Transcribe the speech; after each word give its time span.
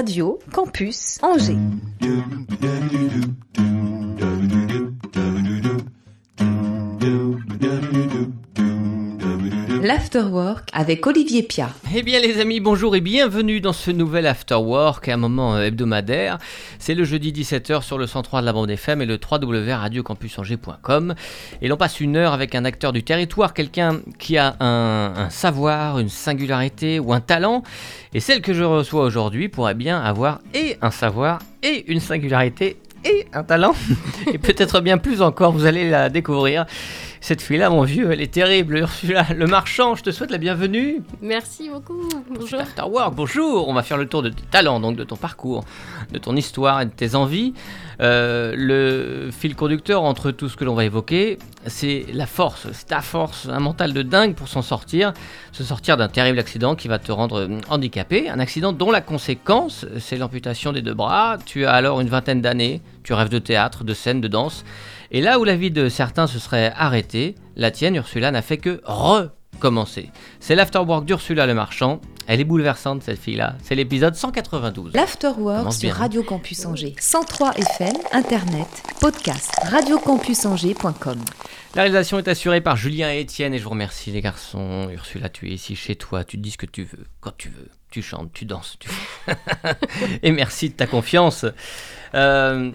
Radio 0.00 0.38
Campus 0.50 1.18
Angers. 1.20 1.58
L'Afterwork 10.12 10.68
avec 10.72 11.06
Olivier 11.06 11.44
Pia. 11.44 11.70
Eh 11.94 12.02
bien 12.02 12.18
les 12.18 12.40
amis, 12.40 12.58
bonjour 12.58 12.96
et 12.96 13.00
bienvenue 13.00 13.60
dans 13.60 13.72
ce 13.72 13.92
nouvel 13.92 14.26
Afterwork, 14.26 15.08
un 15.08 15.16
moment 15.16 15.54
euh, 15.54 15.66
hebdomadaire. 15.66 16.38
C'est 16.80 16.96
le 16.96 17.04
jeudi 17.04 17.30
17h 17.30 17.82
sur 17.82 17.96
le 17.96 18.08
103 18.08 18.40
de 18.40 18.46
la 18.46 18.52
bande 18.52 18.70
FM 18.70 19.02
et 19.02 19.06
le 19.06 19.20
www.radiocampusangers.com. 19.20 21.14
Et 21.62 21.68
l'on 21.68 21.76
passe 21.76 22.00
une 22.00 22.16
heure 22.16 22.32
avec 22.32 22.56
un 22.56 22.64
acteur 22.64 22.92
du 22.92 23.04
territoire, 23.04 23.54
quelqu'un 23.54 24.00
qui 24.18 24.36
a 24.36 24.56
un, 24.58 25.12
un 25.16 25.30
savoir, 25.30 26.00
une 26.00 26.08
singularité 26.08 26.98
ou 26.98 27.12
un 27.12 27.20
talent. 27.20 27.62
Et 28.12 28.18
celle 28.18 28.42
que 28.42 28.52
je 28.52 28.64
reçois 28.64 29.04
aujourd'hui 29.04 29.48
pourrait 29.48 29.74
bien 29.74 30.00
avoir 30.00 30.40
et 30.54 30.76
un 30.82 30.90
savoir 30.90 31.38
et 31.62 31.84
une 31.86 32.00
singularité 32.00 32.78
et 33.04 33.26
un 33.32 33.44
talent. 33.44 33.74
et 34.32 34.38
peut-être 34.38 34.80
bien 34.80 34.98
plus 34.98 35.22
encore, 35.22 35.52
vous 35.52 35.66
allez 35.66 35.88
la 35.88 36.08
découvrir. 36.08 36.66
Cette 37.22 37.42
fille-là, 37.42 37.68
mon 37.68 37.82
vieux, 37.82 38.10
elle 38.10 38.22
est 38.22 38.32
terrible. 38.32 38.78
Ursula, 38.78 39.26
le 39.36 39.46
marchand, 39.46 39.94
je 39.94 40.02
te 40.02 40.10
souhaite 40.10 40.30
la 40.30 40.38
bienvenue. 40.38 41.02
Merci 41.20 41.68
beaucoup. 41.68 42.08
Bonjour. 42.30 42.60
Wars, 42.88 43.12
bonjour. 43.12 43.68
On 43.68 43.74
va 43.74 43.82
faire 43.82 43.98
le 43.98 44.06
tour 44.06 44.22
de 44.22 44.30
tes 44.30 44.42
talents, 44.50 44.80
donc 44.80 44.96
de 44.96 45.04
ton 45.04 45.16
parcours, 45.16 45.64
de 46.10 46.18
ton 46.18 46.34
histoire 46.34 46.80
et 46.80 46.86
de 46.86 46.90
tes 46.90 47.14
envies. 47.14 47.52
Euh, 48.00 48.54
le 48.56 49.30
fil 49.30 49.54
conducteur 49.54 50.02
entre 50.02 50.30
tout 50.30 50.48
ce 50.48 50.56
que 50.56 50.64
l'on 50.64 50.74
va 50.74 50.86
évoquer, 50.86 51.38
c'est 51.66 52.06
la 52.14 52.24
force. 52.24 52.68
C'est 52.72 52.86
ta 52.86 53.02
force, 53.02 53.48
un 53.50 53.60
mental 53.60 53.92
de 53.92 54.00
dingue 54.00 54.34
pour 54.34 54.48
s'en 54.48 54.62
sortir. 54.62 55.12
Se 55.52 55.62
sortir 55.62 55.98
d'un 55.98 56.08
terrible 56.08 56.38
accident 56.38 56.74
qui 56.74 56.88
va 56.88 56.98
te 56.98 57.12
rendre 57.12 57.40
euh, 57.40 57.58
handicapé. 57.68 58.30
Un 58.30 58.40
accident 58.40 58.72
dont 58.72 58.90
la 58.90 59.02
conséquence, 59.02 59.84
c'est 59.98 60.16
l'amputation 60.16 60.72
des 60.72 60.80
deux 60.80 60.94
bras. 60.94 61.36
Tu 61.44 61.66
as 61.66 61.72
alors 61.72 62.00
une 62.00 62.08
vingtaine 62.08 62.40
d'années. 62.40 62.80
Tu 63.10 63.14
rêves 63.14 63.28
de 63.28 63.40
théâtre, 63.40 63.82
de 63.82 63.92
scène, 63.92 64.20
de 64.20 64.28
danse. 64.28 64.64
Et 65.10 65.20
là 65.20 65.40
où 65.40 65.44
la 65.44 65.56
vie 65.56 65.72
de 65.72 65.88
certains 65.88 66.28
se 66.28 66.38
serait 66.38 66.72
arrêtée, 66.76 67.34
la 67.56 67.72
tienne, 67.72 67.96
Ursula, 67.96 68.30
n'a 68.30 68.40
fait 68.40 68.58
que 68.58 68.80
recommencer. 68.84 70.12
C'est 70.38 70.54
l'afterwork 70.54 71.04
d'Ursula 71.06 71.44
le 71.48 71.54
Marchand. 71.54 72.00
Elle 72.28 72.38
est 72.38 72.44
bouleversante, 72.44 73.02
cette 73.02 73.18
fille-là. 73.18 73.56
C'est 73.64 73.74
l'épisode 73.74 74.14
192. 74.14 74.92
L'Afterwork 74.94 75.72
sur 75.72 75.88
bien. 75.88 75.92
Radio 75.92 76.22
Campus 76.22 76.64
Angers. 76.66 76.94
103 77.00 77.54
FM, 77.54 77.96
Internet, 78.12 78.68
podcast, 79.00 79.50
radiocampusangers.com. 79.64 81.18
La 81.74 81.82
réalisation 81.82 82.18
est 82.18 82.28
assurée 82.28 82.60
par 82.60 82.76
Julien 82.76 83.12
et 83.12 83.18
Étienne 83.18 83.54
et 83.54 83.58
je 83.58 83.64
vous 83.64 83.70
remercie 83.70 84.12
les 84.12 84.20
garçons. 84.20 84.88
Ursula, 84.92 85.28
tu 85.28 85.48
es 85.48 85.54
ici 85.54 85.74
chez 85.74 85.96
toi, 85.96 86.22
tu 86.22 86.36
dis 86.36 86.52
ce 86.52 86.58
que 86.58 86.66
tu 86.66 86.84
veux, 86.84 87.06
quand 87.20 87.36
tu 87.36 87.48
veux. 87.48 87.68
Tu 87.90 88.02
chantes, 88.02 88.32
tu 88.32 88.44
danses, 88.44 88.76
tu... 88.78 88.88
et 90.22 90.30
merci 90.30 90.68
de 90.68 90.74
ta 90.74 90.86
confiance. 90.86 91.44
Euh, 92.14 92.70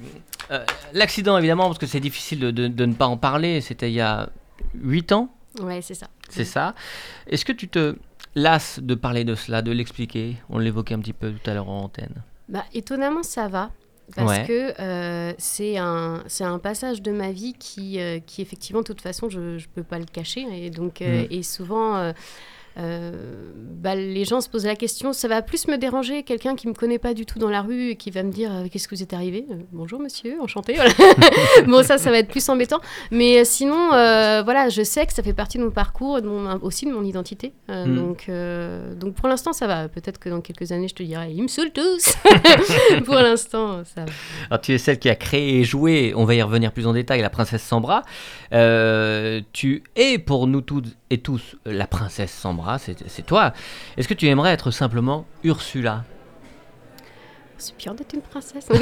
euh, 0.51 0.65
L'accident, 0.93 1.37
évidemment, 1.37 1.65
parce 1.67 1.79
que 1.79 1.87
c'est 1.87 1.99
difficile 1.99 2.39
de, 2.39 2.51
de- 2.51 2.67
de 2.67 2.85
ne 2.85 2.93
pas 2.93 3.07
en 3.07 3.17
parler, 3.17 3.61
c'était 3.61 3.89
il 3.91 3.95
y 3.95 4.01
a 4.01 4.29
8 4.75 5.11
ans, 5.11 5.29
Ouais, 5.61 5.81
c'est 5.81 5.93
ça. 5.95 6.07
c'est 6.29 6.45
ça. 6.45 6.75
Est-ce 7.27 7.45
que 7.45 7.51
tu 7.53 7.67
te 7.67 7.95
lasses 8.35 8.79
de 8.81 8.95
parler 8.95 9.23
de 9.23 9.35
cela, 9.35 9.61
de 9.61 9.71
l'expliquer? 9.71 10.37
On 10.49 10.57
l'évoquait 10.59 10.93
un 10.95 10.99
petit 10.99 11.13
peu 11.13 11.31
tout 11.31 11.49
à 11.49 11.53
l'heure 11.53 11.69
en 11.69 11.83
antenne. 11.83 12.21
Bah, 12.49 12.63
étonnamment, 12.73 13.23
ça 13.23 13.47
va. 13.47 13.71
Parce 14.15 14.29
Ouais. 14.37 14.45
que 14.45 14.79
euh, 14.79 15.33
c'est 15.39 15.77
un, 15.77 16.23
passage 16.61 17.01
de 17.01 17.11
ma 17.11 17.31
vie 17.31 17.53
qui, 17.57 17.97
qui 18.27 18.41
effectivement, 18.43 18.81
de 18.81 18.85
toute 18.85 19.01
façon, 19.01 19.29
je 19.29 19.39
ne 19.39 19.59
peux 19.73 19.81
pas 19.83 19.97
le 19.97 20.05
cacher. 20.05 20.45
Et, 20.51 20.69
donc, 20.69 21.01
euh, 21.01 21.23
Mm. 21.23 21.27
et 21.31 21.41
souvent, 21.43 22.13
euh, 22.77 23.13
bah, 23.81 23.95
les 23.95 24.25
gens 24.25 24.41
se 24.41 24.49
posent 24.49 24.65
la 24.65 24.75
question, 24.75 25.13
ça 25.13 25.27
va 25.27 25.41
plus 25.41 25.67
me 25.67 25.77
déranger 25.77 26.23
quelqu'un 26.23 26.55
qui 26.55 26.67
ne 26.67 26.71
me 26.71 26.75
connaît 26.75 26.99
pas 26.99 27.13
du 27.13 27.25
tout 27.25 27.39
dans 27.39 27.49
la 27.49 27.61
rue 27.61 27.91
et 27.91 27.95
qui 27.95 28.11
va 28.11 28.23
me 28.23 28.31
dire 28.31 28.49
euh, 28.53 28.65
Qu'est-ce 28.71 28.87
que 28.87 28.95
vous 28.95 29.03
êtes 29.03 29.13
arrivé? 29.13 29.45
Euh, 29.51 29.55
Bonjour 29.71 29.99
monsieur, 29.99 30.35
enchanté. 30.41 30.73
Voilà. 30.75 30.91
bon, 31.67 31.83
ça, 31.83 31.97
ça 31.97 32.11
va 32.11 32.17
être 32.19 32.27
plus 32.29 32.47
embêtant. 32.49 32.81
Mais 33.11 33.45
sinon, 33.45 33.93
euh, 33.93 34.41
voilà, 34.43 34.69
je 34.69 34.81
sais 34.83 35.05
que 35.05 35.13
ça 35.13 35.23
fait 35.23 35.33
partie 35.33 35.57
de 35.57 35.63
mon 35.63 35.71
parcours, 35.71 36.21
de 36.21 36.27
mon- 36.27 36.59
aussi 36.61 36.85
de 36.85 36.91
mon 36.91 37.03
identité. 37.03 37.53
Euh, 37.69 37.85
Mm. 37.85 37.95
donc, 37.95 38.29
donc 38.99 39.13
pour 39.15 39.27
l'instant, 39.27 39.53
ça 39.53 39.67
va. 39.67 39.87
Peut-être 39.89 40.17
que 40.19 40.29
dans 40.29 40.41
quelques 40.41 40.71
années, 40.71 40.87
je 40.87 40.95
te 40.95 41.03
dirai 41.03 41.31
Ils 41.31 41.43
me 41.43 41.47
saoulent 41.47 41.71
tous 41.71 42.15
Pour 43.05 43.15
l'instant, 43.15 43.83
ça 43.85 44.05
va. 44.05 44.11
Alors, 44.49 44.61
tu 44.61 44.73
es 44.73 44.77
celle 44.77 44.99
qui 44.99 45.09
a 45.09 45.15
créé 45.15 45.59
et 45.59 45.63
joué, 45.63 46.13
on 46.15 46.25
va 46.25 46.35
y 46.35 46.41
revenir 46.41 46.71
plus 46.71 46.87
en 46.87 46.93
détail, 46.93 47.21
la 47.21 47.29
princesse 47.29 47.63
Sambra. 47.63 48.03
Euh, 48.53 49.41
tu 49.53 49.83
es 49.95 50.17
pour 50.17 50.47
nous 50.47 50.61
toutes 50.61 50.95
et 51.09 51.19
tous 51.19 51.55
la 51.65 51.87
princesse 51.87 52.31
Sambra, 52.31 52.77
c'est 52.79 53.25
toi. 53.25 53.53
Est-ce 53.97 54.07
que 54.07 54.13
tu 54.13 54.27
aimerais 54.27 54.51
être 54.51 54.71
simplement 54.71 55.25
Ursula? 55.43 56.03
C'est 57.57 57.77
bien 57.77 57.93
d'être 57.93 58.13
une 58.13 58.21
princesse. 58.21 58.65
Tu 58.69 58.75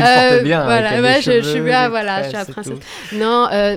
le 0.00 0.38
Euh, 0.38 0.42
bien, 0.42 0.64
voilà, 0.64 1.00
ouais, 1.00 1.22
je, 1.22 1.40
je 1.40 1.48
suis 1.48 1.60
bien, 1.60 1.88
voilà, 1.88 2.22
je 2.22 2.28
suis 2.28 2.36
la 2.36 2.44
princesse. 2.44 2.78
Non, 3.12 3.48
euh, 3.52 3.76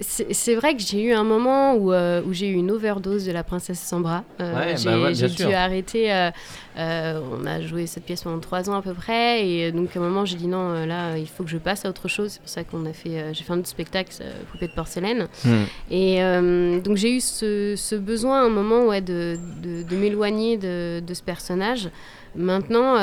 c'est 0.00 0.54
vrai 0.54 0.74
que 0.76 0.82
j'ai 0.82 1.02
eu 1.02 1.12
un 1.12 1.24
moment 1.24 1.74
où, 1.74 1.92
euh, 1.92 2.22
où 2.24 2.32
j'ai 2.32 2.48
eu 2.48 2.54
une 2.54 2.70
overdose 2.70 3.24
de 3.26 3.32
la 3.32 3.42
princesse 3.42 3.80
Sambra. 3.80 4.24
Euh, 4.40 4.54
Ouais, 4.54 4.72
bah 4.72 4.76
j'ai 4.76 4.88
ouais, 4.90 5.14
j'ai 5.14 5.28
sûr. 5.28 5.48
dû 5.48 5.54
arrêter. 5.54 6.12
euh, 6.12 6.30
euh, 6.78 7.20
on 7.40 7.44
a 7.46 7.60
joué 7.60 7.86
cette 7.86 8.04
pièce 8.04 8.22
pendant 8.22 8.38
trois 8.38 8.70
ans 8.70 8.76
à 8.76 8.82
peu 8.82 8.94
près, 8.94 9.44
et 9.46 9.72
donc 9.72 9.96
à 9.96 9.98
un 9.98 10.02
moment 10.02 10.24
j'ai 10.24 10.36
dit 10.36 10.46
non, 10.46 10.86
là 10.86 11.18
il 11.18 11.26
faut 11.26 11.42
que 11.42 11.50
je 11.50 11.58
passe 11.58 11.84
à 11.84 11.88
autre 11.88 12.06
chose. 12.06 12.30
C'est 12.32 12.40
pour 12.40 12.48
ça 12.48 12.62
qu'on 12.64 12.86
a 12.86 12.92
fait, 12.92 13.34
j'ai 13.34 13.42
fait 13.42 13.52
un 13.52 13.58
autre 13.58 13.66
spectacle, 13.68 14.12
Poupée 14.52 14.68
de 14.68 14.72
porcelaine. 14.74 15.26
Hmm. 15.44 15.64
Et 15.90 16.20
donc 16.84 16.96
j'ai 16.96 17.16
eu 17.16 17.20
ce, 17.20 17.74
ce 17.76 17.94
besoin 17.96 18.42
à 18.42 18.44
un 18.44 18.50
moment 18.50 18.84
ouais, 18.86 19.00
de, 19.00 19.36
de, 19.62 19.82
de 19.82 19.96
m'éloigner 19.96 20.56
de, 20.56 21.00
de 21.04 21.14
ce 21.14 21.22
personnage. 21.22 21.88
Maintenant, 22.36 22.94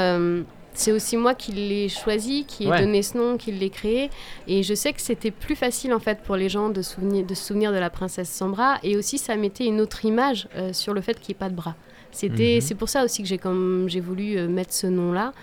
c'est 0.76 0.92
aussi 0.92 1.18
moi 1.18 1.34
qui 1.34 1.52
l'ai 1.54 1.90
choisi, 1.90 2.46
qui 2.46 2.66
ai 2.66 2.68
Ouais. 2.68 2.82
donné 2.82 3.02
ce 3.02 3.18
nom, 3.18 3.38
qui 3.38 3.52
l'ai 3.52 3.70
créé. 3.72 4.12
Et 4.48 4.62
je 4.62 4.74
sais 4.76 4.94
que 4.94 5.02
c'était 5.02 5.32
plus 5.32 5.56
facile 5.56 5.94
en 5.94 6.00
fait 6.00 6.20
pour 6.22 6.36
les 6.36 6.50
gens 6.50 6.70
de, 6.70 6.82
souvenir, 6.84 7.26
de 7.26 7.34
se 7.34 7.44
souvenir 7.46 7.72
de 7.72 7.78
la 7.78 7.90
princesse 7.90 8.30
sans 8.30 8.50
bras. 8.50 8.78
Et 8.84 8.96
aussi, 8.98 9.18
ça 9.18 9.36
mettait 9.36 9.66
une 9.66 9.82
autre 9.82 10.06
image 10.06 10.48
euh, 10.56 10.74
sur 10.74 10.94
le 10.94 11.02
fait 11.02 11.20
qu'il 11.20 11.34
n'y 11.34 11.38
ait 11.38 11.40
pas 11.40 11.50
de 11.50 11.56
bras. 11.56 11.76
C'était, 12.12 12.56
Mhm. 12.56 12.62
C'est 12.62 12.76
pour 12.76 12.88
ça 12.90 13.04
aussi 13.04 13.22
que 13.24 13.28
j'ai, 13.28 13.38
comme, 13.38 13.86
j'ai 13.90 14.00
voulu 14.00 14.38
euh, 14.38 14.48
mettre 14.48 14.74
ce 14.74 14.88
nom-là. 14.88 15.34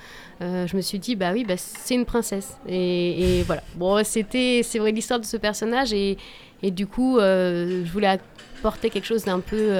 Euh, 0.40 0.66
je 0.66 0.74
me 0.76 0.80
suis 0.80 0.98
dit, 0.98 1.16
bah 1.16 1.30
oui, 1.32 1.44
bah, 1.44 1.56
c'est 1.56 1.94
une 1.94 2.04
princesse. 2.06 2.56
Et, 2.66 3.40
et 3.40 3.42
voilà. 3.42 3.62
Bon, 3.74 4.02
c'était, 4.04 4.62
c'est 4.64 4.78
vrai 4.78 4.90
l'histoire 4.92 5.20
de 5.20 5.26
ce 5.26 5.36
personnage. 5.36 5.92
Et, 5.92 6.16
et 6.62 6.70
du 6.70 6.86
coup, 6.86 7.18
je 7.20 7.90
voulais 7.92 8.18
apporter 8.58 8.88
quelque 8.90 9.04
chose 9.06 9.24
d'un 9.24 9.40
peu 9.40 9.72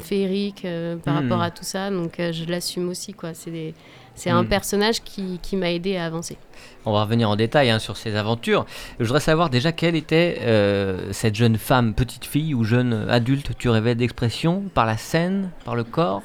féerique 0.00 0.66
par 1.04 1.14
Mhm. 1.14 1.22
rapport 1.22 1.42
à 1.42 1.50
tout 1.50 1.64
ça. 1.64 1.90
Donc 1.90 2.14
je 2.18 2.44
l'assume 2.48 2.88
aussi. 2.88 3.12
Quoi. 3.14 3.34
C'est, 3.34 3.50
des- 3.50 3.74
c'est 4.18 4.30
un 4.30 4.42
Mhm. 4.42 4.48
personnage 4.48 5.02
qui, 5.02 5.38
qui 5.42 5.56
m'a 5.56 5.70
aidé 5.70 5.96
à 5.96 6.04
avancer. 6.04 6.36
On 6.84 6.92
va 6.92 7.02
revenir 7.04 7.30
en 7.30 7.36
détail 7.36 7.70
hein, 7.70 7.78
sur 7.78 7.96
ses 7.96 8.16
aventures. 8.16 8.66
Je 8.98 9.04
voudrais 9.04 9.20
savoir 9.20 9.48
déjà 9.50 9.72
quelle 9.72 9.94
était 9.96 10.38
euh, 10.42 11.12
cette 11.12 11.34
jeune 11.34 11.56
femme, 11.56 11.94
petite 11.94 12.24
fille 12.24 12.54
ou 12.54 12.64
jeune 12.64 13.06
adulte. 13.08 13.50
Tu 13.58 13.68
rêvais 13.68 13.94
d'expression 13.94 14.64
par 14.74 14.84
la 14.86 14.96
scène, 14.96 15.50
par 15.64 15.74
le 15.76 15.84
corps? 15.84 16.22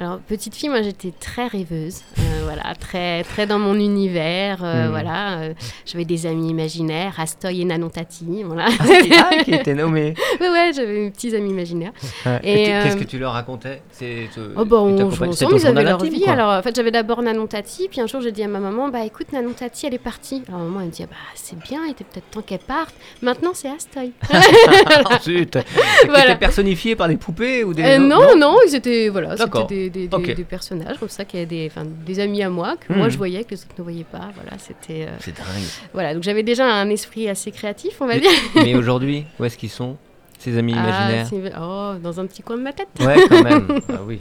Alors, 0.00 0.18
petite 0.20 0.54
fille, 0.54 0.70
moi 0.70 0.80
j'étais 0.80 1.12
très 1.20 1.46
rêveuse, 1.46 2.00
euh, 2.18 2.22
voilà, 2.44 2.74
très, 2.74 3.22
très 3.22 3.46
dans 3.46 3.58
mon 3.58 3.74
univers, 3.74 4.60
euh, 4.64 4.84
Mhm. 4.84 4.90
voilà. 4.92 5.38
euh, 5.40 5.52
j'avais 5.84 6.06
des 6.06 6.24
amis 6.24 6.48
imaginaires, 6.48 7.20
Astoy 7.20 7.60
et 7.60 7.64
Nanon 7.66 7.90
Tati, 7.90 8.42
voilà. 8.44 8.68
ah, 8.78 8.84
qui- 9.02 9.12
ah, 9.14 9.44
qui 9.44 9.52
était 9.52 9.74
nommée. 9.74 10.14
ouais, 10.40 10.48
ouais, 10.48 10.70
j'avais 10.74 11.00
mes 11.00 11.10
petits 11.10 11.36
amis 11.36 11.50
imaginaires. 11.50 11.92
Ouais. 12.24 12.40
Et, 12.44 12.64
Qu'est-ce 12.64 12.96
que 12.96 13.04
tu 13.04 13.18
leur 13.18 13.32
racontais? 13.34 13.82
C'est, 13.92 14.30
Oh 14.56 14.64
bah, 14.64 14.78
ils 14.88 15.02
on 15.04 15.10
jouait 15.10 15.28
ensemble, 15.28 15.56
ils 15.56 15.66
avaient 15.66 15.84
leur 15.84 16.02
vie. 16.02 16.22
quoi. 16.22 16.32
Alors, 16.32 16.58
en 16.58 16.62
fait, 16.62 16.74
j'avais 16.74 16.90
d'abord 16.92 17.20
Nanon 17.20 17.46
Tati, 17.46 17.88
puis 17.90 18.00
un 18.00 18.06
jour, 18.06 18.22
j'ai 18.22 18.32
dit 18.32 18.42
à 18.42 18.48
ma 18.48 18.58
maman, 18.58 18.88
bah 18.88 19.04
écoute, 19.04 19.30
Nanon 19.34 19.52
Tati, 19.52 19.84
elle 19.86 19.92
est 19.94 19.98
partie. 19.98 20.42
Alors, 20.48 20.60
maman, 20.62 20.80
elle 20.80 20.86
me 20.86 20.90
dit, 20.92 21.02
ah, 21.02 21.08
bah 21.10 21.16
c'est 21.34 21.58
bien, 21.58 21.80
il 21.86 21.90
était 21.90 22.04
peut-être 22.04 22.30
temps 22.30 22.40
qu'elle 22.40 22.58
parte. 22.60 22.94
Maintenant, 23.20 23.50
c'est 23.52 23.68
Astoy. 23.68 24.12
Zut. 25.22 25.58
Voilà. 26.06 26.22
T'étais 26.22 26.36
personnifié 26.38 26.96
par 26.96 27.08
des 27.08 27.16
poupées 27.18 27.64
ou 27.64 27.74
des 27.74 27.82
Euh, 27.82 27.98
autres- 27.98 28.06
non, 28.06 28.36
non, 28.38 28.56
ils 28.66 28.74
étaient, 28.74 29.08
voilà, 29.10 29.36
c'était 29.36 29.64
des, 29.66 29.89
des, 29.90 30.08
des- 30.08 30.16
Ok. 30.16 30.34
des 30.34 30.44
personnages 30.44 30.98
comme 30.98 31.08
ça, 31.08 31.24
qui 31.24 31.36
avaient 31.36 31.46
des, 31.46 31.70
des 32.06 32.20
amis 32.20 32.42
à 32.42 32.48
moi, 32.50 32.76
que 32.76 32.92
moi 32.92 33.06
Mhm. 33.06 33.10
je 33.12 33.16
voyais, 33.18 33.44
que 33.44 33.50
les 33.50 33.60
autres 33.62 33.74
ne 33.78 33.82
voyaient 33.82 34.04
pas. 34.04 34.30
Voilà, 34.34 34.56
c'était. 34.58 35.06
euh, 35.06 35.16
C'est 35.20 35.36
dingue. 35.36 35.46
Voilà, 35.92 36.14
donc 36.14 36.22
j'avais 36.22 36.42
déjà 36.42 36.66
un 36.72 36.88
esprit 36.90 37.28
assez 37.28 37.50
créatif, 37.52 38.00
on 38.00 38.06
va 38.06 38.14
Mais- 38.14 38.20
dire. 38.20 38.30
Mais 38.54 38.74
aujourd'hui, 38.74 39.24
où 39.38 39.44
est-ce 39.44 39.58
qu'ils 39.58 39.70
sont 39.70 39.96
Ces 40.38 40.56
amis 40.56 40.72
Ah, 40.74 41.10
imaginaires 41.10 41.60
oh, 41.60 41.92
dans 42.02 42.18
un 42.18 42.24
petit 42.26 42.42
coin 42.42 42.56
de 42.56 42.62
ma 42.62 42.72
tête. 42.72 42.88
Ouais, 43.00 43.16
quand 43.28 43.42
même. 43.44 43.68
Ah 43.90 44.00
oui. 44.06 44.20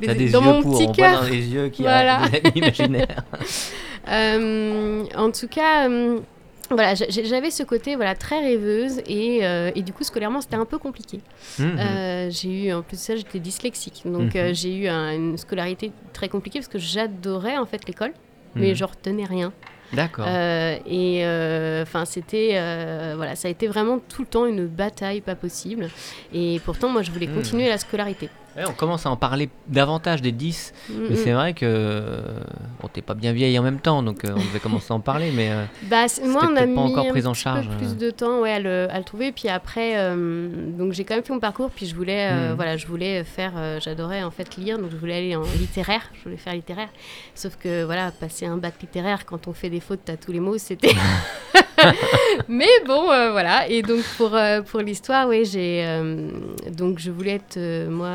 Je 0.00 0.06
les 0.06 0.14
des 0.14 0.28
dans 0.30 0.40
yeux 0.40 0.46
mon 0.46 0.62
pour, 0.62 0.74
on 0.74 0.76
petit 0.76 0.84
voit 0.84 0.94
cœur. 0.94 1.22
dans 1.22 1.28
les 1.28 1.46
yeux 1.48 1.68
qu'il 1.70 1.84
y 1.84 1.88
Voilà. 1.88 2.22
a 2.22 2.28
des 2.28 2.38
amis 2.38 2.52
imaginaires. 2.58 3.24
Euh, 4.08 5.04
en 5.16 5.30
tout 5.32 5.48
cas, 5.48 5.88
euh, 5.88 6.20
voilà, 6.70 6.94
j'avais 6.94 7.50
ce 7.50 7.62
côté 7.62 7.94
voilà 7.96 8.14
très 8.14 8.40
rêveuse 8.40 8.98
et, 9.06 9.46
euh, 9.46 9.70
et 9.74 9.82
du 9.82 9.92
coup 9.92 10.02
scolairement 10.04 10.40
c'était 10.40 10.56
un 10.56 10.64
peu 10.64 10.78
compliqué. 10.78 11.20
Mhm. 11.58 11.78
Euh, 11.78 12.28
j'ai 12.30 12.66
eu 12.68 12.72
en 12.72 12.82
plus 12.82 12.96
de 12.96 13.00
ça 13.02 13.16
j'étais 13.16 13.38
dyslexique, 13.38 14.02
donc 14.04 14.34
Mhm. 14.34 14.40
euh, 14.40 14.54
j'ai 14.54 14.74
eu 14.76 14.88
un- 14.88 15.12
une 15.14 15.36
scolarité 15.38 15.92
très 16.12 16.28
compliquée 16.28 16.58
parce 16.58 16.68
que 16.68 16.78
j'adorais 16.78 17.56
en 17.58 17.66
fait 17.66 17.86
l'école, 17.86 18.12
mais 18.54 18.70
Mhm. 18.70 18.74
je 18.74 18.84
retenais 18.84 19.24
rien. 19.24 19.52
D'accord. 19.92 20.26
Et 20.26 21.22
enfin, 21.82 22.04
c'était 22.04 22.52
voilà, 23.14 23.36
ça 23.36 23.46
a 23.46 23.50
été 23.50 23.68
vraiment 23.68 24.00
tout 24.00 24.22
le 24.22 24.28
temps 24.28 24.46
une 24.46 24.66
bataille 24.66 25.20
pas 25.20 25.36
possible. 25.36 25.88
Et 26.34 26.60
pourtant, 26.64 26.88
moi, 26.88 27.02
je 27.02 27.12
voulais 27.12 27.28
continuer 27.28 27.68
la 27.68 27.78
scolarité. 27.78 28.28
On 28.68 28.72
commence 28.72 29.04
à 29.06 29.10
en 29.10 29.16
parler 29.16 29.48
davantage 29.66 30.22
des 30.22 30.32
10, 30.32 30.72
Mm, 30.88 30.94
mais 31.02 31.08
mm. 31.10 31.16
c'est 31.16 31.32
vrai 31.32 31.52
que 31.54 32.20
bon, 32.80 32.88
t'es 32.92 33.02
pas 33.02 33.14
bien 33.14 33.32
vieille 33.32 33.58
en 33.58 33.62
même 33.62 33.80
temps, 33.80 34.02
donc 34.02 34.24
euh, 34.24 34.32
on 34.34 34.38
devait 34.38 34.60
commencer 34.60 34.92
à 34.92 34.94
en 34.96 35.00
parler, 35.00 35.30
mais 35.34 35.50
euh, 35.50 35.64
Bah, 35.84 36.06
moi, 36.24 36.48
on 36.50 36.56
a 36.56 36.64
mis 36.66 36.74
pas 36.74 36.80
encore 36.80 37.08
prise 37.08 37.26
en 37.26 37.34
charge, 37.34 37.66
peu 37.66 37.72
euh. 37.74 37.76
plus 37.78 37.96
de 37.96 38.10
temps 38.10 38.40
ouais, 38.40 38.52
à, 38.52 38.60
le, 38.60 38.88
à 38.90 38.98
le 38.98 39.04
trouver. 39.04 39.32
Puis 39.32 39.48
après, 39.48 39.94
euh, 39.96 40.48
donc 40.78 40.92
j'ai 40.92 41.04
quand 41.04 41.14
même 41.14 41.24
fait 41.24 41.32
mon 41.32 41.40
parcours. 41.40 41.70
Puis 41.70 41.86
je 41.86 41.94
voulais, 41.94 42.30
euh, 42.30 42.50
Mhm. 42.50 42.54
voilà, 42.56 42.76
je 42.76 42.86
voulais 42.86 43.24
faire. 43.24 43.52
euh, 43.56 43.78
J'adorais 43.80 44.22
en 44.22 44.30
fait 44.30 44.56
lire, 44.56 44.78
donc 44.78 44.90
je 44.90 44.96
voulais 44.96 45.16
aller 45.16 45.36
en 45.36 45.42
littéraire. 45.58 46.10
Je 46.14 46.22
voulais 46.24 46.36
faire 46.36 46.54
littéraire. 46.54 46.88
Sauf 47.34 47.56
que 47.56 47.84
voilà, 47.84 48.10
passer 48.10 48.46
un 48.46 48.56
bac 48.56 48.74
littéraire 48.80 49.26
quand 49.26 49.48
on 49.48 49.52
fait 49.52 49.70
des 49.70 49.80
fautes 49.80 50.08
à 50.08 50.16
tous 50.16 50.32
les 50.32 50.40
mots, 50.40 50.58
c'était. 50.58 50.94
Mais 52.48 52.68
bon, 52.86 53.10
euh, 53.10 53.30
voilà. 53.30 53.68
Et 53.68 53.82
donc 53.82 54.02
pour 54.16 54.34
euh, 54.34 54.62
pour 54.62 54.80
l'histoire, 54.80 55.28
oui, 55.28 55.44
j'ai 55.44 55.82
euh, 55.86 56.28
donc 56.70 56.98
je 56.98 57.10
voulais 57.10 57.34
être 57.36 57.58
moi. 57.88 58.10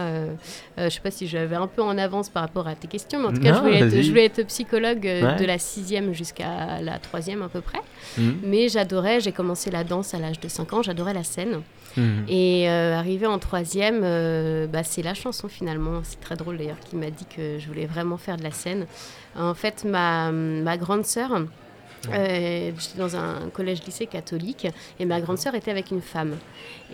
je 0.78 0.90
sais 0.90 1.00
pas 1.02 1.12
si 1.12 1.28
j'avais 1.28 1.56
un 1.56 1.68
peu 1.68 1.82
en 1.82 1.98
avance 1.98 2.30
par 2.30 2.44
rapport 2.44 2.68
à 2.68 2.76
tes 2.76 2.88
questions, 2.88 3.20
mais 3.20 3.28
en 3.28 3.34
tout 3.34 3.42
cas, 3.42 3.52
Non, 3.52 3.58
je 3.58 3.62
voulais, 3.62 3.80
être, 3.80 3.90
vas-y. 3.90 4.04
je 4.04 4.10
voulais 4.10 4.26
être 4.26 4.44
psychologue 4.48 5.04
Ouais. 5.04 5.36
de 5.36 5.46
la 5.46 5.58
sixième 5.58 6.14
jusqu'à 6.14 6.82
la 6.82 6.98
troisième 7.00 7.42
à 7.42 7.50
peu 7.50 7.62
près. 7.62 7.80
mhm, 8.18 8.38
Mais 8.44 8.70
j'adorais, 8.70 9.20
j'ai 9.20 9.32
commencé 9.32 9.70
la 9.72 9.84
danse 9.84 10.14
à 10.14 10.20
l'âge 10.20 10.40
de 10.40 10.48
5 10.48 10.74
ans, 10.74 10.82
j'adorais 10.82 11.14
la 11.14 11.24
scène. 11.24 11.62
mhm. 11.98 12.26
Et 12.28 12.68
arrivé 12.70 13.26
en 13.28 13.40
troisième, 13.40 14.02
bah, 14.72 14.84
c'est 14.84 15.02
la 15.04 15.14
chanson 15.14 15.48
finalement. 15.48 16.02
C'est 16.04 16.20
très 16.20 16.36
drôle 16.36 16.58
d'ailleurs 16.58 16.80
qui 16.80 16.96
m'a 16.96 17.10
dit 17.10 17.26
que 17.26 17.58
je 17.60 17.68
voulais 17.68 17.86
vraiment 17.86 18.18
faire 18.18 18.38
de 18.38 18.44
la 18.44 18.52
scène. 18.52 18.86
En 19.38 19.54
fait, 19.54 19.86
ma, 19.86 20.32
ma 20.32 20.78
grande 20.78 21.06
sœur, 21.06 21.32
euh, 22.10 22.72
j'étais 22.78 22.98
dans 22.98 23.16
un 23.16 23.50
collège-lycée 23.54 24.08
catholique 24.08 24.68
et 25.00 25.06
ma 25.06 25.22
grande 25.22 25.38
sœur 25.38 25.56
était 25.56 25.72
avec 25.72 25.92
une 25.92 26.02
femme. 26.02 26.38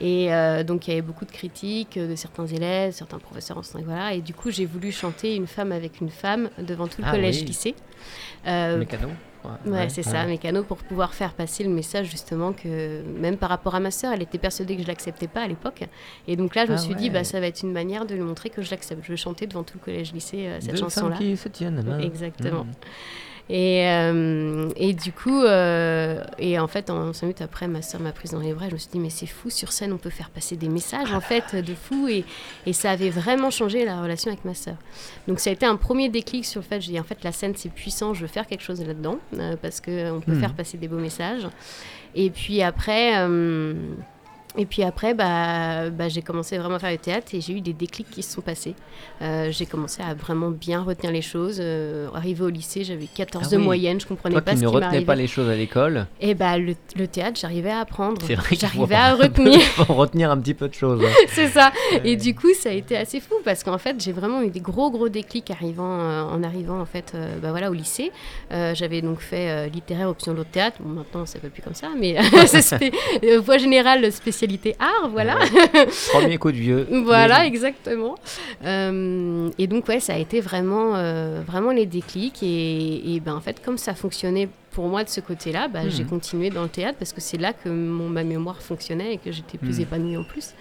Et 0.01 0.33
euh, 0.33 0.63
donc 0.63 0.87
il 0.87 0.91
y 0.91 0.93
avait 0.93 1.01
beaucoup 1.01 1.25
de 1.25 1.31
critiques 1.31 1.97
de 1.97 2.15
certains 2.15 2.45
élèves, 2.47 2.93
certains 2.93 3.19
professeurs, 3.19 3.61
voilà. 3.85 4.13
Et 4.13 4.21
du 4.21 4.33
coup, 4.33 4.51
j'ai 4.51 4.65
voulu 4.65 4.91
chanter 4.91 5.35
une 5.35 5.47
femme 5.47 5.71
avec 5.71 6.01
une 6.01 6.09
femme 6.09 6.49
devant 6.59 6.87
tout 6.87 7.01
le 7.01 7.07
Ah 7.07 7.11
oui. 7.11 7.17
collège-lycée. 7.17 7.75
Euh, 8.47 8.77
Mécano 8.77 9.09
Ouais, 9.65 9.87
c'est 9.87 10.03
ça, 10.03 10.25
mécano, 10.25 10.63
pour 10.63 10.75
pouvoir 10.77 11.13
faire 11.13 11.31
passer 11.33 11.63
le 11.63 11.69
message 11.69 12.07
justement 12.11 12.51
que 12.51 13.01
même 13.17 13.37
par 13.37 13.47
rapport 13.47 13.75
à 13.75 13.79
ma 13.79 13.91
sœur, 13.91 14.11
elle 14.11 14.21
était 14.21 14.37
persuadée 14.37 14.75
que 14.75 14.81
je 14.81 14.87
l'acceptais 14.87 15.27
pas 15.27 15.43
à 15.43 15.47
l'époque. 15.47 15.83
Et 16.27 16.35
donc 16.35 16.53
là, 16.53 16.65
je 16.65 16.71
me 16.71 16.75
Ah 16.75 16.79
suis 16.79 16.95
dit, 16.95 17.05
ouais. 17.05 17.09
bah, 17.11 17.23
ça 17.23 17.39
va 17.39 17.47
être 17.47 17.61
une 17.63 17.71
manière 17.71 18.05
de 18.05 18.13
lui 18.13 18.21
montrer 18.23 18.49
que 18.49 18.61
je 18.61 18.69
l'accepte. 18.71 19.05
Je 19.05 19.09
vais 19.13 19.15
chanter 19.17 19.47
devant 19.47 19.63
tout 19.63 19.75
le 19.79 19.85
collège-lycée 19.85 20.47
euh, 20.47 20.57
cette 20.59 20.77
chanson-là. 20.77 21.15
qui 21.15 21.37
se 21.37 21.47
tiennent. 21.47 21.81
hein. 21.89 21.99
Exactement. 21.99 22.65
Mhm. 22.65 22.73
Et, 23.49 23.87
euh, 23.87 24.69
et 24.75 24.93
du 24.93 25.13
coup, 25.13 25.41
euh, 25.43 26.21
et 26.37 26.59
en 26.59 26.67
fait, 26.67 26.89
en 26.89 27.13
5 27.13 27.27
minutes 27.27 27.41
après, 27.41 27.67
ma 27.69 27.81
soeur 27.81 28.01
m'a 28.01 28.11
prise 28.11 28.31
dans 28.31 28.39
les 28.41 28.53
bras. 28.53 28.67
Je 28.67 28.73
me 28.73 28.77
suis 28.77 28.89
dit, 28.91 28.99
mais 28.99 29.09
c'est 29.09 29.25
fou, 29.25 29.49
sur 29.49 29.71
scène, 29.71 29.93
on 29.93 29.97
peut 29.97 30.09
faire 30.09 30.29
passer 30.29 30.57
des 30.57 30.67
messages, 30.67 31.13
en 31.13 31.21
fait, 31.21 31.55
de 31.55 31.73
fou. 31.73 32.07
Et, 32.09 32.25
et 32.65 32.73
ça 32.73 32.91
avait 32.91 33.09
vraiment 33.09 33.49
changé 33.49 33.85
la 33.85 34.01
relation 34.01 34.29
avec 34.31 34.43
ma 34.43 34.53
soeur. 34.53 34.75
Donc, 35.29 35.39
ça 35.39 35.49
a 35.49 35.53
été 35.53 35.65
un 35.65 35.77
premier 35.77 36.09
déclic 36.09 36.43
sur 36.45 36.59
le 36.61 36.65
fait, 36.65 36.81
je 36.81 36.87
dis, 36.89 36.99
en 36.99 37.03
fait, 37.05 37.23
la 37.23 37.31
scène, 37.31 37.53
c'est 37.55 37.69
puissant, 37.69 38.13
je 38.13 38.21
veux 38.21 38.27
faire 38.27 38.47
quelque 38.47 38.63
chose 38.63 38.85
là-dedans, 38.85 39.17
euh, 39.39 39.55
parce 39.61 39.79
qu'on 39.79 40.21
peut 40.25 40.33
Mhm. 40.33 40.39
faire 40.41 40.53
passer 40.53 40.77
des 40.77 40.87
beaux 40.89 40.99
messages. 40.99 41.47
Et 42.15 42.29
puis 42.29 42.61
après. 42.61 43.13
Et 44.57 44.65
puis 44.65 44.83
après, 44.83 45.13
bah, 45.13 45.89
bah, 45.89 46.09
j'ai 46.09 46.21
commencé 46.21 46.57
vraiment 46.57 46.75
à 46.75 46.79
faire 46.79 46.91
le 46.91 46.97
théâtre 46.97 47.27
et 47.33 47.41
j'ai 47.41 47.53
eu 47.53 47.61
des 47.61 47.73
déclics 47.73 48.09
qui 48.09 48.23
se 48.23 48.33
sont 48.33 48.41
passés. 48.41 48.75
Euh, 49.21 49.49
j'ai 49.51 49.65
commencé 49.65 50.01
à 50.01 50.13
vraiment 50.13 50.49
bien 50.49 50.81
retenir 50.81 51.11
les 51.11 51.21
choses. 51.21 51.57
Euh, 51.59 52.07
arrivé 52.13 52.43
au 52.43 52.49
lycée, 52.49 52.83
j'avais 52.83 53.05
14 53.07 53.45
Ah 53.47 53.51
de 53.55 53.57
moyenne, 53.57 53.99
je 53.99 54.07
comprenais 54.07 54.33
Toi 54.33 54.41
pas 54.41 54.51
qui 54.51 54.57
ce 54.59 54.63
ne 54.63 54.69
qui 54.69 54.75
retenais 54.75 55.01
pas 55.01 55.15
les 55.15 55.27
choses 55.27 55.49
à 55.49 55.55
l'école, 55.55 56.07
Et 56.21 56.33
bah, 56.33 56.57
le, 56.57 56.75
le 56.95 57.07
théâtre, 57.07 57.39
j'arrivais 57.39 57.69
à 57.69 57.79
apprendre. 57.79 58.21
J'arrivais 58.51 58.95
à 58.95 59.15
retenir. 59.15 59.59
faut 59.61 59.93
retenir 59.93 60.31
un 60.31 60.37
petit 60.37 60.53
peu 60.53 60.67
de 60.67 60.73
choses. 60.73 61.03
hein. 61.03 61.09
c'est 61.29 61.47
ça. 61.49 61.71
Et 62.03 62.15
du 62.15 62.33
coup, 62.33 62.53
ça 62.53 62.69
a 62.69 62.73
été 62.73 62.97
assez 62.97 63.19
fou 63.19 63.35
parce 63.45 63.63
qu'en 63.63 63.77
fait, 63.77 63.95
j'ai 64.01 64.11
vraiment 64.11 64.41
eu 64.41 64.49
des 64.49 64.59
gros, 64.59 64.89
gros 64.91 65.09
déclics 65.09 65.51
arrivant, 65.51 65.99
euh, 65.99 66.23
en 66.23 66.41
arrivant 66.43 66.79
en 66.79 66.85
fait, 66.85 67.13
euh, 67.15 67.37
bah, 67.41 67.51
voilà, 67.51 67.69
au 67.69 67.73
lycée. 67.73 68.11
J'avais 68.49 69.01
donc 69.01 69.19
fait 69.19 69.69
littéraire 69.69 70.09
option 70.09 70.33
l'autre 70.33 70.49
théâtre. 70.49 70.77
Bon, 70.81 70.89
maintenant, 70.89 71.25
ça 71.25 71.37
ne 71.43 71.49
plus 71.49 71.61
comme 71.61 71.73
ça, 71.75 71.89
mais 71.97 72.15
voie 73.39 73.57
générale, 73.57 74.11
spécialité 74.47 74.75
art, 74.79 75.09
voilà. 75.09 75.37
Premier 76.13 76.37
coup 76.37 76.51
de 76.51 76.57
vieux. 76.57 76.87
Voilà, 77.03 77.45
exactement. 77.45 78.15
Euh, 78.63 79.49
et 79.57 79.67
donc, 79.67 79.87
ouais, 79.87 79.99
ça 79.99 80.13
a 80.13 80.17
été 80.17 80.39
vraiment, 80.41 80.95
euh, 80.95 81.41
vraiment 81.45 81.71
les 81.71 81.85
déclics. 81.85 82.41
Et, 82.41 83.15
et 83.15 83.19
ben, 83.19 83.35
en 83.35 83.41
fait, 83.41 83.61
comme 83.63 83.77
ça 83.77 83.93
fonctionnait 83.93 84.49
pour 84.71 84.87
moi 84.87 85.03
de 85.03 85.09
ce 85.09 85.19
côté-là, 85.21 85.67
bah, 85.67 85.89
j'ai 85.89 86.03
continué 86.03 86.49
dans 86.49 86.63
le 86.63 86.69
théâtre 86.69 86.97
parce 86.99 87.13
que 87.13 87.21
c'est 87.21 87.37
là 87.37 87.51
que 87.53 87.69
mon, 87.69 88.09
ma 88.09 88.23
mémoire 88.23 88.61
fonctionnait 88.61 89.13
et 89.13 89.17
que 89.17 89.31
j'étais 89.31 89.57
plus 89.57 89.75
Mhm. 89.77 89.81
épanouie 89.81 90.17
en 90.17 90.23
plus. 90.23 90.51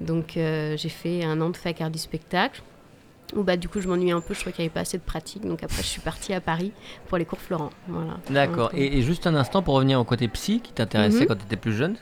Donc, 0.00 0.36
euh, 0.36 0.76
j'ai 0.76 0.88
fait 0.88 1.24
un 1.24 1.40
an 1.40 1.50
de 1.50 1.56
fac 1.56 1.80
art 1.80 1.90
du 1.90 1.98
spectacle. 1.98 2.62
Où 3.36 3.42
bah, 3.42 3.56
du 3.58 3.68
coup, 3.68 3.80
je 3.80 3.88
m'ennuyais 3.88 4.12
un 4.12 4.20
peu, 4.20 4.32
je 4.32 4.40
trouvais 4.40 4.52
qu'il 4.54 4.62
n'y 4.62 4.68
avait 4.68 4.74
pas 4.74 4.80
assez 4.80 4.96
de 4.98 5.02
pratique. 5.02 5.46
Donc, 5.46 5.62
après, 5.62 5.82
je 5.82 5.86
suis 5.86 6.00
partie 6.00 6.32
à 6.32 6.40
Paris 6.40 6.72
pour 7.08 7.18
les 7.18 7.24
cours 7.26 7.38
Florent. 7.40 7.70
Voilà. 7.86 8.16
D'accord. 8.30 8.70
Et, 8.74 8.98
et 8.98 9.02
juste 9.02 9.26
un 9.26 9.34
instant 9.34 9.62
pour 9.62 9.74
revenir 9.74 10.00
au 10.00 10.04
côté 10.04 10.28
psy 10.28 10.60
qui 10.62 10.72
t'intéressait 10.72 11.20
Mhm. 11.20 11.26
quand 11.26 11.36
tu 11.36 11.44
étais 11.44 11.56
plus 11.56 11.74
jeune. 11.74 11.96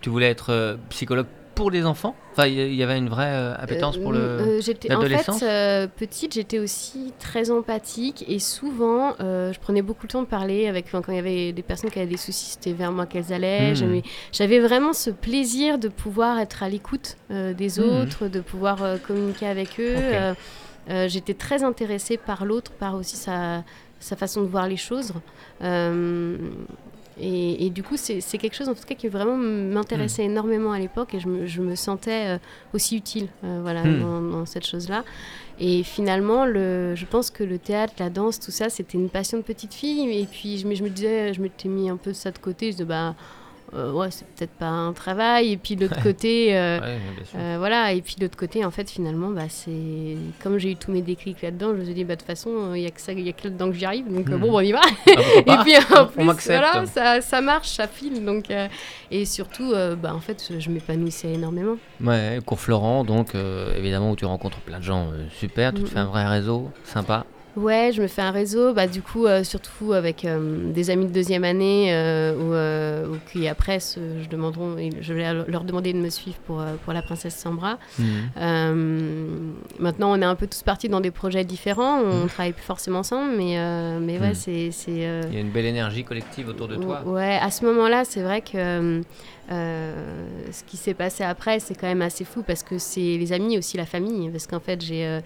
Tu 0.00 0.08
voulais 0.08 0.28
être 0.30 0.50
euh, 0.52 0.76
psychologue 0.90 1.26
pour 1.56 1.72
les 1.72 1.84
enfants? 1.84 2.14
Enfin, 2.30 2.46
il 2.46 2.72
y- 2.72 2.82
avait 2.84 2.96
une 2.96 3.08
vraie 3.08 3.32
euh, 3.32 3.54
appétence 3.58 3.96
pour 3.96 4.12
le. 4.12 4.20
Euh, 4.20 4.60
j'étais- 4.60 4.94
en 4.94 5.00
fait, 5.00 5.42
euh, 5.42 5.88
petite, 5.88 6.34
j'étais 6.34 6.60
aussi 6.60 7.12
très 7.18 7.50
empathique 7.50 8.24
et 8.28 8.38
souvent, 8.38 9.14
euh, 9.18 9.52
je 9.52 9.58
prenais 9.58 9.82
beaucoup 9.82 10.06
de 10.06 10.12
temps 10.12 10.22
de 10.22 10.28
parler 10.28 10.68
avec 10.68 10.86
enfin, 10.86 11.02
quand 11.02 11.10
il 11.10 11.16
y 11.16 11.18
avait 11.18 11.52
des 11.52 11.62
personnes 11.62 11.90
qui 11.90 11.98
avaient 11.98 12.06
des 12.06 12.16
soucis, 12.16 12.50
c'était 12.52 12.72
vers 12.72 12.92
moi 12.92 13.06
qu'elles 13.06 13.32
allaient. 13.32 13.72
Hmm. 13.74 14.00
J'avais 14.30 14.60
vraiment 14.60 14.92
ce 14.92 15.10
plaisir 15.10 15.80
de 15.80 15.88
pouvoir 15.88 16.38
être 16.38 16.62
à 16.62 16.68
l'écoute 16.68 17.16
euh, 17.32 17.52
des 17.54 17.80
Hmm. 17.80 18.02
autres, 18.02 18.28
de 18.28 18.38
pouvoir 18.38 18.84
euh, 18.84 18.96
communiquer 18.98 19.48
avec 19.48 19.80
eux. 19.80 19.96
Euh, 20.88 21.08
j'étais 21.08 21.34
très 21.34 21.62
intéressée 21.62 22.16
par 22.16 22.44
l'autre, 22.44 22.72
par 22.72 22.94
aussi 22.94 23.16
sa, 23.16 23.64
sa 24.00 24.16
façon 24.16 24.40
de 24.42 24.46
voir 24.46 24.66
les 24.68 24.76
choses. 24.76 25.12
Euh, 25.62 26.36
et, 27.20 27.66
et 27.66 27.70
du 27.70 27.82
coup, 27.82 27.96
c'est 27.96 28.20
quelque 28.38 28.54
chose 28.54 28.68
en 28.68 28.74
tout 28.74 28.84
cas 28.86 28.94
qui 28.94 29.08
vraiment 29.08 29.36
m'intéressait 29.36 30.22
Hmm. 30.22 30.30
énormément 30.30 30.70
à 30.72 30.78
l'époque 30.78 31.14
et 31.14 31.20
je 31.20 31.26
me, 31.26 31.46
je 31.46 31.60
me 31.60 31.74
sentais 31.74 32.36
euh, 32.36 32.38
aussi 32.72 32.96
utile 32.96 33.26
euh, 33.42 33.58
voilà, 33.60 33.82
Hmm. 33.82 34.00
dans, 34.00 34.22
dans 34.22 34.46
cette 34.46 34.64
chose-là. 34.66 35.04
Et 35.58 35.82
finalement, 35.82 36.44
le, 36.46 36.94
je 36.94 37.04
pense 37.06 37.30
que 37.30 37.42
le 37.42 37.58
théâtre, 37.58 37.94
la 37.98 38.08
danse, 38.10 38.38
tout 38.38 38.52
ça, 38.52 38.70
c'était 38.70 38.96
une 38.96 39.08
passion 39.10 39.38
de 39.38 39.42
petite 39.42 39.74
fille. 39.74 40.08
Et 40.16 40.26
puis, 40.26 40.58
je, 40.58 40.68
me- 40.68 40.76
je 40.76 40.84
me 40.84 40.88
disais, 40.88 41.34
je 41.34 41.42
m'étais 41.42 41.68
mis 41.68 41.90
un 41.90 41.96
peu 41.96 42.12
ça 42.12 42.30
de 42.30 42.38
côté. 42.38 42.66
Je 42.66 42.76
disais, 42.76 42.84
bah, 42.84 43.16
euh, 43.74 43.92
ouais, 43.92 44.10
c'est 44.10 44.26
peut-être 44.26 44.52
pas 44.52 44.66
un 44.68 44.92
travail. 44.92 45.52
Et 45.52 45.56
puis, 45.56 45.76
de 45.76 45.82
l'autre 45.86 46.02
côté, 46.02 46.56
euh, 46.56 46.78
Ouais, 46.80 46.98
euh, 47.36 47.56
voilà, 47.58 47.92
et 47.92 48.00
puis 48.02 48.14
de 48.16 48.22
l'autre 48.24 48.36
côté, 48.36 48.64
en 48.64 48.70
fait, 48.70 48.88
finalement, 48.90 49.30
bah, 49.30 49.48
c'est 49.48 50.16
comme 50.42 50.58
j'ai 50.58 50.72
eu 50.72 50.76
tous 50.76 50.90
mes 50.92 51.02
déclics 51.02 51.42
là-dedans, 51.42 51.68
je 51.74 51.80
me 51.80 51.84
suis 51.84 51.94
dit, 51.94 52.04
bah, 52.04 52.14
de 52.14 52.20
toute 52.20 52.26
façon, 52.26 52.74
il 52.74 52.82
y 52.82 52.86
a 52.86 52.90
que 52.90 53.00
ça, 53.00 53.12
il 53.12 53.20
y 53.20 53.28
a 53.28 53.32
que 53.32 53.44
là-dedans 53.44 53.68
que 53.70 53.76
j'y 53.76 53.84
arrive, 53.84 54.12
donc 54.12 54.28
Mhm. 54.28 54.38
bon, 54.38 54.50
on 54.56 54.60
y 54.60 54.72
va. 54.72 54.80
Ah, 54.84 55.20
pourquoi 55.34 55.54
et 55.60 55.64
puis 55.64 55.74
en 55.96 56.02
On- 56.02 56.06
plus, 56.06 56.46
voilà, 56.46 56.86
ça, 56.86 57.20
ça 57.20 57.40
marche, 57.40 57.68
ça 57.68 57.86
file, 57.88 58.24
donc 58.24 58.46
et 59.10 59.24
surtout, 59.24 59.72
bah, 60.00 60.14
en 60.14 60.20
fait, 60.20 60.52
je 60.58 60.70
m'épanouissais 60.70 61.32
énormément. 61.34 61.76
Ouais, 62.02 62.38
cours 62.46 62.60
Florent, 62.60 63.04
donc 63.04 63.34
évidemment 63.76 64.12
où 64.12 64.16
tu 64.16 64.24
rencontres 64.24 64.58
plein 64.60 64.78
de 64.78 64.84
gens 64.84 65.08
super, 65.38 65.72
tu 65.72 65.80
te 65.80 65.86
Mhm. 65.86 65.90
fais 65.92 65.98
un 65.98 66.06
vrai 66.06 66.26
réseau, 66.26 66.70
sympa. 66.84 67.24
Ouais, 67.58 67.90
je 67.92 68.00
me 68.00 68.06
fais 68.06 68.22
un 68.22 68.30
réseau, 68.30 68.72
bah, 68.72 68.86
du 68.86 69.02
coup, 69.02 69.26
euh, 69.26 69.42
surtout 69.42 69.92
avec 69.92 70.24
euh, 70.24 70.70
des 70.72 70.90
amis 70.90 71.06
de 71.06 71.12
deuxième 71.12 71.42
année, 71.44 71.92
euh, 71.92 72.32
euh, 72.52 73.06
où 73.08 73.16
qui 73.32 73.48
après, 73.48 73.80
se- 73.80 73.98
je, 74.22 74.28
demanderont, 74.28 74.76
je 75.00 75.14
vais 75.14 75.32
leur 75.48 75.64
demander 75.64 75.92
de 75.92 75.98
me 75.98 76.08
suivre 76.08 76.36
pour, 76.46 76.62
pour 76.84 76.92
la 76.92 77.02
princesse 77.02 77.34
Sambra. 77.36 77.78
Mhm. 77.98 78.06
Euh, 78.40 79.28
maintenant, 79.80 80.12
on 80.12 80.22
est 80.22 80.24
un 80.24 80.34
peu 80.36 80.46
tous 80.46 80.62
partis 80.62 80.88
dans 80.88 81.00
des 81.00 81.10
projets 81.10 81.44
différents. 81.44 82.00
On 82.00 82.22
Mhm. 82.22 82.28
travaille 82.28 82.52
plus 82.52 82.62
forcément 82.64 83.00
ensemble, 83.00 83.32
mais, 83.36 83.56
mais 84.00 84.18
ouais, 84.18 84.28
Mhm. 84.28 84.34
c'est. 84.34 84.70
Il 84.86 84.98
y 85.34 85.36
a 85.36 85.40
une 85.40 85.50
belle 85.50 85.66
énergie 85.66 86.04
collective 86.04 86.48
autour 86.48 86.68
de 86.68 86.76
toi. 86.76 87.02
Ouais, 87.06 87.38
à 87.42 87.50
ce 87.50 87.64
moment-là, 87.64 88.04
c'est 88.04 88.22
vrai 88.22 88.40
que 88.40 89.02
euh, 89.50 90.26
ce 90.52 90.62
qui 90.64 90.76
s'est 90.76 90.94
passé 90.94 91.24
après, 91.24 91.58
c'est 91.60 91.74
quand 91.74 91.86
même 91.86 92.02
assez 92.02 92.24
fou 92.24 92.42
parce 92.46 92.62
que 92.62 92.78
c'est 92.78 93.00
les 93.00 93.32
amis 93.32 93.56
aussi 93.58 93.76
la 93.76 93.86
famille. 93.86 94.28
Parce 94.30 94.46
qu'en 94.46 94.60
fait, 94.60 94.80
j'ai 94.82 95.06
euh, 95.06 95.20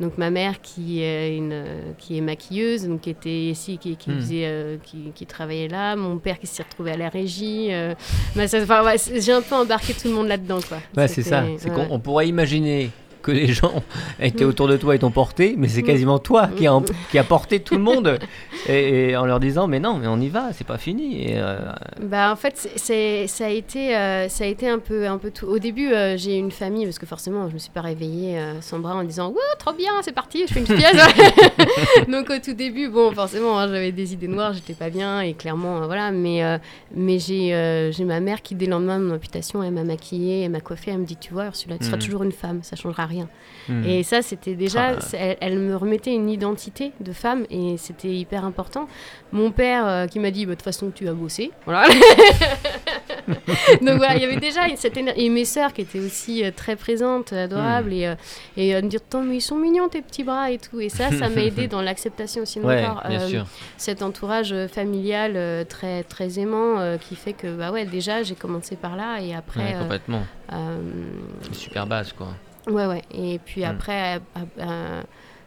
donc 0.00 0.18
ma 0.18 0.30
mère 0.30 0.60
qui 0.60 1.02
est 1.02 1.36
une 1.36 1.64
qui 1.98 2.18
est 2.18 2.20
maquilleuse, 2.20 2.86
donc 2.88 3.02
qui 3.02 3.10
était 3.10 3.30
ici, 3.46 3.78
qui, 3.78 3.96
qui 3.96 4.10
Mhm. 4.10 4.20
faisait, 4.20 4.42
euh, 4.46 4.76
qui, 4.82 5.12
qui 5.14 5.26
travaillait 5.26 5.68
là. 5.68 5.94
Mon 5.96 6.18
père 6.18 6.38
qui 6.38 6.46
s'est 6.46 6.62
retrouvé 6.62 6.92
à 6.92 6.96
la 6.96 7.08
régie. 7.08 7.70
enfin, 8.36 8.84
ouais, 8.84 8.96
j'ai 9.20 9.32
un 9.32 9.42
peu 9.42 9.54
embarqué 9.54 9.94
tout 9.94 10.08
le 10.08 10.14
monde 10.14 10.28
là-dedans, 10.28 10.58
quoi. 10.68 10.78
Ouais, 10.96 11.08
c'est 11.08 11.22
ça. 11.22 11.44
C'est 11.58 11.70
ouais. 11.70 11.74
qu'on 11.74 11.86
on 11.94 11.98
pourrait 12.00 12.28
imaginer 12.28 12.90
que 13.22 13.30
les 13.32 13.48
gens 13.48 13.82
étaient 14.20 14.44
Mm. 14.44 14.48
autour 14.48 14.68
de 14.68 14.76
toi 14.76 14.94
et 14.94 14.98
t'ont 14.98 15.10
porté, 15.10 15.54
mais 15.58 15.68
c'est 15.68 15.82
Mm. 15.82 15.86
quasiment 15.86 16.18
toi 16.18 16.48
qui 16.56 16.66
a, 16.66 16.72
Mm. 16.78 16.84
qui 17.10 17.18
a 17.18 17.24
porté 17.24 17.60
tout 17.60 17.74
le 17.74 17.80
monde. 17.82 18.18
et, 18.68 19.10
et 19.10 19.16
en 19.16 19.24
leur 19.26 19.40
disant, 19.40 19.66
mais 19.68 19.80
non, 19.80 19.94
mais 19.98 20.06
on 20.06 20.18
y 20.20 20.28
va, 20.28 20.52
c'est 20.52 20.66
pas 20.66 20.78
fini. 20.78 21.22
Et, 21.30 21.34
euh, 21.38 21.58
Bah 22.02 22.30
en 22.32 22.36
fait 22.36 22.70
c'est- 22.76 23.26
ça 23.26 23.46
a 23.46 23.48
été 23.50 23.96
euh, 23.96 24.28
ça 24.28 24.44
a 24.44 24.46
été 24.46 24.68
un 24.68 24.78
peu 24.78 25.06
un 25.06 25.18
peu 25.18 25.30
tout. 25.30 25.46
Au 25.46 25.58
début 25.58 25.92
euh, 25.92 26.16
j'ai 26.16 26.36
une 26.36 26.50
famille 26.50 26.84
parce 26.84 26.98
que 26.98 27.06
forcément 27.06 27.48
je 27.48 27.54
me 27.54 27.58
suis 27.58 27.70
pas 27.70 27.80
réveillée 27.80 28.38
euh, 28.38 28.60
sans 28.60 28.78
bras 28.78 28.94
en 28.94 29.04
disant 29.04 29.28
ouais 29.30 29.36
trop 29.58 29.72
bien 29.72 29.90
c'est 30.02 30.12
parti 30.14 30.44
je 30.46 30.52
fais 30.54 30.60
une 30.60 30.66
pièce. 30.66 30.96
Donc 32.08 32.30
au 32.30 32.38
tout 32.38 32.54
début 32.54 32.88
bon 32.88 33.12
forcément 33.12 33.58
hein, 33.58 33.66
j'avais 33.68 33.92
des 33.92 34.12
idées 34.12 34.28
noires 34.28 34.52
j'étais 34.52 34.74
pas 34.74 34.90
bien 34.90 35.20
et 35.20 35.34
clairement 35.34 35.82
euh, 35.82 35.86
voilà 35.86 36.10
mais 36.10 36.42
euh, 36.44 36.58
mais 36.94 37.18
j'ai 37.18 37.54
euh, 37.54 37.90
j'ai 37.92 38.04
ma 38.04 38.20
mère 38.20 38.42
qui 38.42 38.54
dès 38.54 38.66
le 38.66 38.72
lendemain 38.72 38.98
de 38.98 39.04
mon 39.04 39.14
amputation 39.14 39.62
elle 39.62 39.72
m'a 39.72 39.84
maquillée 39.84 40.42
elle 40.44 40.50
m'a 40.50 40.60
coiffée 40.60 40.90
elle 40.92 40.98
me 40.98 41.04
dit 41.06 41.16
tu 41.16 41.32
vois 41.32 41.46
Ursula 41.46 41.78
tu 41.78 41.84
seras 41.84 41.96
Mhm. 41.96 42.02
toujours 42.02 42.22
une 42.22 42.32
femme 42.32 42.60
ça 42.62 42.76
changera 42.76 43.06
rien. 43.08 43.28
Hmm. 43.68 43.84
Et 43.84 44.02
ça, 44.02 44.22
c'était 44.22 44.54
déjà, 44.54 44.94
Ah. 44.96 45.00
c'est- 45.00 45.16
elle, 45.18 45.36
elle 45.40 45.58
me 45.58 45.76
remettait 45.76 46.14
une 46.14 46.30
identité 46.30 46.92
de 47.00 47.12
femme 47.12 47.44
et 47.50 47.76
c'était 47.76 48.08
hyper 48.08 48.44
important. 48.44 48.88
Mon 49.32 49.50
père 49.50 49.86
euh, 49.86 50.06
qui 50.06 50.20
m'a 50.20 50.30
dit, 50.30 50.46
Bah, 50.46 50.52
de 50.52 50.56
toute 50.56 50.62
façon, 50.64 50.90
tu 50.94 51.06
as 51.08 51.12
bossé. 51.12 51.50
Voilà. 51.66 51.86
Donc 53.82 53.96
voilà, 53.98 54.16
il 54.16 54.22
y 54.22 54.24
avait 54.24 54.36
déjà 54.40 54.60
cette 54.76 54.96
éner- 54.96 55.12
Et 55.16 55.28
mes 55.28 55.44
sœurs 55.44 55.72
qui 55.74 55.82
étaient 55.82 56.00
aussi 56.00 56.44
euh, 56.44 56.50
très 56.54 56.76
présentes, 56.76 57.32
adorables, 57.34 57.92
et, 57.92 58.06
euh, 58.06 58.14
et 58.56 58.74
euh, 58.74 58.80
me 58.82 58.88
dire, 58.88 59.00
Tant, 59.08 59.22
mais 59.22 59.36
ils 59.36 59.40
sont 59.42 59.56
mignons 59.56 59.88
tes 59.88 60.00
petits 60.02 60.24
bras 60.24 60.50
et 60.50 60.58
tout. 60.58 60.80
Et 60.80 60.88
ça, 60.88 61.10
ça 61.10 61.28
m'a 61.28 61.42
aidé 61.42 61.66
dans 61.68 61.82
l'acceptation 61.82 62.42
aussi 62.42 62.60
Ouais, 62.60 62.84
sûr. 63.28 63.44
cet 63.76 64.02
entourage 64.02 64.54
familial 64.68 65.66
très, 65.68 66.02
très 66.04 66.38
aimant 66.38 66.96
qui 66.98 67.16
fait 67.16 67.32
que, 67.34 67.54
bah 67.56 67.70
ouais, 67.70 67.84
déjà, 67.84 68.22
j'ai 68.22 68.34
commencé 68.34 68.76
par 68.76 68.96
là 68.96 69.18
et 69.20 69.28
Ouais, 69.28 69.34
après. 69.34 69.74
euh, 69.74 69.80
complètement. 69.80 70.22
Une 70.52 71.54
super 71.54 71.86
base, 71.86 72.12
quoi. 72.12 72.28
Ouais, 72.68 72.86
ouais. 72.86 73.02
Et 73.12 73.38
puis 73.44 73.62
Mm. 73.62 73.64
après, 73.64 74.16
euh, 74.16 74.18
euh, 74.60 75.02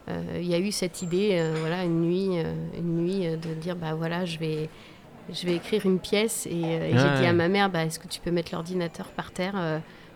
euh, 0.09 0.21
il 0.41 0.47
y 0.47 0.53
a 0.53 0.59
eu 0.59 0.71
cette 0.71 1.01
idée, 1.01 1.29
euh, 1.33 1.53
voilà, 1.59 1.83
une 1.83 2.01
nuit, 2.01 2.29
une 2.77 2.97
nuit 3.03 3.27
de 3.37 3.53
dire, 3.53 3.75
bah 3.75 3.93
voilà, 3.95 4.25
je 4.25 4.37
vais, 4.39 4.69
je 5.31 5.45
vais 5.45 5.55
écrire 5.55 5.85
une 5.85 5.99
pièce. 5.99 6.47
Et, 6.47 6.51
j'ai 6.91 7.19
dit 7.21 7.25
à 7.25 7.33
ma 7.33 7.47
mère, 7.47 7.69
bah, 7.69 7.85
est-ce 7.85 7.99
que 7.99 8.07
tu 8.07 8.19
peux 8.19 8.31
mettre 8.31 8.51
l'ordinateur 8.53 9.05
par 9.07 9.31
terre 9.31 9.53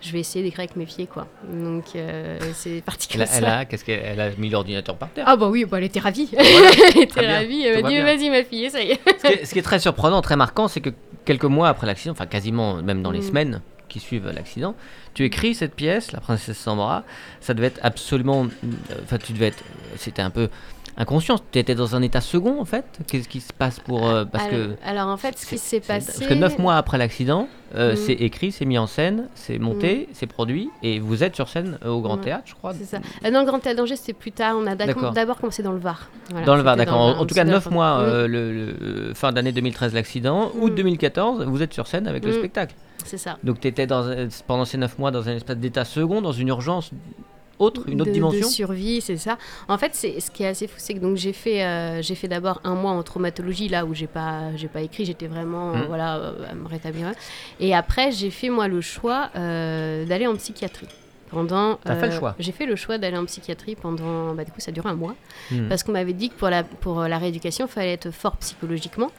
Je 0.01 0.12
vais 0.12 0.19
essayer 0.19 0.43
d'écrire 0.43 0.62
avec 0.65 0.75
mes 0.75 0.85
pieds, 0.85 1.07
quoi. 1.07 1.27
Donc 1.50 1.85
c'est 2.53 2.81
parti 2.81 3.07
Elle 3.13 3.21
a, 3.21 3.25
elle 3.38 3.45
a- 3.45 3.65
qu'est-ce 3.65 3.85
qu'elle 3.85 4.01
elle 4.03 4.19
a 4.19 4.29
mis 4.38 4.50
l'ordinateur 4.50 4.97
par 4.97 5.09
terre? 5.12 5.25
Ah 5.27 5.35
bah 5.38 5.47
oui, 5.47 5.65
bah, 5.65 5.77
elle 5.77 5.85
était 5.85 6.00
ravie. 6.01 6.29
Voilà, 6.33 6.69
elle 6.95 7.03
était 7.03 7.33
ravie. 7.33 7.63
Elle 7.63 7.81
m'a 7.83 7.89
dit, 7.89 8.00
vas-y 8.01 8.29
ma 8.29 8.43
fille, 8.43 8.69
ça 8.69 8.81
y 8.81 8.91
est. 8.91 9.00
Ce 9.07 9.21
qui, 9.27 9.33
est, 9.33 9.45
ce 9.45 9.53
qui 9.53 9.59
est 9.59 9.63
très 9.63 9.79
surprenant, 9.79 10.21
très 10.21 10.35
marquant, 10.35 10.67
c'est 10.67 10.81
que 10.81 10.89
quelques 11.24 11.45
mois 11.45 11.69
après 11.69 11.88
l'accident, 11.88 12.12
enfin 12.12 12.25
quasiment 12.25 12.81
même 12.81 13.01
dans 13.03 13.12
les 13.12 13.19
Mm. 13.19 13.24
semaines 13.24 13.62
suivent 14.00 14.30
l'accident, 14.30 14.75
tu 15.14 15.24
écris 15.24 15.56
cette 15.56 15.75
pièce, 15.75 16.12
La 16.12 16.20
princesse 16.20 16.58
sans 16.58 16.75
bras. 16.75 17.04
Ça 17.42 17.54
devait 17.54 17.68
être 17.68 17.80
absolument. 17.84 18.46
euh, 18.46 18.96
Enfin, 19.04 19.18
tu 19.18 19.34
devais 19.34 19.48
être. 19.48 19.64
C'était 19.98 20.22
un 20.22 20.30
peu 20.30 20.50
inconscient. 20.98 21.36
Tu 21.52 21.60
étais 21.60 21.75
dans 21.75 21.96
un 21.96 22.02
état 22.02 22.22
second, 22.22 22.60
en 22.60 22.66
fait. 22.66 22.86
Qu'est-ce 23.08 23.28
qui 23.28 23.42
se 23.42 23.52
passe 23.54 23.80
pour. 23.80 24.08
euh, 24.08 24.25
parce 24.25 24.46
alors, 24.46 24.58
que. 24.68 24.75
alors, 24.86 25.08
en 25.10 25.18
fait, 25.18 25.38
ce 25.38 25.46
qui 25.46 25.58
s'est 25.58 25.80
passé. 25.80 26.14
Parce 26.18 26.28
que 26.30 26.34
neuf 26.34 26.58
mois 26.60 26.75
après 26.78 26.98
l'accident, 26.98 27.48
euh, 27.75 27.94
Mm. 27.94 27.96
c'est 27.98 28.14
écrit, 28.14 28.52
c'est 28.52 28.66
mis 28.66 28.78
en 28.78 28.88
scène, 28.88 29.28
c'est 29.36 29.60
monté, 29.60 30.08
c'est 30.14 30.28
produit, 30.28 30.70
et 30.84 31.00
vous 31.00 31.24
êtes 31.24 31.36
sur 31.36 31.50
scène 31.50 31.78
euh, 31.84 31.90
au 31.90 32.02
Grand 32.02 32.16
Ouais, 32.18 32.24
Théâtre, 32.24 32.44
je 32.46 32.54
crois. 32.56 32.74
C'est 32.74 32.86
ça. 32.86 32.98
Euh, 33.25 33.32
non, 33.32 33.42
le 33.42 33.46
Grand 33.46 33.60
Théâtre 33.60 33.78
d'Angers, 33.78 33.96
c'était 33.98 34.14
plus 34.14 34.32
tard. 34.32 34.56
On 34.58 34.66
a 34.68 34.75
d'abord 34.75 35.38
commencé 35.38 35.62
dans 35.64 35.74
le 35.74 35.80
Var. 35.80 36.10
Voilà, 36.30 36.46
Dans 36.46 36.56
le 36.56 36.62
Var, 36.62 36.75
d'accord. 36.78 37.00
En, 37.20 37.25
tout 37.25 37.36
cas, 37.36 37.44
9 37.44 37.70
mois, 37.72 37.96
France. 37.98 38.28
le, 38.28 38.28
le- 38.52 39.14
fin 39.14 39.32
d'année 39.34 39.52
2013, 39.52 39.94
l'accident. 39.94 40.52
Août 40.60 40.72
Mm. 40.72 40.75
2014, 40.75 41.44
vous 41.46 41.62
êtes 41.62 41.74
sur 41.74 41.88
scène 41.88 42.08
avec 42.08 42.24
le 42.24 42.32
Mm. 42.32 42.38
spectacle. 42.38 42.75
C'est 43.04 43.18
ça. 43.18 43.38
Donc 43.44 43.60
tu 43.60 43.68
étais 43.68 43.86
dans, 43.86 44.06
pendant 44.48 44.66
ces 44.66 44.78
9 44.78 44.98
mois 44.98 45.12
dans 45.12 45.28
un 45.28 45.34
espèce 45.36 45.58
d'état 45.58 45.84
second, 45.86 46.22
dans 46.22 46.32
une 46.32 46.48
urgence 46.48 46.90
autre, 47.59 47.83
une 47.88 48.01
autre 48.01 48.09
de, 48.09 48.15
dimension 48.15 48.47
de 48.47 48.51
survie, 48.51 49.01
c'est 49.01 49.17
ça. 49.17 49.38
En 49.67 49.77
fait, 49.77 49.91
c'est 49.93 50.19
ce 50.19 50.31
qui 50.31 50.43
est 50.43 50.47
assez 50.47 50.67
fou, 50.67 50.75
c'est 50.77 50.93
que 50.93 51.00
donc 51.00 51.17
j'ai 51.17 51.33
fait 51.33 51.63
euh, 51.63 52.01
j'ai 52.01 52.15
fait 52.15 52.27
d'abord 52.27 52.59
un 52.63 52.75
mois 52.75 52.91
en 52.91 53.03
traumatologie 53.03 53.69
là 53.69 53.85
où 53.85 53.93
j'ai 53.93 54.07
pas 54.07 54.55
j'ai 54.55 54.67
pas 54.67 54.81
écrit, 54.81 55.05
j'étais 55.05 55.27
vraiment 55.27 55.74
euh, 55.74 55.85
voilà 55.88 56.17
euh, 56.17 56.33
à 56.50 56.55
me 56.55 56.67
rétablir. 56.67 57.12
Et 57.59 57.74
après, 57.74 58.12
j'ai 58.12 58.29
fait 58.29 58.50
moi 58.50 58.67
le 58.67 58.81
choix 58.81 59.29
euh, 59.35 60.05
d'aller 60.05 60.27
en 60.27 60.35
psychiatrie. 60.35 60.88
Pendant, 61.32 61.75
T'as 61.84 61.96
fait 61.96 62.08
le 62.08 62.13
choix 62.13 62.36
J'ai 62.39 62.51
fait 62.51 62.65
le 62.65 62.75
choix 62.75 62.98
d'aller 62.98 63.17
en 63.17 63.25
psychiatrie 63.25 63.75
pendant, 63.75 64.34
bah, 64.36 64.44
du 64.44 64.51
coup, 64.51 64.60
ça 64.60 64.72
dure 64.72 64.86
un 64.86 64.94
mois. 64.94 65.15
Hmm. 65.51 65.67
Parce 65.67 65.82
qu'on 65.84 65.91
m'avait 65.91 66.13
dit 66.13 66.29
que 66.29 66.36
pour 66.36 66.50
la, 66.50 66.63
pour 66.63 67.01
la 67.01 67.17
rééducation, 67.17 67.65
il 67.65 67.72
fallait 67.72 67.94
être 67.94 68.12
fort 68.12 68.38
psychologiquement. 68.38 69.12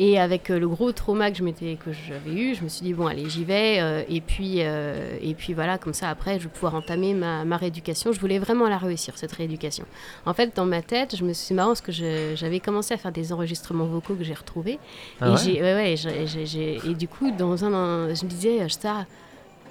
Et 0.00 0.20
avec 0.20 0.48
euh, 0.50 0.60
le 0.60 0.68
gros 0.68 0.92
trauma 0.92 1.30
que 1.32 1.36
je 1.36 1.42
m'étais 1.42 1.74
que 1.84 1.90
j'avais 1.92 2.30
eu, 2.32 2.54
je 2.54 2.62
me 2.62 2.68
suis 2.68 2.82
dit 2.84 2.92
bon 2.94 3.08
allez 3.08 3.28
j'y 3.28 3.42
vais 3.44 3.78
euh, 3.80 4.04
et 4.08 4.20
puis 4.20 4.58
euh, 4.58 5.18
et 5.20 5.34
puis 5.34 5.54
voilà 5.54 5.76
comme 5.76 5.92
ça 5.92 6.08
après 6.08 6.38
je 6.38 6.44
vais 6.44 6.48
pouvoir 6.50 6.76
entamer 6.76 7.14
ma, 7.14 7.44
ma 7.44 7.56
rééducation. 7.56 8.12
Je 8.12 8.20
voulais 8.20 8.38
vraiment 8.38 8.68
la 8.68 8.78
réussir 8.78 9.14
cette 9.18 9.32
rééducation. 9.32 9.84
En 10.24 10.34
fait 10.34 10.54
dans 10.54 10.66
ma 10.66 10.82
tête 10.82 11.16
je 11.16 11.24
me 11.24 11.32
suis 11.32 11.52
marrant 11.52 11.70
parce 11.70 11.80
que 11.80 11.90
je- 11.90 12.34
j'avais 12.36 12.60
commencé 12.60 12.94
à 12.94 12.96
faire 12.96 13.10
des 13.10 13.32
enregistrements 13.32 13.86
vocaux 13.86 14.14
que 14.14 14.22
j'ai 14.22 14.34
retrouvés 14.34 14.78
Ah 15.20 15.26
et 15.26 15.30
ouais? 15.32 15.36
j'ai 15.44 15.60
ouais, 15.62 15.74
ouais, 15.74 15.96
j'ai- 15.96 16.28
j'ai- 16.28 16.46
j'ai- 16.46 16.80
et 16.88 16.94
du 16.94 17.08
coup 17.08 17.32
dans 17.32 17.64
un, 17.64 17.74
un- 17.74 18.14
je 18.14 18.24
me 18.24 18.30
disais 18.30 18.62
euh, 18.62 18.68
ça 18.68 19.04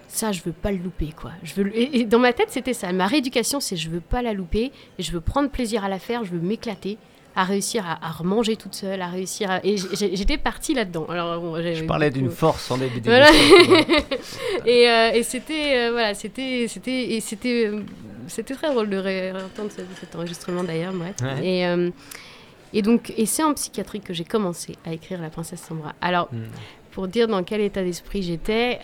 ça 0.07 0.31
je 0.31 0.41
veux 0.43 0.51
pas 0.53 0.71
le 0.71 0.77
louper 0.77 1.09
quoi. 1.19 1.31
Je 1.43 1.53
veux 1.55 1.77
et, 1.77 1.99
et 1.99 2.05
dans 2.05 2.19
ma 2.19 2.33
tête 2.33 2.49
c'était 2.49 2.73
ça. 2.73 2.91
Ma 2.93 3.07
rééducation 3.07 3.59
c'est 3.59 3.75
je 3.77 3.89
veux 3.89 3.99
pas 4.01 4.21
la 4.21 4.33
louper 4.33 4.71
et 4.97 5.03
je 5.03 5.11
veux 5.11 5.21
prendre 5.21 5.49
plaisir 5.49 5.83
à 5.83 5.89
la 5.89 5.99
faire. 5.99 6.23
Je 6.23 6.31
veux 6.31 6.39
m'éclater 6.39 6.97
à 7.35 7.43
réussir 7.43 7.85
à, 7.85 8.03
à 8.03 8.09
remanger 8.11 8.55
toute 8.55 8.73
seule, 8.73 8.99
à 8.99 9.09
réussir 9.09 9.51
à... 9.51 9.63
Et 9.63 9.75
j'étais 9.77 10.37
partie 10.39 10.73
là-dedans. 10.73 11.05
Alors, 11.07 11.39
bon, 11.39 11.55
Je 11.61 11.83
parlais 11.83 12.09
d'une 12.09 12.31
force 12.31 12.63
sans 12.63 12.79
début 12.79 12.99
Voilà. 13.03 13.29
et 14.65 14.89
euh, 14.89 15.11
et 15.13 15.23
c'était 15.23 15.77
euh, 15.77 15.91
voilà, 15.91 16.13
c'était 16.13 16.65
c'était 16.67 17.11
et 17.13 17.19
c'était 17.21 17.67
euh, 17.67 17.81
c'était 18.27 18.55
très 18.55 18.71
drôle 18.71 18.89
de 18.89 18.97
ré- 18.97 19.31
entendre 19.33 19.69
ce- 19.71 19.81
cet 19.99 20.15
enregistrement 20.15 20.63
d'ailleurs. 20.63 20.93
Ouais. 20.95 21.45
Et 21.45 21.65
et 22.73 22.81
donc 22.81 23.13
et 23.15 23.25
c'est 23.25 23.43
en 23.43 23.53
psychiatrie 23.53 24.01
que 24.01 24.13
j'ai 24.13 24.25
commencé 24.25 24.75
à 24.85 24.93
écrire 24.93 25.21
La 25.21 25.29
princesse 25.29 25.61
sans 25.61 25.75
bras. 25.75 25.93
Alors 26.01 26.29
Hmm. 26.31 26.43
pour 26.91 27.07
dire 27.07 27.27
dans 27.27 27.43
quel 27.43 27.61
état 27.61 27.83
d'esprit 27.83 28.23
j'étais, 28.23 28.79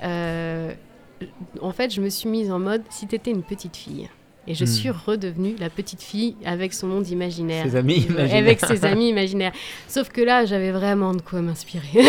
en 1.62 1.72
fait, 1.72 1.94
je 1.94 2.02
me 2.02 2.10
suis 2.10 2.30
mise 2.30 2.52
en 2.52 2.60
mode 2.60 2.84
si 2.90 3.08
t'étais 3.08 3.32
une 3.32 3.44
petite 3.44 3.76
fille. 3.76 4.10
Et 4.48 4.56
je 4.56 4.64
Hmm. 4.66 4.68
suis 4.68 4.90
redevenue 4.90 5.56
la 5.60 5.70
petite 5.70 6.02
fille 6.02 6.36
avec 6.46 6.74
son 6.74 6.88
monde 6.88 7.08
imaginaire. 7.08 7.64
Ses 7.66 7.76
amis 7.78 8.06
imaginaires. 8.10 8.36
Avec 8.38 8.60
ses 8.60 8.84
amis 8.92 9.10
imaginaires. 9.10 9.54
Sauf 9.88 10.10
que 10.10 10.22
là, 10.22 10.46
j'avais 10.46 10.72
vraiment 10.72 11.14
de 11.14 11.22
quoi 11.22 11.42
m'inspirer. 11.42 11.84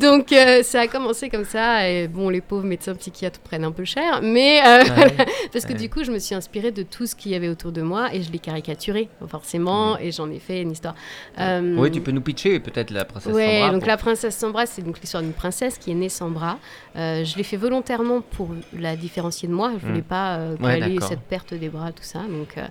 Donc, 0.00 0.32
euh, 0.32 0.62
ça 0.62 0.80
a 0.80 0.86
commencé 0.86 1.28
comme 1.28 1.44
ça. 1.44 1.88
Et 1.88 2.08
bon, 2.08 2.28
les 2.28 2.40
pauvres 2.40 2.64
médecins 2.64 2.94
psychiatres 2.94 3.40
prennent 3.40 3.64
un 3.64 3.72
peu 3.72 3.84
cher. 3.84 4.20
Mais 4.22 4.60
euh, 4.66 4.78
Ouais. 4.84 5.16
parce 5.52 5.64
que 5.64 5.72
Ouais. 5.72 5.78
du 5.78 5.90
coup, 5.90 6.04
je 6.04 6.10
me 6.10 6.18
suis 6.18 6.34
inspirée 6.34 6.70
de 6.70 6.82
tout 6.82 7.06
ce 7.06 7.14
qu'il 7.14 7.32
y 7.32 7.34
avait 7.34 7.48
autour 7.48 7.72
de 7.72 7.82
moi 7.82 8.14
et 8.14 8.22
je 8.22 8.30
l'ai 8.32 8.38
caricaturé, 8.38 9.08
forcément. 9.28 9.98
Et 9.98 10.12
j'en 10.12 10.30
ai 10.30 10.38
fait 10.38 10.62
une 10.62 10.72
histoire. 10.72 10.94
Euh, 11.38 11.58
Hmm. 11.60 11.78
Oui, 11.78 11.90
tu 11.90 12.00
peux 12.00 12.12
nous 12.12 12.20
pitcher 12.20 12.60
peut-être 12.60 12.90
la 12.90 13.04
princesse 13.04 13.32
Ouais, 13.32 13.46
sans 13.46 13.58
bras. 13.60 13.70
donc 13.72 13.80
pour- 13.80 13.88
la 13.88 13.96
princesse 13.96 14.36
sans 14.36 14.50
bras, 14.50 14.66
c'est 14.66 14.82
donc 14.82 15.00
l'histoire 15.00 15.22
d'une 15.22 15.32
princesse 15.32 15.76
qui 15.78 15.90
est 15.90 15.94
née 15.94 16.08
sans 16.08 16.30
bras. 16.30 16.58
Euh, 16.96 17.24
je 17.24 17.36
l'ai 17.36 17.42
fait 17.42 17.56
volontairement 17.56 18.20
pour 18.20 18.50
la 18.78 18.96
différencier 18.96 19.48
de 19.48 19.52
moi. 19.52 19.72
Je 19.80 19.86
voulais 19.86 20.00
Mm. 20.00 20.04
pas 20.04 20.37
euh, 20.38 20.56
Ouais, 20.60 20.78
qu'elle 20.80 20.96
ait 20.96 21.00
cette 21.00 21.20
perte 21.20 21.54
des 21.54 21.68
bras, 21.68 21.92
tout 21.92 22.02
ça. 22.02 22.20
Donc, 22.20 22.56
euh, 22.56 22.66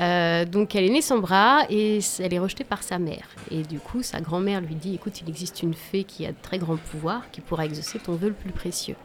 euh, 0.00 0.44
donc 0.44 0.74
elle 0.74 0.84
est 0.84 0.90
née 0.90 1.02
sans 1.02 1.18
bras 1.18 1.62
et 1.70 2.00
elle 2.18 2.34
est 2.34 2.38
rejetée 2.38 2.64
par 2.64 2.82
sa 2.82 2.98
mère. 2.98 3.28
Et 3.50 3.62
du 3.62 3.78
coup, 3.78 4.02
sa 4.02 4.20
grand-mère 4.20 4.60
lui 4.60 4.74
dit 4.74 4.94
"Écoute, 4.94 5.20
il 5.20 5.28
existe 5.28 5.62
une 5.62 5.74
fée 5.74 6.04
qui 6.04 6.26
a 6.26 6.32
de 6.32 6.36
très 6.42 6.58
grands 6.58 6.76
pouvoirs, 6.76 7.30
qui 7.30 7.40
pourra 7.40 7.64
exaucer 7.64 7.98
ton 7.98 8.14
vœu 8.14 8.28
le 8.28 8.34
plus 8.34 8.52
précieux. 8.52 8.96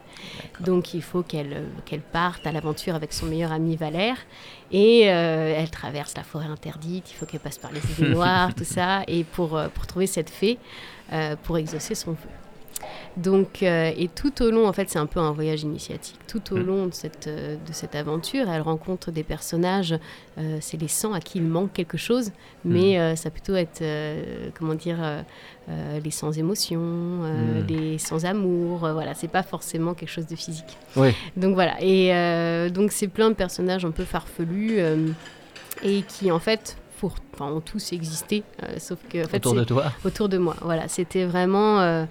Donc 0.60 0.94
il 0.94 1.02
faut 1.02 1.22
qu'elle 1.22 1.64
qu'elle 1.84 2.02
parte 2.02 2.46
à 2.46 2.52
l'aventure 2.52 2.94
avec 2.94 3.12
son 3.12 3.26
meilleur 3.26 3.52
ami 3.52 3.76
Valère. 3.76 4.18
Et 4.70 5.10
euh, 5.10 5.54
elle 5.56 5.70
traverse 5.70 6.14
la 6.16 6.22
forêt 6.22 6.46
interdite, 6.46 7.10
il 7.10 7.14
faut 7.14 7.26
qu'elle 7.26 7.40
passe 7.40 7.58
par 7.58 7.72
les 7.72 7.80
idées 7.98 8.14
noires, 8.14 8.54
tout 8.54 8.64
ça, 8.64 9.02
et 9.06 9.24
pour, 9.24 9.60
pour 9.74 9.86
trouver 9.86 10.06
cette 10.06 10.30
fée, 10.30 10.58
pour 11.42 11.58
exaucer 11.58 11.94
son 11.94 12.12
vœu. 12.12 12.41
Donc, 13.18 13.62
euh, 13.62 13.92
et 13.96 14.08
tout 14.08 14.42
au 14.42 14.50
long, 14.50 14.66
en 14.66 14.72
fait, 14.72 14.88
c'est 14.88 14.98
un 14.98 15.04
peu 15.06 15.20
un 15.20 15.32
voyage 15.32 15.62
initiatique. 15.62 16.18
Tout 16.28 16.54
au 16.54 16.56
Mm. 16.56 16.62
long 16.66 16.86
de 16.86 16.94
cette, 16.94 17.26
euh, 17.26 17.56
de 17.56 17.72
cette 17.72 17.94
aventure, 17.94 18.48
elle 18.48 18.62
rencontre 18.62 19.10
des 19.10 19.22
personnages, 19.22 19.94
euh, 20.38 20.56
c'est 20.62 20.80
les 20.80 20.88
sangs 20.88 21.12
à 21.12 21.20
qui 21.20 21.38
il 21.38 21.44
manque 21.44 21.74
quelque 21.74 21.98
chose, 21.98 22.32
mais 22.64 22.98
euh, 22.98 23.14
ça 23.14 23.28
peut 23.28 23.34
plutôt 23.34 23.54
être, 23.56 23.82
comment 24.58 24.74
dire, 24.74 24.98
les 25.68 26.10
sans 26.10 26.38
émotion, 26.38 26.80
Mm. 26.80 27.66
les 27.68 27.98
sans 27.98 28.24
amour, 28.24 28.78
voilà, 28.78 29.14
c'est 29.14 29.28
pas 29.28 29.42
forcément 29.42 29.94
quelque 29.94 30.10
chose 30.10 30.26
de 30.26 30.36
physique. 30.36 30.76
Oui. 30.96 31.10
Donc 31.36 31.54
voilà, 31.54 31.74
et 31.80 32.70
donc 32.70 32.92
c'est 32.92 33.08
plein 33.08 33.28
de 33.30 33.34
personnages 33.34 33.84
un 33.84 33.90
peu 33.90 34.04
farfelus 34.04 34.78
et 35.82 36.02
qui 36.02 36.30
en 36.30 36.38
fait 36.38 36.76
pour, 37.00 37.14
enfin, 37.34 37.50
ont 37.50 37.60
tous 37.60 37.92
existé, 37.92 38.42
sauf 38.78 38.98
que 39.10 39.24
en 39.24 39.28
fait, 39.28 39.38
Autour 39.38 39.54
de 39.54 39.64
toi. 39.64 39.92
autour 40.04 40.28
de 40.28 40.38
moi. 40.38 40.54
Voilà, 40.62 40.86
c'était 40.88 41.24
vraiment. 41.24 42.06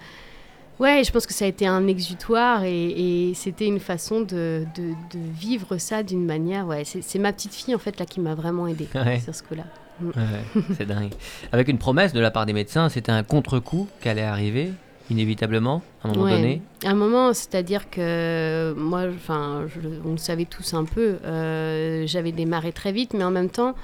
Ouais, 0.79 1.03
je 1.05 1.11
pense 1.11 1.27
que 1.27 1.33
ça 1.33 1.45
a 1.45 1.47
été 1.47 1.67
un 1.67 1.85
exutoire 1.87 2.63
et, 2.63 3.29
et 3.29 3.33
c'était 3.35 3.67
une 3.67 3.79
façon 3.79 4.21
de, 4.21 4.65
de- 4.75 4.93
de 5.13 5.19
vivre 5.39 5.77
ça 5.77 6.01
d'une 6.01 6.25
manière. 6.25 6.65
Ouais, 6.65 6.83
c'est 6.85 7.19
ma 7.19 7.31
petite 7.33 7.53
fille 7.53 7.75
en 7.75 7.79
fait 7.79 7.99
là 7.99 8.05
qui 8.05 8.19
m'a 8.19 8.33
vraiment 8.33 8.65
aidée 8.67 8.87
Ouais. 8.95 9.19
sur 9.19 9.35
ce 9.35 9.43
coup-là. 9.43 9.63
Ouais, 10.01 10.63
c'est 10.75 10.87
dingue. 10.87 11.11
Avec 11.51 11.67
une 11.67 11.77
promesse 11.77 12.13
de 12.13 12.19
la 12.19 12.31
part 12.31 12.47
des 12.47 12.53
médecins, 12.53 12.89
c'était 12.89 13.11
un 13.11 13.21
contre-coup 13.21 13.87
qui 14.01 14.09
allait 14.09 14.23
arriver, 14.23 14.71
inévitablement, 15.11 15.83
à 16.03 16.07
un 16.07 16.11
moment 16.13 16.23
Ouais. 16.23 16.31
donné. 16.37 16.61
À 16.83 16.89
un 16.89 16.95
moment, 16.95 17.33
c'est-à-dire 17.35 17.87
que 17.91 18.73
moi, 18.75 19.03
enfin, 19.13 19.67
on 20.03 20.11
le 20.13 20.17
savait 20.17 20.45
tous 20.45 20.73
un 20.73 20.85
peu. 20.85 21.17
euh, 21.23 22.07
J'avais 22.07 22.31
démarré 22.31 22.71
très 22.71 22.91
vite, 22.91 23.13
mais 23.13 23.23
en 23.23 23.29
même 23.29 23.49
temps, 23.51 23.75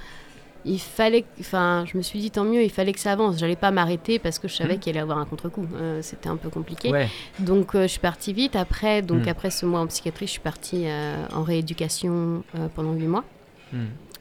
il 0.67 0.79
fallait, 0.79 1.25
enfin, 1.39 1.85
je 1.91 1.97
me 1.97 2.01
suis 2.03 2.19
dit 2.19 2.29
tant 2.31 2.43
mieux, 2.43 2.61
il 2.63 2.69
fallait 2.69 2.93
que 2.93 2.99
ça 2.99 3.11
avance. 3.13 3.37
J'allais 3.39 3.55
pas 3.55 3.71
m'arrêter 3.71 4.19
parce 4.19 4.37
que 4.39 4.47
je 4.47 4.55
savais 4.55 4.73
Mhm. 4.75 4.79
qu'il 4.79 4.89
allait 4.91 4.99
y 4.99 5.01
avoir 5.01 5.17
un 5.17 5.25
contre-coup. 5.25 5.65
Euh, 5.75 5.99
C'était 6.01 6.29
un 6.29 6.35
peu 6.37 6.49
compliqué. 6.49 6.89
Ouais. 6.91 7.07
Donc 7.39 7.73
euh, 7.75 7.83
je 7.83 7.87
suis 7.87 7.99
partie 7.99 8.33
vite. 8.33 8.55
Après, 8.55 9.01
donc 9.01 9.25
Mm. 9.25 9.29
après 9.29 9.49
ce 9.49 9.65
mois 9.65 9.79
en 9.79 9.87
psychiatrie, 9.87 10.27
je 10.27 10.31
suis 10.31 10.39
partie 10.41 10.83
euh, 10.87 11.15
en 11.33 11.43
rééducation 11.43 12.43
pendant 12.75 12.93
huit 12.93 13.07
mois. 13.07 13.23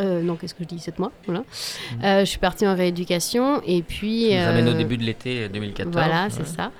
Euh, 0.00 0.20
non, 0.22 0.34
qu'est-ce 0.36 0.54
que 0.54 0.64
je 0.64 0.68
dis? 0.68 0.78
7 0.78 0.98
mois, 0.98 1.12
voilà. 1.26 1.42
Euh, 2.04 2.20
je 2.20 2.24
suis 2.26 2.38
partie 2.38 2.66
en 2.66 2.74
rééducation 2.74 3.62
et 3.64 3.82
puis. 3.82 4.30
Ça 4.30 4.42
nous 4.52 4.58
amène 4.58 4.68
au 4.68 4.72
début 4.74 4.96
de 4.98 5.04
l'été 5.04 5.48
2014. 5.48 5.92
Voilà, 5.94 6.28
c'est 6.30 6.40
Ouais. 6.40 6.44
ça. 6.46 6.70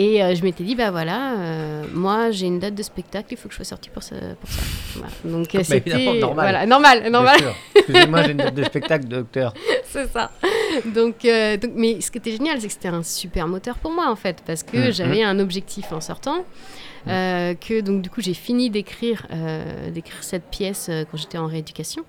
Et 0.00 0.22
euh, 0.22 0.32
je 0.36 0.44
m'étais 0.44 0.62
dit, 0.62 0.76
bah 0.76 0.92
voilà, 0.92 1.32
euh, 1.38 1.84
moi 1.92 2.30
j'ai 2.30 2.46
une 2.46 2.60
date 2.60 2.76
de 2.76 2.84
spectacle, 2.84 3.26
il 3.32 3.36
faut 3.36 3.48
que 3.48 3.52
je 3.52 3.56
sois 3.56 3.64
sortie 3.64 3.90
pour 3.90 4.04
ça. 4.04 4.14
Pour 4.40 4.48
ça. 4.48 4.62
Voilà. 4.94 5.12
Donc 5.24 5.52
euh, 5.56 5.62
c'était. 5.64 6.20
normal. 6.20 6.34
Voilà, 6.44 6.66
normal, 6.66 7.10
normal. 7.10 7.36
Excusez-moi, 7.74 8.22
j'ai 8.22 8.30
une 8.30 8.36
date 8.36 8.54
de 8.54 8.62
spectacle, 8.62 9.06
docteur. 9.08 9.52
c'est 9.84 10.06
ça. 10.12 10.30
Donc, 10.94 11.24
euh, 11.24 11.56
donc, 11.56 11.72
mais 11.74 12.00
ce 12.00 12.12
qui 12.12 12.18
était 12.18 12.30
génial, 12.30 12.60
c'est 12.60 12.68
que 12.68 12.72
c'était 12.74 12.88
un 12.88 13.02
super 13.02 13.48
moteur 13.48 13.76
pour 13.78 13.90
moi 13.90 14.08
en 14.08 14.14
fait, 14.14 14.40
parce 14.46 14.62
que 14.62 14.76
Mhm. 14.86 14.92
j'avais 14.92 15.22
un 15.24 15.40
objectif 15.40 15.92
en 15.92 16.00
sortant. 16.00 16.44
euh, 17.08 17.54
que 17.54 17.80
donc 17.80 18.02
du 18.02 18.10
coup 18.10 18.20
j'ai 18.20 18.34
fini 18.34 18.70
d'écrire 18.70 19.24
euh, 19.32 19.88
d'écrire 19.90 20.22
cette 20.22 20.44
pièce 20.50 20.88
euh, 20.90 21.04
quand 21.08 21.16
j'étais 21.16 21.38
en 21.38 21.46
rééducation 21.46 22.02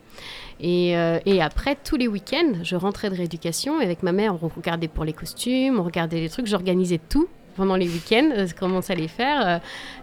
et, 0.60 0.94
et 1.26 1.42
après 1.42 1.78
tous 1.82 1.96
les 1.96 2.08
week-ends 2.08 2.54
je 2.64 2.76
rentrais 2.76 3.10
de 3.12 3.16
rééducation 3.16 3.80
et 3.80 3.84
avec 3.86 4.02
ma 4.04 4.12
mère 4.12 4.36
on 4.44 4.48
regardait 4.50 4.88
pour 4.90 5.06
les 5.06 5.14
costumes 5.14 5.80
on 5.80 5.84
regardait 5.84 6.20
les 6.20 6.28
trucs 6.30 6.48
j'organisais 6.48 7.00
tout 7.08 7.30
pendant 7.60 7.76
les 7.76 7.88
week-ends 7.88 8.30
euh, 8.36 8.48
comment 8.60 8.82
ça 8.82 8.94
allait 8.94 9.08
faire 9.08 9.48
euh, 9.48 9.60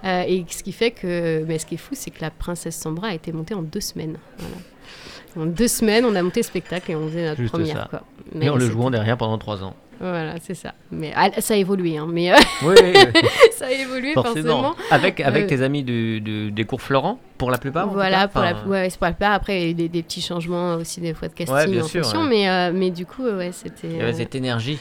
euh, 0.08 0.22
et 0.28 0.44
ce 0.48 0.62
qui 0.62 0.72
fait 0.72 0.90
que 0.92 1.44
mais 1.48 1.58
ce 1.58 1.66
qui 1.66 1.74
est 1.74 1.78
fou 1.78 1.94
c'est 1.94 2.10
que 2.10 2.20
la 2.20 2.30
princesse 2.30 2.78
Sombra 2.80 3.08
a 3.08 3.14
été 3.14 3.32
montée 3.32 3.54
en 3.54 3.62
deux 3.62 3.80
semaines 3.80 4.18
voilà. 4.38 5.48
en 5.48 5.52
deux 5.52 5.68
semaines 5.68 6.04
on 6.04 6.14
a 6.14 6.22
monté 6.22 6.40
le 6.40 6.44
spectacle 6.44 6.90
et 6.92 6.94
on 6.96 7.08
faisait 7.08 7.24
notre 7.24 7.40
Juste 7.40 7.52
première 7.52 7.76
ça. 7.76 7.86
quoi. 7.90 8.02
Et 8.34 8.38
Mais 8.38 8.48
en 8.48 8.56
le 8.56 8.68
jouant 8.68 8.90
derrière 8.90 9.16
pendant 9.16 9.38
trois 9.38 9.62
ans. 9.64 9.74
voilà, 10.00 10.34
c'est 10.42 10.54
ça. 10.54 10.74
Mais 10.90 11.12
ah, 11.16 11.30
ça 11.40 11.54
a 11.54 11.56
évolué, 11.56 11.96
hein, 11.96 12.06
mais 12.10 12.30
euh, 12.32 12.36
Oui, 12.62 12.74
oui, 12.82 12.92
oui, 12.94 13.20
ça 13.56 13.66
a 13.66 13.70
évolué 13.70 14.12
forcément. 14.14 14.62
forcément. 14.62 14.76
Avec, 14.90 15.20
avec 15.20 15.44
Euh, 15.44 15.46
tes 15.48 15.62
amis 15.62 15.82
du, 15.84 16.20
du- 16.20 16.50
des 16.50 16.64
cours 16.64 16.82
Florent, 16.82 17.18
pour 17.38 17.50
la 17.50 17.56
plupart 17.58 17.88
Voilà, 17.88 18.28
pour 18.28 18.42
la, 18.42 18.52
Enfin, 18.54 18.66
ouais, 18.68 18.90
c'est 18.90 18.98
pour 18.98 19.06
la 19.06 19.12
plupart. 19.12 19.32
Après, 19.32 19.58
il 19.58 19.62
y 19.62 19.66
a 19.66 19.70
eu 19.70 19.74
des, 19.74 19.88
des 19.88 20.02
petits 20.02 20.20
changements 20.20 20.74
aussi 20.74 21.00
des 21.00 21.14
fois 21.14 21.28
de 21.28 21.34
casting 21.34 21.56
Ouais, 21.56 21.80
en 21.80 21.84
sûr, 21.86 22.02
fonction, 22.02 22.22
ouais. 22.24 22.28
mais, 22.28 22.48
euh, 22.50 22.72
mais 22.74 22.90
du 22.90 23.06
coup, 23.06 23.22
ouais, 23.24 23.50
c'était. 23.52 23.86
Il 23.88 23.96
y 23.96 24.00
avait 24.02 24.12
cette 24.12 24.34
énergie. 24.34 24.78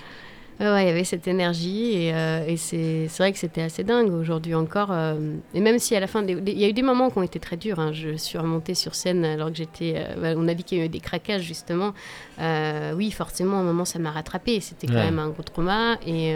Ouais, 0.60 0.66
ouais, 0.72 0.84
il 0.84 0.88
y 0.88 0.90
avait 0.90 1.04
cette 1.04 1.28
énergie 1.28 1.94
et, 1.94 2.14
euh, 2.14 2.46
et 2.48 2.58
c'est 2.58 3.08
vrai 3.18 3.32
que 3.32 3.38
c'était 3.38 3.62
assez 3.62 3.84
dingue 3.84 4.12
aujourd'hui 4.14 4.56
encore. 4.56 4.92
euh, 4.92 5.36
et 5.54 5.60
même 5.60 5.80
si 5.80 5.96
à 5.96 6.00
la 6.00 6.08
fin, 6.08 6.24
il 6.26 6.58
y 6.60 6.66
a 6.66 6.68
eu 6.70 6.74
des 6.74 6.82
moments 6.82 7.10
qui 7.10 7.18
ont 7.18 7.24
été 7.24 7.40
très 7.40 7.58
durs. 7.58 7.80
hein, 7.80 7.92
je 7.94 8.16
suis 8.18 8.38
remontée 8.38 8.74
sur 8.76 8.96
scène 8.96 9.24
alors 9.26 9.50
que 9.50 9.56
j'étais. 9.58 9.94
euh, 9.98 10.16
bah, 10.22 10.34
on 10.38 10.48
a 10.48 10.54
dit 10.54 10.64
qu'il 10.64 10.78
y 10.78 10.82
a 10.82 10.86
eu 10.86 10.90
des 10.90 11.00
craquages 11.00 11.42
justement. 11.44 11.94
Oui, 12.40 13.12
forcément, 13.12 13.58
à 13.58 13.60
un 13.62 13.64
moment, 13.64 13.86
ça 13.86 14.00
m'a 14.00 14.12
rattrapé. 14.12 14.60
C'était 14.60 14.88
quand 14.88 14.94
Ouais. 14.96 15.06
même 15.06 15.20
un 15.20 15.30
gros 15.30 15.44
trauma 15.44 15.98
et. 16.06 16.36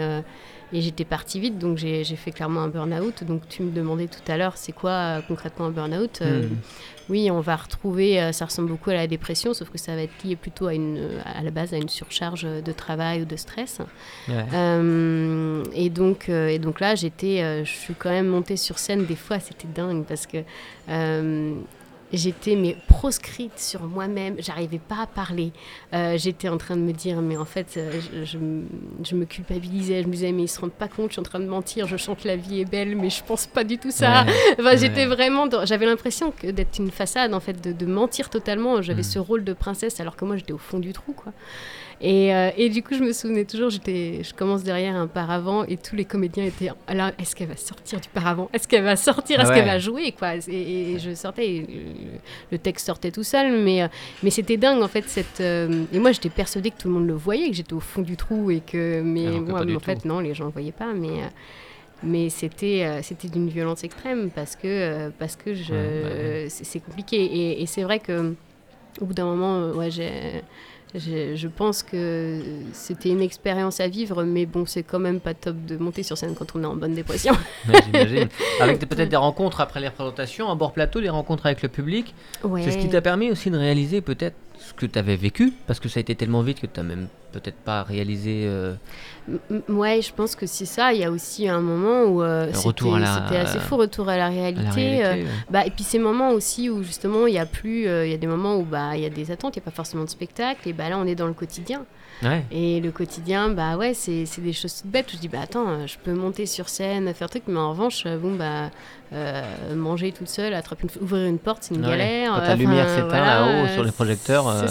Et 0.72 0.80
j'étais 0.80 1.04
partie 1.04 1.40
vite, 1.40 1.58
donc 1.58 1.78
j'ai 1.78 2.04
fait 2.04 2.30
clairement 2.30 2.60
un 2.60 2.68
burn-out. 2.68 3.24
Donc 3.24 3.48
tu 3.48 3.62
me 3.62 3.70
demandais 3.70 4.06
tout 4.06 4.20
à 4.30 4.36
l'heure, 4.36 4.56
c'est 4.56 4.72
quoi 4.72 4.90
euh, 4.90 5.20
concrètement 5.26 5.66
un 5.66 5.70
burn-out 5.70 6.20
Euh, 6.22 6.40
Hmm. 6.40 6.56
Oui, 7.08 7.28
on 7.30 7.40
va 7.40 7.56
retrouver, 7.56 8.20
euh, 8.22 8.30
ça 8.30 8.44
ressemble 8.44 8.68
beaucoup 8.68 8.90
à 8.90 8.94
la 8.94 9.08
dépression, 9.08 9.52
sauf 9.52 9.68
que 9.68 9.78
ça 9.78 9.96
va 9.96 10.02
être 10.02 10.22
lié 10.24 10.36
plutôt 10.36 10.68
à, 10.68 10.74
une, 10.74 11.00
à 11.24 11.42
la 11.42 11.50
base 11.50 11.74
à 11.74 11.76
une 11.76 11.88
surcharge 11.88 12.44
de 12.44 12.72
travail 12.72 13.22
ou 13.22 13.24
de 13.24 13.34
stress. 13.34 13.80
Ouais. 14.28 14.44
Et, 15.74 15.90
donc, 15.90 16.28
et 16.28 16.58
donc 16.60 16.78
là, 16.78 16.94
j'étais, 16.94 17.64
je 17.64 17.70
suis 17.70 17.94
quand 17.94 18.10
même 18.10 18.28
montée 18.28 18.56
sur 18.56 18.78
scène. 18.78 19.06
Des 19.06 19.16
fois, 19.16 19.40
c'était 19.40 19.66
dingue 19.74 20.04
parce 20.04 20.26
que 20.26 20.38
j'étais 22.12 22.56
mais 22.56 22.76
proscrite 22.88 23.58
sur 23.58 23.82
moi-même. 23.82 24.36
J'arrivais 24.38 24.78
pas 24.78 25.02
à 25.02 25.06
parler. 25.06 25.52
Euh, 25.94 26.16
j'étais 26.18 26.48
en 26.48 26.58
train 26.58 26.76
de 26.76 26.82
me 26.82 26.92
dire, 26.92 27.20
mais 27.20 27.36
en 27.36 27.44
fait, 27.44 27.74
euh, 27.76 27.90
je, 28.14 28.24
je 28.24 28.38
me- 28.38 28.64
je 29.04 29.14
me 29.14 29.24
culpabilisais. 29.24 30.02
Je 30.02 30.06
me 30.08 30.12
disais, 30.12 30.32
mais 30.32 30.42
ils 30.42 30.48
se 30.48 30.60
rendent 30.60 30.72
pas 30.72 30.88
compte, 30.88 31.08
je 31.08 31.12
suis 31.14 31.20
en 31.20 31.24
train 31.24 31.40
de 31.40 31.46
mentir. 31.46 31.86
Je 31.86 31.96
chante 31.96 32.24
La 32.24 32.36
vie 32.36 32.60
est 32.60 32.70
belle, 32.70 32.96
mais 32.96 33.10
je 33.10 33.22
pense 33.24 33.46
pas 33.46 33.64
du 33.64 33.78
tout 33.78 33.90
ça. 33.90 34.24
Ouais. 34.24 34.32
Enfin, 34.60 34.76
j'étais 34.76 35.06
vraiment 35.06 35.46
dans- 35.46 35.64
j'avais 35.64 35.86
l'impression 35.86 36.30
que 36.32 36.48
d'être 36.50 36.78
une 36.78 36.90
façade 36.90 37.32
en 37.34 37.40
fait 37.40 37.60
de, 37.62 37.72
de 37.72 37.86
mentir 37.86 38.28
totalement 38.30 38.82
j'avais 38.82 39.00
Mm. 39.00 39.04
ce 39.04 39.18
rôle 39.18 39.44
de 39.44 39.52
princesse 39.52 40.00
alors 40.00 40.16
que 40.16 40.24
moi 40.24 40.36
j'étais 40.36 40.52
au 40.52 40.58
fond 40.58 40.78
du 40.78 40.92
trou 40.92 41.12
quoi 41.12 41.32
et, 42.02 42.34
euh, 42.34 42.50
et 42.56 42.68
du 42.70 42.82
coup 42.82 42.94
je 42.94 43.02
me 43.02 43.12
souvenais 43.12 43.44
toujours 43.44 43.68
j'étais 43.70 44.22
je 44.22 44.32
commence 44.34 44.62
derrière 44.62 44.96
un 44.96 45.06
paravent 45.06 45.64
et 45.64 45.76
tous 45.76 45.96
les 45.96 46.04
comédiens 46.06 46.44
étaient 46.44 46.70
là 46.92 47.12
est-ce 47.18 47.34
qu'elle 47.36 47.48
va 47.48 47.56
sortir 47.56 48.00
du 48.00 48.08
paravent? 48.08 48.48
Est-ce 48.54 48.66
qu'elle 48.68 48.84
va 48.84 48.96
sortir? 48.96 49.40
Est-ce 49.40 49.50
Ah 49.50 49.54
qu'elle 49.54 49.66
va 49.66 49.78
jouer 49.78 50.12
quoi? 50.12 50.34
Et, 50.48 50.92
et 50.94 50.98
je 50.98 51.14
sortais 51.14 51.46
et 51.48 51.66
le, 52.00 52.10
le 52.52 52.58
texte 52.58 52.86
sortait 52.86 53.10
tout 53.10 53.22
seul 53.22 53.52
mais 53.62 53.82
euh, 53.82 53.88
mais 54.22 54.30
c'était 54.30 54.56
dingue 54.56 54.82
en 54.82 54.88
fait 54.88 55.04
cette 55.08 55.40
euh, 55.40 55.84
et 55.92 55.98
moi 55.98 56.12
j'étais 56.12 56.28
persuadée 56.30 56.70
que 56.70 56.78
tout 56.78 56.88
le 56.88 56.94
monde 56.94 57.06
le 57.06 57.14
voyait 57.14 57.48
que 57.48 57.54
j'étais 57.56 57.72
au 57.72 57.80
fond 57.80 58.02
du 58.02 58.16
trou 58.16 58.50
et 58.50 58.60
que 58.60 59.02
mais 59.02 59.24
que 59.26 59.38
moi 59.50 59.62
en 59.62 59.80
fait 59.80 60.04
non 60.04 60.20
les 60.20 60.34
gens 60.34 60.46
ne 60.46 60.50
voyaient 60.50 60.72
pas 60.72 60.92
mais 60.92 61.08
euh, 61.08 61.28
mais 62.02 62.30
c'était 62.30 62.84
euh, 62.84 63.02
c'était 63.02 63.28
d'une 63.28 63.48
violence 63.48 63.84
extrême 63.84 64.30
parce 64.34 64.56
que 64.56 65.10
parce 65.18 65.36
que 65.36 65.54
je 65.54 65.74
Ouais, 65.74 66.44
bah 66.44 66.48
c'est 66.48 66.80
compliqué. 66.80 67.16
Et, 67.22 67.62
et 67.62 67.66
c'est 67.66 67.82
vrai 67.82 67.98
que 68.00 68.34
au 69.00 69.04
bout 69.04 69.14
d'un 69.14 69.26
moment 69.26 69.70
ouais 69.70 69.90
j'ai 69.90 70.42
je 70.94 71.46
pense 71.46 71.82
que 71.82 72.40
c'était 72.72 73.10
une 73.10 73.20
expérience 73.20 73.80
à 73.80 73.88
vivre, 73.88 74.24
mais 74.24 74.46
bon, 74.46 74.66
c'est 74.66 74.82
quand 74.82 74.98
même 74.98 75.20
pas 75.20 75.34
top 75.34 75.56
de 75.66 75.76
monter 75.76 76.02
sur 76.02 76.18
scène 76.18 76.34
quand 76.34 76.56
on 76.56 76.62
est 76.62 76.66
en 76.66 76.76
bonne 76.76 76.94
dépression. 76.94 77.34
J'imagine. 77.84 78.28
Avec 78.60 78.80
peut-être 78.80 79.08
des 79.08 79.16
rencontres 79.16 79.60
après 79.60 79.80
les 79.80 79.88
représentations, 79.88 80.50
à 80.50 80.54
bord 80.54 80.72
plateau, 80.72 81.00
des 81.00 81.08
rencontres 81.08 81.46
avec 81.46 81.62
le 81.62 81.68
public. 81.68 82.14
Ouais. 82.42 82.62
C'est 82.62 82.72
ce 82.72 82.78
qui 82.78 82.88
t'a 82.88 83.00
permis 83.00 83.30
aussi 83.30 83.50
de 83.50 83.56
réaliser 83.56 84.00
peut-être 84.00 84.36
ce 84.70 84.74
que 84.74 84.86
tu 84.86 84.98
avais 84.98 85.16
vécu, 85.16 85.52
parce 85.66 85.78
que 85.80 85.88
ça 85.88 85.98
a 85.98 86.02
été 86.02 86.14
tellement 86.14 86.42
vite 86.42 86.60
que 86.60 86.66
tu 86.66 86.80
n'as 86.80 86.86
même 86.86 87.06
peut-être 87.32 87.56
pas 87.58 87.82
réalisé. 87.82 88.42
euh, 88.46 88.74
Ouais, 89.68 90.00
je 90.02 90.12
pense 90.12 90.34
que 90.34 90.46
c'est 90.46 90.64
ça. 90.66 90.92
Il 90.92 91.00
y 91.00 91.04
a 91.04 91.10
aussi 91.10 91.48
un 91.48 91.60
moment 91.60 92.04
où 92.04 92.22
euh, 92.22 92.46
c'était 92.52 92.66
retour 92.66 92.96
à 92.96 93.00
la- 93.00 93.14
c'était 93.28 93.36
assez 93.36 93.58
fou, 93.60 93.76
retour 93.76 94.08
à 94.08 94.16
la 94.16 94.26
à 94.26 94.30
réalité. 94.30 95.04
euh, 95.04 95.14
ouais. 95.14 95.24
Bah, 95.50 95.64
et 95.66 95.70
puis 95.70 95.84
ces 95.84 95.98
moments 95.98 96.30
aussi 96.30 96.68
où 96.70 96.82
justement 96.82 97.26
il 97.26 97.34
y 97.34 97.38
a 97.38 97.46
plus, 97.46 97.86
euh, 97.86 98.06
il 98.06 98.10
y 98.10 98.14
a 98.14 98.18
des 98.18 98.26
moments 98.26 98.56
où 98.56 98.62
bah 98.64 98.96
il 98.96 99.02
y 99.02 99.06
a 99.06 99.10
des 99.10 99.30
attentes, 99.30 99.56
il 99.56 99.60
n'y 99.60 99.64
a 99.64 99.66
pas 99.70 99.74
forcément 99.76 100.04
de 100.04 100.10
spectacle, 100.10 100.68
et 100.68 100.72
bah 100.72 100.88
là 100.88 100.98
on 100.98 101.06
est 101.06 101.14
dans 101.14 101.26
le 101.28 101.34
quotidien. 101.34 101.84
Ouais. 102.22 102.44
Et 102.52 102.80
le 102.80 102.90
quotidien, 102.90 103.48
bah 103.48 103.76
ouais, 103.78 103.94
c'est 103.94 104.24
des 104.38 104.52
choses 104.52 104.82
toutes 104.82 104.90
bêtes. 104.90 105.06
où 105.12 105.16
Je 105.16 105.20
dis 105.20 105.28
bah 105.28 105.38
attends, 105.42 105.68
euh, 105.68 105.86
je 105.86 105.96
peux 105.96 106.12
monter 106.12 106.44
sur 106.46 106.68
scène, 106.68 107.12
faire 107.14 107.30
truc, 107.30 107.44
mais 107.46 107.58
en 107.58 107.70
revanche, 107.70 108.02
euh, 108.06 108.18
bon 108.18 108.34
bah 108.34 108.70
euh, 109.14 109.74
manger 109.74 110.12
toute 110.12 110.28
seule, 110.28 110.52
attraper 110.52 110.84
une, 110.94 111.02
ouvrir 111.02 111.26
une 111.26 111.38
porte, 111.38 111.62
c'est 111.62 111.74
une 111.74 111.82
Ouais. 111.84 111.90
galère. 111.92 112.32
Quand 112.34 112.42
euh, 112.42 112.48
la 112.48 112.54
lumière 112.56 112.88
s'éteint 112.90 113.06
voilà, 113.08 113.40
là-haut 113.40 113.66
sur 113.68 113.84
les 113.84 113.92
projecteurs, 113.92 114.48
euh, 114.48 114.66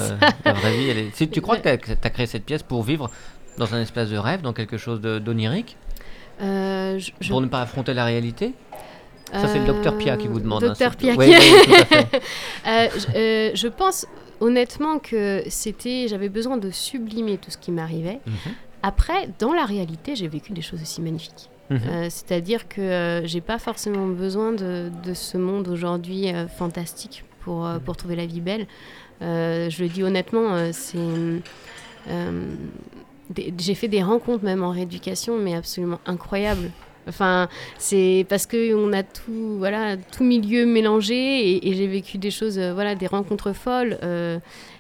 la 0.46 0.54
vraie 0.54 0.78
vie, 0.78 0.90
elle 0.90 0.98
est... 1.00 1.16
Si 1.16 1.28
tu 1.28 1.42
crois 1.42 1.58
que 1.62 1.64
tu 1.64 1.92
as, 2.04 2.10
créé 2.10 2.26
cette 2.28 2.46
pièce 2.46 2.62
pour 2.64 2.84
vivre 2.84 3.10
dans 3.58 3.74
un 3.74 3.82
espace 3.82 4.10
de 4.10 4.18
rêve, 4.18 4.42
dans 4.42 4.54
quelque 4.54 4.78
chose 4.78 5.02
d'onirique, 5.02 5.76
je- 6.40 7.10
je- 7.20 7.30
pour 7.30 7.42
ne 7.42 7.48
pas 7.48 7.62
affronter 7.62 7.94
la 7.94 8.06
réalité? 8.06 8.54
Ça, 9.32 9.48
c'est 9.48 9.60
le 9.60 9.66
docteur 9.66 9.96
Pia 9.98 10.18
qui 10.18 10.28
vous 10.28 10.40
demande. 10.40 10.64
hein, 10.64 10.68
Docteur 10.70 10.96
Pia 10.96 11.14
Ouais, 11.16 11.28
qui- 11.28 11.32
ouais. 11.34 12.06
Euh, 12.68 12.88
je, 12.96 13.18
euh, 13.18 13.52
je 13.54 13.68
pense 13.68 14.08
honnêtement 14.40 15.00
que 15.00 15.44
c'était, 15.48 16.08
j'avais 16.08 16.30
besoin 16.30 16.58
de 16.58 16.70
sublimer 16.72 17.38
tout 17.38 17.52
ce 17.52 17.58
qui 17.58 17.72
m'arrivait. 17.72 18.20
Mhm. 18.26 18.54
Après, 18.84 19.30
dans 19.40 19.54
la 19.54 19.66
réalité, 19.66 20.16
j'ai 20.16 20.28
vécu 20.28 20.54
des 20.54 20.62
choses 20.62 20.82
aussi 20.82 21.02
magnifiques. 21.02 21.50
Mhm. 21.70 21.80
Euh, 21.88 22.08
C'est-à-dire 22.10 22.68
que 22.68 22.82
euh, 22.82 23.26
j'ai 23.28 23.42
pas 23.42 23.60
forcément 23.60 24.08
besoin 24.08 24.52
de, 24.54 24.90
de 25.04 25.14
ce 25.14 25.38
monde 25.38 25.68
aujourd'hui 25.68 26.34
euh, 26.34 26.48
fantastique 26.48 27.24
pour, 27.42 27.66
euh, 27.66 27.80
pour 27.80 27.98
trouver 27.98 28.16
la 28.16 28.26
vie 28.26 28.42
belle. 28.42 28.68
Je 29.22 29.84
le 29.84 29.90
dis 29.90 30.02
honnêtement, 30.02 30.72
c'est. 30.72 30.98
j'ai 33.58 33.76
fait 33.76 33.90
des 33.90 34.02
rencontres 34.02 34.46
même 34.46 34.64
en 34.64 34.72
rééducation, 34.72 35.38
mais 35.38 35.56
absolument 35.56 36.00
incroyables. 36.06 36.72
Enfin, 37.08 37.48
c'est 37.78 38.26
parce 38.30 38.46
que 38.46 38.74
on 38.76 38.94
a 38.94 39.02
tout, 39.04 39.56
voilà, 39.58 39.98
tout 39.98 40.24
milieu 40.24 40.66
mélangé 40.66 41.16
et, 41.16 41.70
et 41.70 41.74
j'ai 41.74 41.88
vécu 41.88 42.18
des 42.18 42.30
choses, 42.32 42.60
euh, 42.60 42.74
voilà, 42.74 42.94
des 42.96 43.08
rencontres 43.08 43.54
folles. 43.54 43.98
euh, 44.04 44.38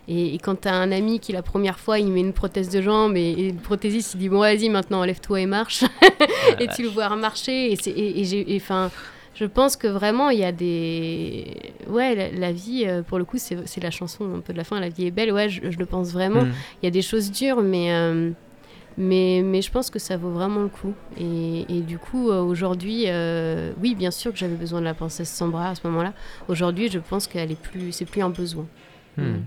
et, 0.07 0.33
et 0.35 0.37
quand 0.39 0.61
tu 0.61 0.67
as 0.67 0.73
un 0.75 0.91
ami 0.91 1.19
qui 1.19 1.31
la 1.33 1.43
première 1.43 1.77
fois 1.79 1.99
il 1.99 2.07
met 2.07 2.21
une 2.21 2.33
prothèse 2.33 2.69
de 2.69 2.81
jambe 2.81 3.15
et, 3.15 3.29
et 3.31 3.51
le 3.51 3.59
prothésiste 3.59 4.15
il 4.15 4.17
dit 4.21 4.29
bon 4.29 4.39
vas-y 4.39 4.67
maintenant 4.67 5.03
lève-toi 5.05 5.39
et 5.41 5.45
marche 5.45 5.83
et 6.59 6.67
tu 6.67 6.81
le 6.81 6.89
vois 6.89 7.15
marcher 7.15 7.73
et 7.73 8.23
j'ai 8.25 8.45
enfin 8.55 8.89
je 9.35 9.45
pense 9.45 9.75
que 9.77 9.85
vraiment 9.87 10.31
il 10.31 10.39
y 10.39 10.43
a 10.43 10.51
des 10.51 11.45
ouais 11.87 12.15
la, 12.15 12.31
la 12.31 12.51
vie 12.51 12.85
euh, 12.87 13.03
pour 13.03 13.19
le 13.19 13.23
coup 13.25 13.37
c'est 13.37 13.83
la 13.83 13.91
chanson 13.91 14.37
un 14.37 14.39
peu 14.39 14.51
de 14.51 14.57
la 14.57 14.63
fin 14.63 14.79
la 14.79 14.89
vie 14.89 15.05
est 15.05 15.11
belle 15.11 15.31
ouais 15.31 15.47
je, 15.47 15.69
je 15.69 15.77
le 15.77 15.85
pense 15.85 16.09
vraiment 16.11 16.41
Mhm. 16.45 16.53
il 16.81 16.85
y 16.85 16.87
a 16.87 16.91
des 16.91 17.03
choses 17.03 17.29
dures 17.31 17.61
mais 17.61 17.91
mais, 18.99 19.61
je 19.61 19.71
pense 19.71 19.89
que 19.89 19.97
ça 19.97 20.17
vaut 20.17 20.29
vraiment 20.29 20.61
le 20.61 20.67
coup. 20.67 20.93
Et, 21.17 21.65
et 21.69 21.81
du 21.81 21.97
coup, 21.97 22.29
euh, 22.29 22.41
aujourd'hui, 22.41 23.05
euh, 23.07 23.71
oui, 23.81 23.95
bien 23.95 24.11
sûr 24.11 24.33
que 24.33 24.37
j'avais 24.37 24.55
besoin 24.55 24.81
de 24.81 24.85
la 24.85 24.93
princesse 24.93 25.29
Sambra 25.29 25.69
à 25.69 25.75
ce 25.75 25.87
moment-là. 25.87 26.13
Aujourd'hui, 26.49 26.89
je 26.89 26.99
pense 26.99 27.25
qu'elle 27.25 27.49
est 27.49 27.61
plus, 27.61 27.93
c'est 27.93 28.03
plus 28.03 28.21
un 28.21 28.29
besoin. 28.29 28.67
Hmm. 29.17 29.37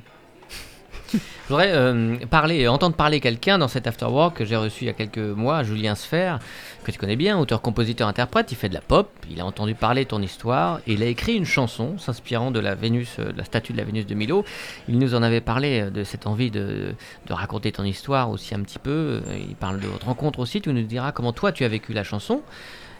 Je 1.12 1.48
voudrais 1.48 1.72
euh, 1.72 2.16
parler, 2.30 2.60
et 2.60 2.68
entendre 2.68 2.96
parler 2.96 3.20
quelqu'un 3.20 3.58
dans 3.58 3.68
cet 3.68 3.86
afterwork 3.86 4.36
que 4.36 4.44
j'ai 4.44 4.56
reçu 4.56 4.84
il 4.84 4.86
y 4.86 4.90
a 4.90 4.94
quelques 4.94 5.18
mois, 5.18 5.62
Julien 5.62 5.94
Sfer, 5.94 6.38
que 6.84 6.90
tu 6.90 6.98
connais 6.98 7.16
bien, 7.16 7.38
auteur, 7.38 7.60
compositeur, 7.60 8.08
interprète. 8.08 8.52
Il 8.52 8.56
fait 8.56 8.68
de 8.68 8.74
la 8.74 8.80
pop. 8.80 9.10
Il 9.30 9.40
a 9.40 9.46
entendu 9.46 9.74
parler 9.74 10.04
ton 10.06 10.20
histoire 10.22 10.80
il 10.86 11.02
a 11.02 11.06
écrit 11.06 11.34
une 11.34 11.44
chanson 11.44 11.98
s'inspirant 11.98 12.50
de 12.50 12.60
la 12.60 12.74
Vénus, 12.74 13.16
euh, 13.18 13.32
de 13.32 13.38
la 13.38 13.44
statue 13.44 13.72
de 13.72 13.78
la 13.78 13.84
Vénus 13.84 14.06
de 14.06 14.14
Milo. 14.14 14.44
Il 14.88 14.98
nous 14.98 15.14
en 15.14 15.22
avait 15.22 15.40
parlé 15.40 15.82
euh, 15.82 15.90
de 15.90 16.04
cette 16.04 16.26
envie 16.26 16.50
de, 16.50 16.94
de 17.26 17.32
raconter 17.32 17.72
ton 17.72 17.84
histoire 17.84 18.30
aussi 18.30 18.54
un 18.54 18.60
petit 18.60 18.78
peu. 18.78 19.22
Euh, 19.26 19.38
Il 19.48 19.56
parle 19.56 19.80
de 19.80 19.86
votre 19.86 20.06
rencontre 20.06 20.38
aussi. 20.40 20.60
Tu 20.60 20.72
nous 20.72 20.82
diras 20.82 21.12
comment 21.12 21.32
toi 21.32 21.52
tu 21.52 21.64
as 21.64 21.68
vécu 21.68 21.92
la 21.92 22.04
chanson. 22.04 22.42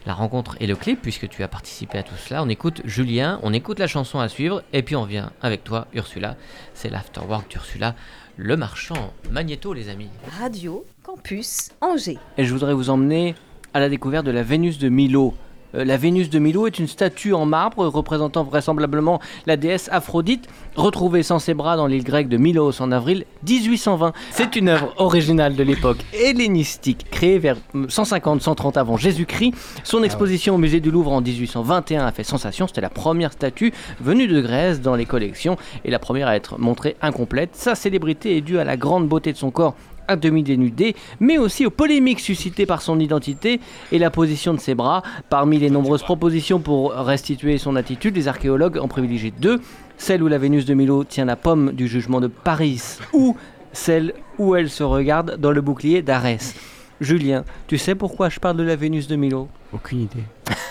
La 0.06 0.14
rencontre 0.14 0.56
et 0.60 0.66
le 0.66 0.76
clip, 0.76 1.00
puisque 1.00 1.28
tu 1.28 1.42
as 1.42 1.48
participé 1.48 1.98
à 1.98 2.02
tout 2.02 2.14
cela. 2.16 2.42
On 2.42 2.48
écoute 2.48 2.82
Julien, 2.84 3.40
on 3.42 3.52
écoute 3.52 3.78
la 3.78 3.86
chanson 3.86 4.18
à 4.20 4.28
suivre, 4.28 4.62
et 4.72 4.82
puis 4.82 4.96
on 4.96 5.04
vient 5.04 5.32
avec 5.42 5.64
toi, 5.64 5.86
Ursula. 5.94 6.36
C'est 6.74 6.90
l'afterwork 6.90 7.50
d'Ursula, 7.50 7.94
le 8.36 8.56
marchand. 8.56 9.12
Magnéto, 9.30 9.72
les 9.72 9.88
amis. 9.88 10.08
Radio 10.40 10.84
Campus 11.02 11.70
Angers. 11.80 12.18
Et 12.38 12.44
je 12.44 12.52
voudrais 12.52 12.74
vous 12.74 12.90
emmener 12.90 13.34
à 13.74 13.80
la 13.80 13.88
découverte 13.88 14.26
de 14.26 14.30
la 14.30 14.42
Vénus 14.42 14.78
de 14.78 14.88
Milo. 14.88 15.34
Euh, 15.74 15.84
la 15.84 15.96
Vénus 15.96 16.30
de 16.30 16.38
Milo 16.38 16.66
est 16.66 16.78
une 16.78 16.86
statue 16.86 17.32
en 17.32 17.46
marbre 17.46 17.86
représentant 17.86 18.44
vraisemblablement 18.44 19.20
la 19.46 19.56
déesse 19.56 19.88
Aphrodite, 19.92 20.48
retrouvée 20.76 21.22
sans 21.22 21.38
ses 21.38 21.54
bras 21.54 21.76
dans 21.76 21.86
l'île 21.86 22.04
grecque 22.04 22.28
de 22.28 22.36
Milos 22.36 22.80
en 22.80 22.92
avril 22.92 23.24
1820. 23.46 24.12
C'est 24.30 24.56
une 24.56 24.68
œuvre 24.68 24.92
originale 24.96 25.56
de 25.56 25.62
l'époque 25.62 25.98
hellénistique, 26.12 27.06
créée 27.10 27.38
vers 27.38 27.56
150-130 27.74 28.78
avant 28.78 28.96
Jésus-Christ. 28.96 29.54
Son 29.84 30.02
exposition 30.02 30.54
au 30.54 30.58
musée 30.58 30.80
du 30.80 30.90
Louvre 30.90 31.12
en 31.12 31.20
1821 31.20 32.06
a 32.06 32.12
fait 32.12 32.24
sensation. 32.24 32.66
C'était 32.66 32.80
la 32.80 32.90
première 32.90 33.32
statue 33.32 33.72
venue 34.00 34.26
de 34.26 34.40
Grèce 34.40 34.80
dans 34.80 34.94
les 34.94 35.06
collections 35.06 35.56
et 35.84 35.90
la 35.90 35.98
première 35.98 36.28
à 36.28 36.36
être 36.36 36.58
montrée 36.58 36.96
incomplète. 37.00 37.50
Sa 37.54 37.74
célébrité 37.74 38.36
est 38.36 38.40
due 38.40 38.58
à 38.58 38.64
la 38.64 38.76
grande 38.76 39.08
beauté 39.08 39.32
de 39.32 39.38
son 39.38 39.50
corps 39.50 39.74
à 40.08 40.16
demi 40.16 40.42
dénudé, 40.42 40.94
mais 41.20 41.38
aussi 41.38 41.66
aux 41.66 41.70
polémiques 41.70 42.20
suscitées 42.20 42.66
par 42.66 42.82
son 42.82 42.98
identité 43.00 43.60
et 43.90 43.98
la 43.98 44.10
position 44.10 44.54
de 44.54 44.60
ses 44.60 44.74
bras. 44.74 45.02
Parmi 45.30 45.58
les 45.58 45.70
nombreuses 45.70 46.02
propositions 46.02 46.60
pour 46.60 46.92
restituer 46.92 47.58
son 47.58 47.76
attitude, 47.76 48.16
les 48.16 48.28
archéologues 48.28 48.78
en 48.78 48.88
privilégient 48.88 49.32
deux, 49.38 49.60
celle 49.96 50.22
où 50.22 50.28
la 50.28 50.38
Vénus 50.38 50.64
de 50.64 50.74
Milo 50.74 51.04
tient 51.04 51.24
la 51.24 51.36
pomme 51.36 51.72
du 51.72 51.86
jugement 51.86 52.20
de 52.20 52.26
Paris, 52.28 52.98
ou 53.12 53.36
celle 53.72 54.14
où 54.38 54.54
elle 54.54 54.70
se 54.70 54.82
regarde 54.82 55.36
dans 55.38 55.52
le 55.52 55.60
bouclier 55.60 56.02
d'Arès. 56.02 56.54
Julien, 57.02 57.44
tu 57.66 57.78
sais 57.78 57.94
pourquoi 57.94 58.28
je 58.28 58.38
parle 58.40 58.56
de 58.56 58.62
la 58.62 58.76
Vénus 58.76 59.06
de 59.08 59.16
Milo? 59.16 59.48
Aucune 59.72 60.02
idée. 60.02 60.24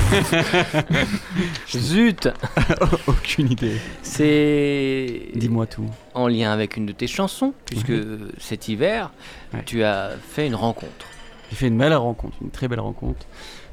Zut 1.68 2.29
Aucune 3.07 3.50
idée. 3.52 3.76
C'est 4.02 5.29
Dis-moi 5.35 5.66
tout. 5.66 5.87
en 6.14 6.29
lien 6.29 6.52
avec 6.52 6.76
une 6.76 6.87
de 6.87 6.92
tes 6.92 7.07
chansons, 7.07 7.52
puisque 7.64 7.92
cet 8.38 8.68
hiver, 8.68 9.11
Ouais. 9.55 9.62
tu 9.64 9.83
as 9.85 10.11
fait 10.29 10.46
une 10.46 10.55
rencontre. 10.55 11.07
J'ai 11.50 11.57
fait 11.57 11.68
une 11.68 11.79
belle 11.79 11.94
rencontre, 11.94 12.37
une 12.42 12.50
très 12.50 12.66
belle 12.68 12.81
rencontre. 12.81 13.26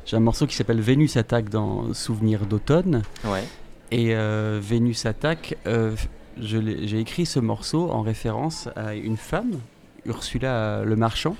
J'ai 0.05 0.17
un 0.17 0.21
morceau 0.21 0.45
qui 0.47 0.55
s'appelle 0.55 0.81
Vénus 0.81 1.17
attaque 1.17 1.49
dans 1.49 1.93
Souvenir 1.93 2.45
d'automne. 2.45 3.01
Ouais. 3.25 3.43
Et 3.91 4.13
euh, 4.15 4.59
Vénus 4.61 5.05
attaque, 5.05 5.55
euh, 5.65 5.95
j'ai 6.39 6.99
écrit 6.99 7.25
ce 7.25 7.39
morceau 7.39 7.89
en 7.91 8.01
référence 8.01 8.69
à 8.75 8.95
une 8.95 9.17
femme, 9.17 9.59
Ursula 10.05 10.83
Le 10.83 10.95
Marchand, 10.95 11.35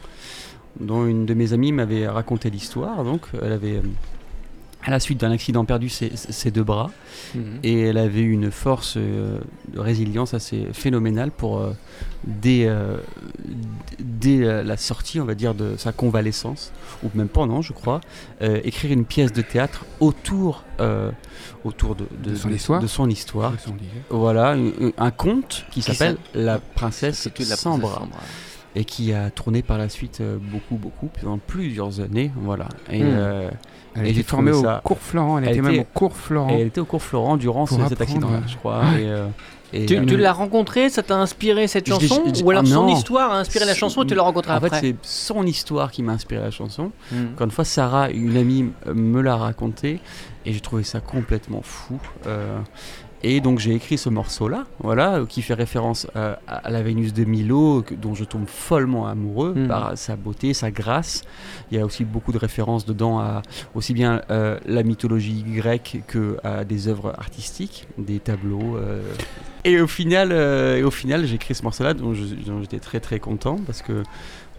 dont 0.79 1.05
une 1.05 1.25
de 1.25 1.33
mes 1.33 1.53
amies 1.53 1.71
m'avait 1.71 2.07
raconté 2.07 2.49
l'histoire. 2.49 3.03
Donc, 3.03 3.21
elle 3.41 3.51
avait, 3.51 3.77
euh, 3.77 3.81
à 4.85 4.91
la 4.91 4.99
suite 4.99 5.19
d'un 5.19 5.31
accident, 5.31 5.63
perdu 5.65 5.89
ses, 5.89 6.11
ses 6.15 6.51
deux 6.51 6.63
bras. 6.63 6.91
Et 7.63 7.81
elle 7.81 7.97
avait 7.97 8.21
une 8.21 8.51
force 8.51 8.95
euh, 8.97 9.39
de 9.73 9.79
résilience 9.79 10.33
assez 10.33 10.67
phénoménale 10.73 11.31
pour, 11.31 11.59
euh, 11.59 11.71
dès, 12.25 12.65
euh, 12.67 12.97
dès 13.99 14.63
la 14.63 14.77
sortie, 14.77 15.19
on 15.19 15.25
va 15.25 15.35
dire, 15.35 15.55
de 15.55 15.75
sa 15.77 15.91
convalescence, 15.91 16.71
ou 17.03 17.09
même 17.15 17.29
pendant, 17.29 17.61
je 17.61 17.73
crois, 17.73 18.01
écrire 18.41 18.91
une 18.91 19.05
pièce 19.05 19.31
de 19.31 19.41
théâtre 19.41 19.85
autour, 19.99 20.63
autour 21.63 21.95
de, 21.95 22.05
De 22.21 22.35
son 22.35 22.51
histoire 22.51 22.81
de 22.81 22.87
son 22.87 23.09
histoire. 23.09 23.53
Son 23.59 23.71
livre. 23.71 23.91
Voilà, 24.09 24.51
un, 24.51 24.91
un 24.97 25.11
conte 25.11 25.65
qui 25.71 25.81
Qui 25.81 25.93
s'appelle 25.93 26.17
La 26.35 26.59
princesse 26.59 27.29
sans 27.55 27.77
bras 27.77 27.99
sans 27.99 28.07
bras. 28.07 28.19
Et 28.75 28.85
qui 28.85 29.13
a 29.13 29.29
tourné 29.29 29.61
par 29.61 29.77
la 29.77 29.89
suite 29.89 30.21
euh, 30.21 30.37
beaucoup, 30.41 30.75
beaucoup, 30.75 31.09
pendant 31.21 31.37
plusieurs 31.37 31.99
années. 31.99 32.31
Voilà. 32.35 32.67
Et, 32.91 33.01
euh, 33.03 33.49
Elle 33.95 34.07
Et 34.07 34.09
était 34.11 34.23
formée 34.23 34.51
au 34.51 34.63
cours 34.83 34.97
Florent. 34.99 35.37
Elle, 35.37 35.43
Elle 35.45 35.51
était 35.51 35.61
même 35.61 35.79
au 35.81 35.83
cours 35.83 36.15
Florent. 36.15 36.49
elle 36.49 36.67
était 36.67 36.81
au 36.81 36.85
cours 36.85 37.01
Florent 37.03 37.37
durant 37.37 37.65
ce- 37.67 37.75
cet 37.87 38.01
euh, 38.01 38.05
je 38.47 38.57
crois. 38.57 38.81
Et, 38.99 39.05
euh, 39.05 39.27
et, 39.71 39.85
Tu, 39.85 39.97
euh, 39.97 40.05
tu 40.05 40.17
l'as 40.17 40.33
rencontré, 40.33 40.89
ça 40.89 41.03
t'a 41.03 41.15
inspiré 41.17 41.67
cette 41.67 41.87
Je 41.87 41.93
chanson 41.93 42.23
je- 42.33 42.43
Ou 42.43 42.49
alors 42.51 42.63
ah, 42.65 42.69
son 42.69 42.87
histoire 42.87 43.31
a 43.31 43.37
inspiré 43.39 43.65
la 43.65 43.73
chanson 43.75 44.03
et 44.03 44.07
tu 44.07 44.15
l'as 44.15 44.21
rencontré 44.23 44.51
en 44.51 44.55
après 44.55 44.69
fait, 44.69 44.79
c'est 44.81 44.95
son 45.01 45.45
histoire 45.45 45.91
qui 45.91 46.01
m'a 46.03 46.13
inspiré 46.13 46.41
la 46.41 46.51
chanson. 46.51 46.91
Hmm. 47.11 47.33
Encore 47.33 47.45
une 47.45 47.51
fois, 47.51 47.65
Sarah, 47.65 48.09
une 48.09 48.37
amie, 48.37 48.71
me 48.93 49.21
l'a 49.21 49.35
raconté 49.35 49.99
et 50.45 50.53
j'ai 50.53 50.59
trouvé 50.59 50.83
ça 50.83 50.99
complètement 50.99 51.61
fou. 51.63 51.99
Euh, 52.27 52.59
et 53.23 53.39
donc 53.41 53.59
j'ai 53.59 53.73
écrit 53.73 53.97
ce 53.97 54.09
morceau-là, 54.09 54.65
voilà, 54.79 55.15
euh, 55.19 55.25
qui 55.25 55.41
fait 55.41 55.53
référence 55.53 56.07
à, 56.15 56.39
à 56.47 56.69
la 56.69 56.81
Vénus 56.83 57.13
de 57.13 57.23
Milo, 57.23 57.83
dont 58.01 58.13
je 58.13 58.23
tombe 58.25 58.47
follement 58.47 59.07
amoureux 59.07 59.53
Mhm. 59.55 59.67
par 59.67 59.97
sa 59.97 60.15
beauté, 60.15 60.53
sa 60.53 60.71
grâce. 60.71 61.23
Il 61.71 61.77
y 61.77 61.81
a 61.81 61.85
aussi 61.85 62.03
beaucoup 62.05 62.31
de 62.31 62.37
références 62.37 62.85
dedans 62.85 63.19
à 63.19 63.41
aussi 63.75 63.93
bien 63.93 64.21
euh, 64.29 64.59
la 64.65 64.83
mythologie 64.83 65.43
grecque 65.47 66.01
que 66.07 66.37
à 66.43 66.63
des 66.65 66.87
œuvres 66.87 67.13
artistiques, 67.17 67.87
des 67.97 68.19
tableaux. 68.19 68.77
euh. 68.77 69.01
Et 69.65 69.79
au 69.79 69.87
final, 69.87 70.29
euh, 70.33 70.77
et 70.77 70.83
au 70.83 70.91
final, 70.91 71.25
j'ai 71.25 71.35
écrit 71.35 71.55
ce 71.55 71.63
morceau-là, 71.63 71.93
dont 71.93 72.13
j'étais 72.13 72.79
très 72.79 72.99
très 72.99 73.19
content 73.19 73.55
parce 73.65 73.81
que 73.81 74.03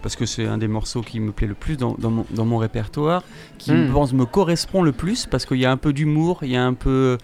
parce 0.03 0.16
que 0.16 0.27
c'est 0.27 0.46
un 0.46 0.59
des 0.59 0.68
morceaux 0.68 1.00
qui 1.00 1.18
me 1.18 1.33
plaît 1.33 1.46
le 1.46 1.55
plus 1.55 1.79
dans, 1.79 1.94
dans 1.98 2.11
mon, 2.11 2.27
dans 2.31 2.44
mon 2.44 2.59
répertoire, 2.59 3.22
qui 3.57 3.72
Mm. 3.72 3.87
je 3.87 3.92
pense 3.92 4.12
me 4.12 4.27
correspond 4.27 4.83
le 4.83 4.92
plus 4.92 5.24
parce 5.27 5.46
qu'il 5.46 5.57
y 5.59 5.64
a 5.64 5.70
un 5.70 5.79
peu 5.79 5.94
d'humour, 5.94 6.40
il 6.42 6.50
y 6.50 6.57
a 6.57 6.64
un 6.64 6.74
peu 6.74 7.16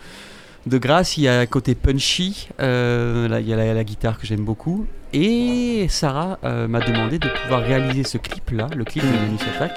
de 0.71 0.79
grâce, 0.79 1.19
il 1.19 1.25
y 1.25 1.29
a 1.29 1.41
un 1.41 1.47
côté 1.47 1.75
punchy, 1.75 2.49
euh, 2.61 3.29
il 3.41 3.49
y 3.49 3.53
a 3.53 3.75
la, 3.75 3.85
guitare 3.85 4.19
que 4.19 4.27
j'aime 4.27 4.45
beaucoup. 4.45 4.87
Et 5.13 5.87
Sarah 5.89 6.39
euh, 6.45 6.69
m'a 6.69 6.81
demandé 6.81 7.19
de 7.19 7.29
pouvoir 7.29 7.63
réaliser 7.63 8.05
ce 8.05 8.17
clip-là, 8.17 8.69
le 8.75 8.85
clip 8.85 9.03
de 9.03 9.27
Venus 9.27 9.41
Attack. 9.57 9.73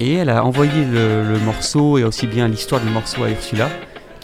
Et 0.00 0.14
elle 0.14 0.30
a 0.30 0.44
envoyé 0.44 0.84
le 0.84 1.38
morceau 1.44 1.98
et 1.98 2.04
aussi 2.04 2.26
bien 2.26 2.48
l'histoire 2.48 2.80
du 2.80 2.88
morceau 2.88 3.24
à 3.24 3.30
Ursula, 3.30 3.68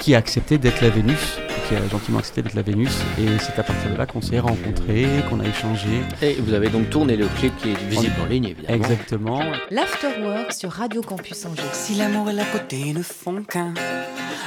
qui 0.04 0.14
a 0.14 0.18
accepté 0.18 0.58
d'être 0.58 0.82
la 0.82 0.90
Vénus, 0.90 1.38
qui 1.66 1.74
a 1.74 1.88
gentiment 1.88 2.18
accepté 2.18 2.42
d'être 2.42 2.52
la 2.52 2.60
Vénus. 2.60 2.94
Et 3.18 3.26
c'est 3.40 3.58
à 3.58 3.62
partir 3.62 3.90
de 3.90 3.96
là 3.96 4.04
qu'on 4.04 4.20
s'est 4.20 4.38
rencontrés, 4.38 5.06
qu'on 5.30 5.40
a 5.40 5.46
échangé. 5.46 6.02
Et 6.20 6.34
vous 6.34 6.52
avez 6.52 6.68
donc 6.68 6.90
tourné 6.90 7.16
le 7.16 7.26
clip 7.38 7.56
qui 7.56 7.70
est 7.70 7.88
visible 7.88 8.12
en 8.22 8.26
ligne 8.26 8.48
évidemment. 8.48 8.74
Exactement. 8.74 9.40
L'Afterwork 9.70 10.52
sur 10.52 10.70
Radio 10.70 11.00
Campus 11.00 11.46
Angers. 11.46 11.62
Si 11.72 11.94
l'amour 11.94 12.28
et 12.28 12.34
la 12.34 12.44
beauté 12.44 12.92
ne 12.92 13.02
font 13.02 13.42
qu'un, 13.44 13.72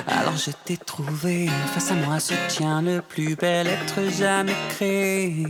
alors 0.06 0.38
je 0.38 0.52
t'ai 0.64 0.78
trouvé. 0.78 1.50
Face 1.74 1.90
à 1.90 1.96
moi 1.96 2.20
se 2.20 2.36
tient 2.50 2.84
le 2.84 3.02
plus 3.02 3.36
bel 3.36 3.66
être 3.66 4.12
jamais 4.16 4.54
créé. 4.70 5.44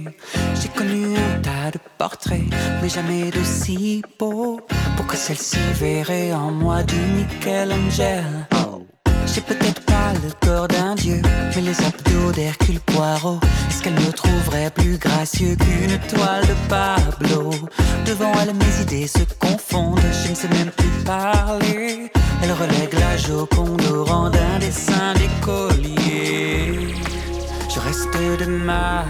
J'ai 0.62 0.70
connu 0.70 1.18
un 1.18 1.42
tas 1.42 1.72
de 1.74 1.80
portraits, 1.98 2.44
mais 2.82 2.88
jamais 2.88 3.30
de 3.30 3.44
si 3.44 4.02
beau. 4.18 4.62
Pour 4.96 5.06
que 5.06 5.18
celle-ci 5.18 5.58
verrait 5.74 6.32
en 6.32 6.52
moi 6.52 6.82
du 6.84 6.96
Michelangelo. 6.96 8.88
J'ai 9.26 9.42
peut-être 9.42 9.87
le 10.24 10.32
corps 10.46 10.68
d'un 10.68 10.96
dieu, 10.96 11.22
mais 11.56 11.62
les 11.62 11.78
abdos 11.82 12.32
d'Hercule 12.34 12.80
Poirot. 12.82 13.40
Est-ce 13.70 13.84
qu'elle 13.84 13.94
me 13.94 14.12
trouverait 14.12 14.72
plus 14.72 14.98
gracieux 14.98 15.56
qu'une 15.56 15.98
toile 16.10 16.46
de 16.48 16.56
Pablo? 16.70 17.52
Devant 18.06 18.32
elle, 18.42 18.54
mes 18.54 18.82
idées 18.82 19.08
se 19.08 19.24
confondent, 19.40 20.00
je 20.24 20.30
ne 20.30 20.36
sais 20.36 20.50
même 20.50 20.72
plus 20.72 21.04
parler. 21.06 22.12
Elle 22.42 22.52
relègue 22.52 22.94
la 22.94 23.18
Joconde 23.18 23.82
au 23.92 24.06
rang 24.06 24.30
d'un 24.30 24.60
dessin 24.60 25.14
d'écolier. 25.16 26.96
Je 27.74 27.80
reste 27.80 28.40
de 28.40 28.46
marbre. 28.46 29.08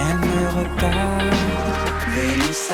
Elle 0.00 0.16
me 0.16 0.48
regarde, 0.58 1.34
Vénus 2.14 2.70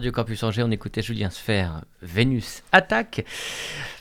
Radio 0.00 0.12
Campus 0.12 0.42
Angers, 0.44 0.62
on 0.62 0.70
écoutait 0.70 1.02
Julien 1.02 1.28
Sfer, 1.28 1.82
Vénus 2.00 2.62
attaque, 2.72 3.22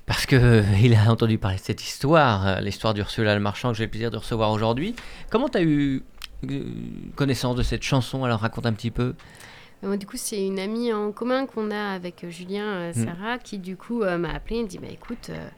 parce 0.05 0.25
que 0.25 0.37
euh, 0.37 0.63
il 0.81 0.95
a 0.95 1.11
entendu 1.11 1.37
parler 1.37 1.57
de 1.57 1.61
cette 1.61 1.83
histoire, 1.83 2.47
euh, 2.47 2.59
l'histoire 2.61 2.93
d'Ursula 2.93 3.35
le 3.35 3.41
Marchand 3.41 3.73
que 3.73 3.77
j'ai 3.77 3.83
le 3.83 3.89
plaisir 3.89 4.09
de 4.09 4.15
recevoir 4.15 4.51
aujourd'hui. 4.51 4.95
Comment 5.29 5.49
tu 5.49 5.57
as 5.57 5.61
eu 5.61 6.01
euh, 6.49 6.63
connaissance 7.17 7.57
de 7.57 7.63
cette 7.63 7.83
chanson? 7.83 8.23
Alors 8.23 8.39
raconte 8.39 8.65
un 8.65 8.71
petit 8.71 8.91
peu. 8.91 9.13
Moi, 9.83 9.97
du 9.97 10.05
coup, 10.05 10.15
c'est 10.15 10.41
une 10.41 10.57
amie 10.57 10.93
en 10.93 11.11
commun 11.11 11.45
qu'on 11.45 11.69
a 11.69 11.91
avec 11.95 12.25
Julien, 12.29 12.63
euh, 12.63 12.93
Mm. 12.95 13.05
Sarah, 13.05 13.37
qui 13.37 13.57
du 13.57 13.75
coup 13.75 14.01
euh, 14.03 14.17
m'a 14.17 14.31
appelé 14.31 14.59
et 14.59 14.65
dit 14.65 14.77
bah, 14.77 14.87
écoute, 14.89 15.29
euh, 15.31 15.49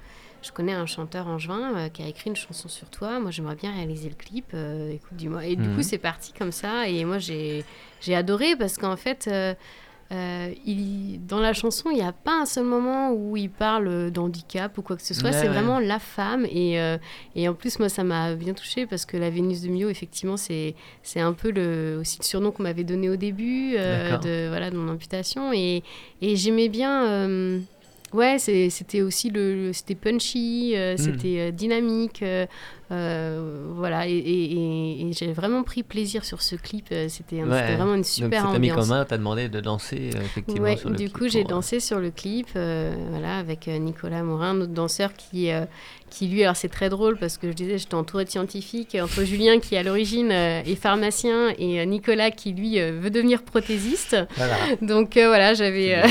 je 0.42 0.52
connais 0.52 0.74
un 0.74 0.88
chanteur 0.88 1.28
angevin 1.28 1.76
euh, 1.76 1.90
qui 1.90 2.02
a 2.02 2.08
écrit 2.08 2.32
une 2.32 2.36
chanson 2.36 2.68
sur 2.68 2.90
toi. 2.90 3.20
Moi, 3.20 3.30
j'aimerais 3.30 3.56
bien 3.56 3.72
réaliser 3.76 4.10
le 4.10 4.16
clip. 4.16 4.56
écoute, 4.56 5.14
dis-moi. 5.14 5.46
Et 5.46 5.56
du 5.56 5.70
Mhm. 5.70 5.76
coup, 5.76 5.84
c'est 5.84 6.00
parti 6.00 6.34
comme 6.34 6.52
ça. 6.52 6.88
Et 6.88 7.06
moi, 7.06 7.20
j'ai 7.20 7.64
j'ai 8.02 8.16
adoré 8.16 8.56
parce 8.56 8.78
qu'en 8.80 8.98
fait, 8.98 9.30
euh, 10.12 10.54
il, 10.66 11.26
dans 11.26 11.40
la 11.40 11.54
chanson, 11.54 11.90
il 11.90 11.96
n'y 11.96 12.02
a 12.02 12.12
pas 12.12 12.42
un 12.42 12.46
seul 12.46 12.66
moment 12.66 13.12
où 13.14 13.38
il 13.38 13.50
parle 13.50 14.12
d'handicap 14.12 14.78
ou 14.78 14.82
quoi 14.82 14.98
que 14.98 15.02
ce 15.04 15.14
soit. 15.14 15.30
Ouais, 15.30 15.32
c'est 15.34 15.44
ouais. 15.44 15.54
vraiment 15.54 15.80
la 15.80 16.00
femme. 16.00 16.46
Et, 16.52 16.80
euh, 16.82 16.98
et 17.36 17.48
en 17.48 17.54
plus, 17.54 17.80
moi, 17.80 17.88
ça 17.88 18.04
m'a 18.04 18.36
bien 18.36 18.54
touchée 18.54 18.86
parce 18.86 19.06
que 19.06 19.16
la 19.16 19.30
Vénus 19.30 19.62
de 19.62 19.70
Mio, 19.70 19.90
effectivement, 19.90 20.36
c'est 20.38 20.76
un 21.16 21.34
peu 21.34 21.52
le, 21.52 21.98
aussi 22.02 22.18
le 22.20 22.26
surnom 22.26 22.52
qu'on 22.52 22.64
m'avait 22.64 22.84
donné 22.84 23.10
au 23.10 23.16
début 23.16 23.76
euh, 23.78 24.18
de, 24.18 24.50
voilà, 24.50 24.70
de 24.70 24.76
mon 24.76 24.92
amputation. 24.92 25.54
Et, 25.54 25.82
et 26.22 26.36
j'aimais 26.36 26.68
bien. 26.70 27.62
ouais, 28.14 28.38
c'était 28.40 29.02
aussi 29.02 29.30
le, 29.30 29.68
le- 29.68 29.74
c'était 29.74 29.96
punchy, 29.96 30.74
euh, 30.76 30.96
Mm. 30.96 30.98
c'était 30.98 31.52
dynamique. 31.54 32.24
Euh, 32.92 33.64
voilà, 33.76 34.08
et, 34.08 34.12
et- 34.12 34.52
et- 34.54 35.08
et 35.10 35.14
j'ai 35.14 35.32
vraiment 35.34 35.64
pris 35.64 35.82
plaisir 35.84 36.26
sur 36.26 36.42
ce 36.42 36.56
clip. 36.56 36.88
euh, 36.92 37.08
C'était 37.10 37.38
Ouais. 37.44 37.76
vraiment 37.76 37.94
une 37.94 38.02
Donc 38.02 38.06
super 38.06 38.46
ami 38.48 38.72
ambiance. 38.72 38.88
commun 38.90 39.06
t'a 39.06 39.18
demandé 39.18 39.48
de 39.50 39.60
danser 39.62 40.10
euh, 40.16 40.22
effectivement 40.22 40.64
Ouais, 40.64 40.78
sur 40.78 40.90
le 40.90 40.96
du 40.96 41.06
clip 41.06 41.18
coup, 41.18 41.28
j'ai 41.30 41.44
dansé 41.44 41.80
sur 41.80 42.00
le 42.00 42.12
clip, 42.12 42.48
euh, 42.56 42.94
voilà, 43.12 43.38
avec 43.38 43.68
Nicolas 43.68 44.24
Morin, 44.24 44.54
notre 44.56 44.74
danseur 44.74 45.14
qui, 45.14 45.52
euh, 45.52 45.66
qui 46.10 46.28
lui, 46.28 46.44
alors 46.44 46.58
c'est 46.58 46.68
très 46.70 46.90
drôle 46.90 47.18
parce 47.18 47.38
que 47.38 47.48
je 47.48 47.54
disais, 47.56 47.78
j'étais 47.78 47.96
entourée 47.96 48.26
de 48.26 48.30
scientifiques, 48.30 48.98
entre 49.02 49.24
Julien 49.24 49.60
qui 49.60 49.78
à 49.78 49.84
l'origine 49.84 50.30
est 50.32 50.76
pharmacien 50.76 51.54
et 51.58 51.86
Nicolas 51.86 52.32
qui 52.32 52.52
lui 52.52 52.78
veut 52.80 53.10
devenir 53.10 53.44
prothésiste. 53.44 54.18
Voilà, 54.36 54.56
Donc 54.82 55.14
voilà, 55.14 55.54
j'avais. 55.54 56.02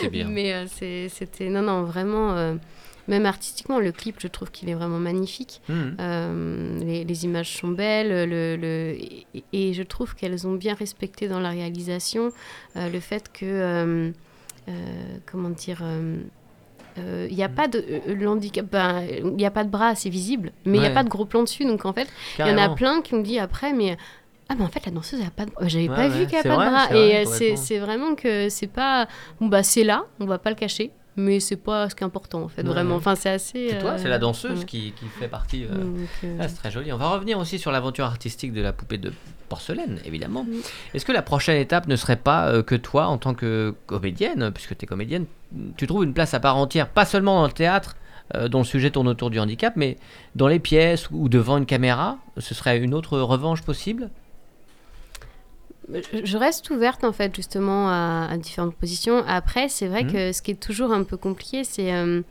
c'est 0.00 0.08
bien. 0.10 0.26
Mais 0.28 0.66
c'était 1.08 1.48
non, 1.48 1.62
non, 1.62 1.84
vraiment. 1.84 2.56
Même 3.08 3.26
artistiquement, 3.26 3.78
le 3.78 3.92
clip, 3.92 4.16
je 4.18 4.28
trouve 4.28 4.50
qu'il 4.50 4.68
est 4.68 4.74
vraiment 4.74 4.98
magnifique. 4.98 5.60
Mhm. 5.68 5.96
Euh, 6.00 6.78
les, 6.84 7.04
les 7.04 7.24
images 7.24 7.56
sont 7.56 7.68
belles, 7.68 8.28
le, 8.28 8.56
le- 8.56 8.96
et, 9.34 9.44
et 9.52 9.72
je 9.74 9.82
trouve 9.82 10.14
qu'elles 10.14 10.46
ont 10.46 10.54
bien 10.54 10.74
respecté 10.74 11.28
dans 11.28 11.40
la 11.40 11.50
réalisation 11.50 12.32
euh, 12.76 12.88
le 12.90 13.00
fait 13.00 13.30
que, 13.32 13.44
euh, 13.44 14.10
comment 15.26 15.50
dire, 15.50 15.80
euh, 15.82 16.16
euh, 16.98 17.26
il 17.30 17.36
n'y 17.36 17.42
a 17.44 17.48
pas 17.48 17.68
de 17.68 17.78
euh, 17.78 18.62
ben, 18.62 19.02
il 19.08 19.36
n'y 19.36 19.44
a 19.46 19.50
pas 19.50 19.64
de 19.64 19.70
bras, 19.70 19.94
c'est 19.94 20.08
visible, 20.08 20.52
mais 20.64 20.78
il 20.78 20.80
n'y 20.80 20.86
a 20.86 20.90
pas 20.90 21.04
de 21.04 21.08
gros 21.08 21.24
plan 21.26 21.42
dessus, 21.42 21.64
donc 21.64 21.84
en 21.84 21.92
fait, 21.92 22.08
il 22.38 22.46
y 22.46 22.50
en 22.50 22.58
a 22.58 22.74
plein 22.74 23.02
qui 23.02 23.14
me 23.14 23.22
disent 23.22 23.38
après, 23.38 23.72
mais 23.72 23.96
ah 24.48 24.54
mais 24.56 24.64
en 24.64 24.68
fait 24.68 24.86
la 24.86 24.92
danseuse 24.92 25.20
elle 25.20 25.26
a 25.26 25.30
pas 25.30 25.44
de 25.44 25.50
bras. 25.50 25.66
J'avais 25.68 25.88
Ouais, 25.88 25.94
pas 25.96 26.08
ouais, 26.08 26.20
vu 26.20 26.26
qu'elle 26.26 26.40
a 26.40 26.42
pas 26.42 26.56
vrai, 26.56 26.66
de 26.66 26.70
bras. 26.70 26.96
Et 26.96 27.56
c'est 27.56 27.78
vraiment 27.78 28.14
que 28.14 28.48
c'est 28.48 28.66
pas 28.68 29.08
bon 29.40 29.48
bah 29.48 29.62
c'est 29.62 29.84
là, 29.84 30.04
on 30.20 30.26
va 30.26 30.38
pas 30.38 30.50
le 30.50 30.56
cacher, 30.56 30.90
mais 31.16 31.40
c'est 31.40 31.56
pas 31.56 31.88
ce 31.90 31.94
qui 31.94 32.02
est 32.02 32.06
important 32.06 32.42
en 32.42 32.48
fait 32.48 32.62
Ouais, 32.62 32.68
vraiment. 32.68 32.96
Enfin 32.96 33.14
c'est 33.14 33.30
assez. 33.30 33.68
C'est 33.70 33.78
toi, 33.78 33.92
euh, 33.92 33.98
c'est 33.98 34.08
la 34.08 34.18
danseuse 34.18 34.60
ouais. 34.60 34.64
qui, 34.66 34.92
qui 34.92 35.06
fait 35.06 35.28
partie. 35.28 35.64
euh, 35.64 35.74
Donc, 35.76 36.08
euh, 36.24 36.36
Ah, 36.40 36.48
c'est 36.48 36.56
très 36.56 36.70
joli. 36.70 36.92
On 36.92 36.96
va 36.98 37.08
revenir 37.10 37.38
aussi 37.38 37.58
sur 37.58 37.72
l'aventure 37.72 38.04
artistique 38.04 38.52
de 38.52 38.60
la 38.62 38.72
poupée 38.72 38.98
de 38.98 39.12
porcelaine, 39.48 39.98
évidemment. 40.04 40.44
Oui. 40.48 40.60
Est-ce 40.94 41.04
que 41.04 41.12
la 41.12 41.22
prochaine 41.22 41.60
étape 41.60 41.86
ne 41.86 41.96
serait 41.96 42.16
pas 42.16 42.48
euh, 42.48 42.62
que 42.62 42.74
toi, 42.74 43.06
en 43.06 43.18
tant 43.18 43.34
que 43.34 43.74
comédienne, 43.86 44.50
puisque 44.52 44.76
tu 44.76 44.84
es 44.84 44.86
comédienne, 44.86 45.26
tu 45.76 45.86
trouves 45.86 46.04
une 46.04 46.14
place 46.14 46.34
à 46.34 46.40
part 46.40 46.56
entière, 46.56 46.88
pas 46.88 47.04
seulement 47.04 47.40
dans 47.40 47.46
le 47.46 47.52
théâtre, 47.52 47.96
euh, 48.34 48.48
dont 48.48 48.58
le 48.58 48.64
sujet 48.64 48.90
tourne 48.90 49.06
autour 49.06 49.30
du 49.30 49.38
handicap, 49.38 49.74
mais 49.76 49.96
dans 50.34 50.48
les 50.48 50.58
pièces 50.58 51.08
ou 51.12 51.28
devant 51.28 51.58
une 51.58 51.66
caméra 51.66 52.18
Ce 52.38 52.54
serait 52.54 52.78
une 52.78 52.92
autre 52.92 53.18
revanche 53.20 53.62
possible? 53.62 54.10
Je 56.24 56.36
reste 56.36 56.70
ouverte 56.70 57.04
en 57.04 57.12
fait 57.12 57.34
justement 57.34 57.88
à, 57.88 58.26
à 58.30 58.36
différentes 58.36 58.74
positions. 58.74 59.22
Après, 59.26 59.68
c'est 59.68 59.86
vrai 59.86 60.04
Mhm. 60.04 60.12
que 60.12 60.32
ce 60.32 60.42
qui 60.42 60.50
est 60.52 60.60
toujours 60.60 60.92
un 60.92 61.04
peu 61.04 61.16
compliqué, 61.16 61.62
c'est 61.64 61.92
euh, 61.94 62.22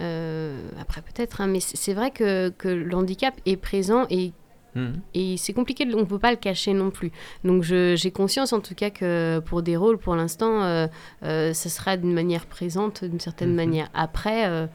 euh, 0.00 0.58
après 0.80 1.02
peut-être, 1.02 1.40
hein, 1.40 1.46
mais 1.46 1.60
c'est 1.60 1.94
vrai 1.94 2.10
que, 2.10 2.48
que 2.50 2.68
le 2.68 2.94
handicap 2.96 3.34
est 3.46 3.56
présent 3.56 4.06
et 4.10 4.32
Mhm. 4.74 5.00
et 5.14 5.36
c'est 5.38 5.54
compliqué, 5.54 5.86
on 5.94 6.00
ne 6.00 6.04
peut 6.04 6.18
pas 6.18 6.30
le 6.30 6.36
cacher 6.36 6.74
non 6.74 6.90
plus. 6.90 7.10
Donc 7.44 7.62
j'ai 7.62 8.10
conscience 8.10 8.52
en 8.52 8.60
tout 8.60 8.74
cas 8.74 8.90
que 8.90 9.38
pour 9.46 9.62
des 9.62 9.74
rôles, 9.74 9.96
pour 9.96 10.14
l'instant, 10.16 10.64
euh, 10.64 10.86
euh, 11.22 11.54
ce 11.54 11.70
sera 11.70 11.96
d'une 11.96 12.12
manière 12.12 12.44
présente, 12.44 13.02
d'une 13.02 13.18
certaine 13.20 13.50
Mhm. 13.50 13.56
manière. 13.56 13.88
Après, 13.94 14.68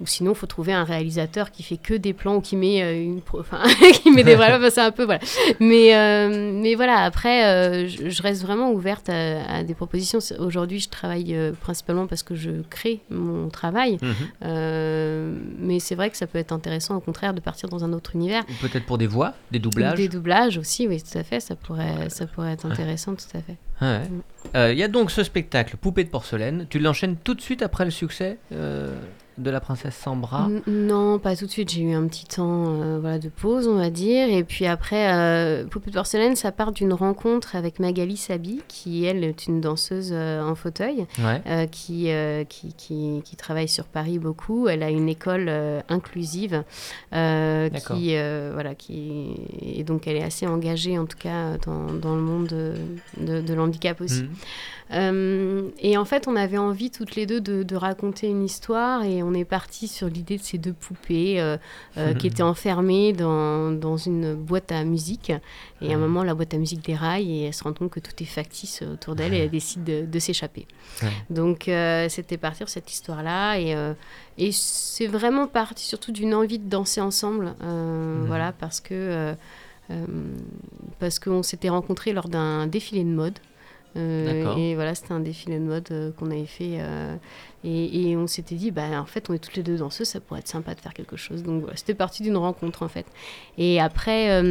ou 0.00 0.06
sinon, 0.06 0.32
il 0.32 0.36
faut 0.36 0.46
trouver 0.46 0.72
un 0.72 0.84
réalisateur 0.84 1.50
qui 1.50 1.62
fait 1.62 1.76
que 1.76 1.94
des 1.94 2.12
plans 2.12 2.36
ou 2.36 2.40
qui 2.40 2.56
met, 2.56 2.82
euh, 2.82 3.02
une 3.02 3.20
pro- 3.20 3.40
enfin, 3.40 3.62
qui 4.02 4.10
met 4.10 4.24
des 4.24 4.34
voilà, 4.36 4.56
enfin, 4.58 4.70
c'est 4.70 4.80
un 4.80 4.90
peu 4.90 5.04
voilà. 5.04 5.20
Mais, 5.60 5.94
euh, 5.94 6.52
mais 6.54 6.74
voilà, 6.74 6.98
après, 7.00 7.44
euh, 7.46 7.86
je, 7.88 8.08
je 8.08 8.22
reste 8.22 8.42
vraiment 8.42 8.72
ouverte 8.72 9.08
à, 9.08 9.44
à 9.56 9.62
des 9.62 9.74
propositions. 9.74 10.18
Aujourd'hui, 10.38 10.80
je 10.80 10.88
travaille 10.88 11.36
principalement 11.60 12.06
parce 12.06 12.22
que 12.22 12.34
je 12.34 12.50
crée 12.70 13.00
mon 13.10 13.48
travail. 13.48 13.98
Mhm. 14.02 15.38
Mais 15.58 15.80
c'est 15.80 15.94
vrai 15.94 16.10
que 16.10 16.16
ça 16.16 16.26
peut 16.26 16.38
être 16.38 16.52
intéressant, 16.52 16.96
au 16.96 17.00
contraire, 17.00 17.34
de 17.34 17.40
partir 17.40 17.68
dans 17.68 17.84
un 17.84 17.92
autre 17.92 18.14
univers. 18.14 18.44
Peut-être 18.60 18.86
pour 18.86 18.98
des 18.98 19.06
voix, 19.06 19.34
des 19.50 19.58
doublages 19.58 19.96
Des 19.96 20.08
doublages 20.08 20.58
aussi, 20.58 20.86
oui, 20.88 21.02
tout 21.02 21.18
à 21.18 21.22
fait. 21.22 21.40
Ça 21.40 21.56
pourrait, 21.56 22.08
ça 22.08 22.26
pourrait 22.26 22.52
être 22.52 22.66
intéressant, 22.66 23.14
tout 23.14 23.36
à 23.36 23.40
fait. 23.40 23.56
Ouais. 23.80 24.00
Mm. 24.08 24.22
Euh, 24.56 24.72
Il 24.72 24.78
y 24.78 24.82
a 24.82 24.88
donc 24.88 25.10
ce 25.10 25.22
spectacle, 25.22 25.76
Poupée 25.76 26.04
de 26.04 26.08
porcelaine. 26.10 26.66
Tu 26.68 26.78
l'enchaînes 26.78 27.16
tout 27.16 27.34
de 27.34 27.40
suite 27.40 27.62
après 27.62 27.84
le 27.84 27.90
succès 27.90 28.38
euh, 28.52 28.94
de 29.40 29.50
La 29.50 29.60
Princesse 29.60 29.94
sans 29.96 30.16
bras 30.16 30.48
Non, 30.66 31.18
pas 31.18 31.34
tout 31.36 31.46
de 31.46 31.50
suite. 31.50 31.70
J'ai 31.70 31.82
eu 31.82 31.92
un 31.94 32.06
petit 32.06 32.26
temps 32.26 32.64
euh, 32.82 32.98
voilà, 33.00 33.18
de 33.18 33.28
pause, 33.28 33.66
on 33.68 33.76
va 33.76 33.90
dire. 33.90 34.28
Et 34.28 34.44
puis 34.44 34.66
après, 34.66 35.12
euh, 35.12 35.64
Poupée 35.66 35.90
de 35.90 35.94
porcelaine, 35.96 36.36
ça 36.36 36.52
part 36.52 36.72
d'une 36.72 36.92
rencontre 36.92 37.56
avec 37.56 37.78
Magali 37.80 38.16
Sabi, 38.16 38.62
qui, 38.68 39.04
elle, 39.04 39.24
est 39.24 39.46
une 39.46 39.60
danseuse 39.60 40.10
euh, 40.12 40.42
en 40.42 40.54
fauteuil, 40.54 41.06
Ouais. 41.18 41.42
euh, 41.46 41.66
qui, 41.66 42.08
qui, 42.48 42.74
qui, 42.74 43.22
qui 43.24 43.36
travaille 43.36 43.68
sur 43.68 43.84
Paris 43.86 44.18
beaucoup. 44.18 44.68
Elle 44.68 44.82
a 44.82 44.90
une 44.90 45.08
école 45.08 45.50
inclusive, 45.88 46.62
qui, 47.12 48.14
voilà, 48.52 48.74
qui... 48.76 49.34
Et 49.62 49.84
donc, 49.84 50.06
elle 50.06 50.16
est 50.16 50.22
assez 50.22 50.46
engagée, 50.46 50.98
en 50.98 51.06
tout 51.06 51.18
cas, 51.18 51.56
dans, 51.64 51.92
dans 51.92 52.14
le 52.14 52.22
monde 52.22 52.46
de, 52.48 52.74
de, 53.18 53.40
de 53.40 53.54
l'handicap 53.54 54.00
aussi. 54.00 54.22
Mhm. 54.22 54.30
Euh, 54.92 55.68
et 55.78 55.96
en 55.96 56.04
fait, 56.04 56.26
on 56.26 56.34
avait 56.34 56.58
envie 56.58 56.90
toutes 56.90 57.14
les 57.14 57.26
deux 57.26 57.40
de, 57.40 57.62
de 57.62 57.76
raconter 57.76 58.26
une 58.26 58.44
histoire 58.44 59.04
et 59.04 59.22
on 59.22 59.32
est 59.34 59.44
parti 59.44 59.86
sur 59.86 60.08
l'idée 60.08 60.36
de 60.36 60.42
ces 60.42 60.58
deux 60.58 60.72
poupées 60.72 61.40
euh, 61.40 61.56
euh, 61.96 62.12
qui 62.14 62.26
étaient 62.26 62.42
enfermées 62.42 63.12
dans, 63.12 63.70
dans 63.70 63.96
une 63.96 64.34
boîte 64.34 64.72
à 64.72 64.82
musique. 64.84 65.32
Et 65.80 65.92
à 65.92 65.96
un 65.96 65.98
moment, 65.98 66.24
la 66.24 66.34
boîte 66.34 66.54
à 66.54 66.58
musique 66.58 66.84
déraille 66.84 67.30
et 67.30 67.46
elle 67.46 67.54
se 67.54 67.62
rend 67.62 67.72
compte 67.72 67.90
que 67.90 68.00
tout 68.00 68.12
est 68.20 68.26
factice 68.26 68.82
autour 68.82 69.14
d'elle 69.14 69.32
et 69.32 69.38
elle 69.38 69.50
décide 69.50 69.84
de, 69.84 70.04
de 70.04 70.18
s'échapper. 70.18 70.66
Ouais. 71.02 71.08
Donc, 71.30 71.70
c'était 72.08 72.36
partir 72.36 72.68
cette 72.68 72.92
histoire-là 72.92 73.58
et, 73.58 73.76
et 74.38 74.52
c'est 74.52 75.06
vraiment 75.06 75.46
parti 75.46 75.84
surtout 75.84 76.12
d'une 76.12 76.34
envie 76.34 76.58
de 76.58 76.68
danser 76.68 77.00
ensemble. 77.00 77.54
Voilà, 78.26 78.52
parce 78.52 78.80
que. 78.80 79.34
parce 80.98 81.18
qu'on 81.18 81.42
s'était 81.42 81.70
rencontrés 81.70 82.12
lors 82.12 82.28
d'un 82.28 82.66
défilé 82.66 83.04
de 83.04 83.08
mode. 83.08 83.38
Euh, 83.96 84.54
et 84.56 84.74
voilà, 84.74 84.94
c'était 84.94 85.12
un 85.12 85.20
défilé 85.20 85.58
de 85.58 85.64
mode 85.64 85.88
euh, 85.90 86.12
qu'on 86.12 86.30
avait 86.30 86.46
fait. 86.46 86.78
euh, 86.80 87.16
et, 87.64 88.10
et 88.10 88.16
on 88.16 88.26
s'était 88.26 88.54
dit, 88.54 88.70
bah, 88.70 89.00
en 89.00 89.04
fait, 89.06 89.28
on 89.28 89.34
est 89.34 89.38
toutes 89.38 89.56
les 89.56 89.62
deux 89.62 89.76
danseuses, 89.76 90.08
ça 90.08 90.20
pourrait 90.20 90.40
être 90.40 90.48
sympa 90.48 90.74
de 90.74 90.80
faire 90.80 90.94
quelque 90.94 91.16
chose. 91.16 91.42
Donc 91.42 91.62
voilà, 91.62 91.76
c'était 91.76 91.94
parti 91.94 92.22
d'une 92.22 92.36
rencontre, 92.36 92.82
en 92.82 92.88
fait. 92.88 93.06
Et 93.58 93.80
après, 93.80 94.42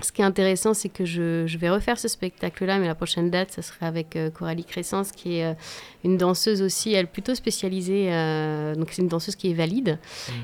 ce 0.00 0.10
qui 0.10 0.22
est 0.22 0.24
intéressant, 0.24 0.72
c'est 0.72 0.88
que 0.88 1.04
je, 1.04 1.46
je 1.46 1.58
vais 1.58 1.68
refaire 1.68 1.98
ce 1.98 2.08
spectacle-là, 2.08 2.78
mais 2.78 2.86
la 2.86 2.94
prochaine 2.94 3.30
date, 3.30 3.50
ça 3.52 3.60
serait 3.60 3.84
avec 3.84 4.16
euh, 4.16 4.30
Coralie 4.30 4.64
Crescence, 4.64 5.12
qui 5.12 5.36
est 5.36 5.44
euh, 5.44 5.54
une 6.02 6.16
danseuse 6.16 6.62
aussi, 6.62 6.94
elle 6.94 7.06
plutôt 7.06 7.34
spécialisée. 7.34 8.08
euh, 8.10 8.74
donc 8.74 8.88
c'est 8.90 9.02
une 9.02 9.08
danseuse 9.08 9.36
qui 9.36 9.50
est 9.50 9.54
valide. 9.54 9.98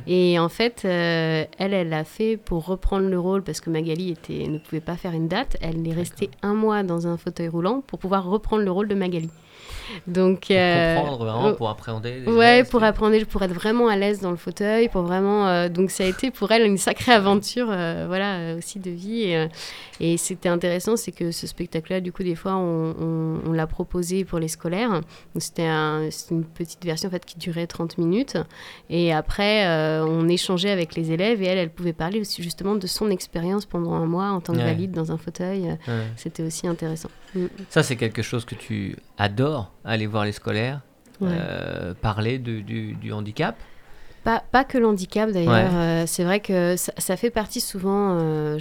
Et 0.07 0.39
en 0.39 0.49
fait, 0.49 0.85
elle, 0.85 1.49
elle 1.59 1.89
l'a 1.89 2.05
fait 2.05 2.37
pour 2.37 2.67
reprendre 2.67 3.09
le 3.09 3.19
rôle 3.19 3.43
parce 3.43 3.61
que 3.61 3.71
Magali 3.71 4.11
était, 4.11 4.47
ne 4.47 4.59
pouvait 4.59 4.81
pas 4.81 4.97
faire 4.97 5.13
une 5.13 5.29
date. 5.29 5.57
Elle 5.61 5.87
est 5.87 5.95
restée 5.95 6.31
un 6.43 6.55
mois 6.55 6.83
dans 6.83 7.07
un 7.07 7.17
fauteuil 7.17 7.49
roulant 7.49 7.83
pour 7.87 7.99
pouvoir 7.99 8.25
reprendre 8.27 8.63
le 8.63 8.71
rôle 8.71 8.89
de 8.89 8.95
Magali. 8.95 9.31
Donc, 10.07 10.46
Pour 10.48 10.57
euh, 10.57 10.96
comprendre 10.96 11.18
vraiment, 11.24 11.46
euh, 11.48 11.53
pour 11.55 11.68
appréhender. 11.68 12.22
Ouais, 12.27 12.59
gestes 12.59 12.70
pour 12.70 12.83
apprendre, 12.83 13.16
pour 13.27 13.42
être 13.42 13.53
vraiment 13.55 13.88
à 13.88 13.96
l'aise 13.96 14.20
dans 14.20 14.31
le 14.31 14.37
fauteuil, 14.37 14.88
pour 14.88 15.03
vraiment. 15.03 15.46
euh, 15.48 15.68
donc 15.68 15.90
ça 15.90 16.05
a 16.05 16.07
été 16.07 16.31
pour 16.31 16.51
elle 16.53 16.62
une 16.66 16.79
sacrée 16.79 17.12
aventure, 17.12 17.68
euh, 17.70 18.05
voilà, 18.09 18.37
euh, 18.37 18.59
aussi 18.59 18.79
de 18.79 18.90
vie. 18.90 19.22
Et, 19.24 19.48
et 20.01 20.16
c'était 20.16 20.48
intéressant, 20.48 20.96
c'est 20.96 21.12
que 21.12 21.31
ce 21.33 21.46
spectacle-là, 21.46 22.01
du 22.01 22.12
coup, 22.12 22.22
des 22.22 22.35
fois, 22.35 22.57
on, 22.57 22.94
on- 23.01 23.40
on 23.46 23.53
l'a 23.53 23.66
proposé 23.66 24.24
pour 24.24 24.38
les 24.38 24.48
scolaires. 24.48 25.01
C'était 25.37 25.64
un- 25.66 26.11
c'était 26.11 26.35
une 26.35 26.44
petite 26.44 26.85
version 26.85 27.09
en 27.09 27.12
fait 27.12 27.24
qui 27.24 27.38
durait 27.38 27.66
30 27.66 27.98
minutes. 27.98 28.37
Et 28.90 29.12
après, 29.12 29.66
on 30.03 30.29
échangeait 30.29 30.70
avec 30.70 30.94
les 30.94 31.12
élèves 31.12 31.42
et 31.42 31.46
elle, 31.46 31.59
elle 31.59 31.70
pouvait 31.70 31.92
parler 31.92 32.20
aussi 32.20 32.42
justement 32.42 32.74
de 32.74 32.87
son 32.87 33.11
expérience 33.11 33.66
pendant 33.66 33.92
un 33.94 34.07
mois 34.07 34.31
en 34.31 34.40
tant 34.40 34.53
que 34.53 34.59
Ouais. 34.59 34.64
valide 34.64 34.92
dans 34.92 35.12
un 35.12 35.16
fauteuil. 35.18 35.62
Ouais. 35.87 36.05
C'était 36.16 36.42
aussi 36.42 36.66
intéressant. 36.66 37.09
Mm. 37.35 37.46
Ça, 37.68 37.83
c'est 37.83 37.96
quelque 37.96 38.22
chose 38.22 38.44
que 38.44 38.55
tu 38.55 38.96
adores, 39.18 39.70
aller 39.88 40.07
voir 40.07 40.24
les 40.24 40.33
scolaires, 40.33 40.81
Ouais. 41.20 41.31
euh, 41.33 41.94
parler 42.01 42.38
du, 42.38 42.62
du- 42.62 42.94
du 42.94 43.12
handicap. 43.12 43.57
Pas, 44.24 44.42
pas 44.53 44.64
que 44.64 44.77
l'handicap 44.79 45.31
d'ailleurs. 45.31 45.53
Ouais. 45.72 45.79
Euh, 45.79 46.05
c'est 46.07 46.22
vrai 46.24 46.40
que 46.40 46.77
ça, 46.77 46.92
ça 46.98 47.16
fait 47.16 47.31
partie 47.31 47.61
souvent. 47.61 48.18
euh, 48.20 48.59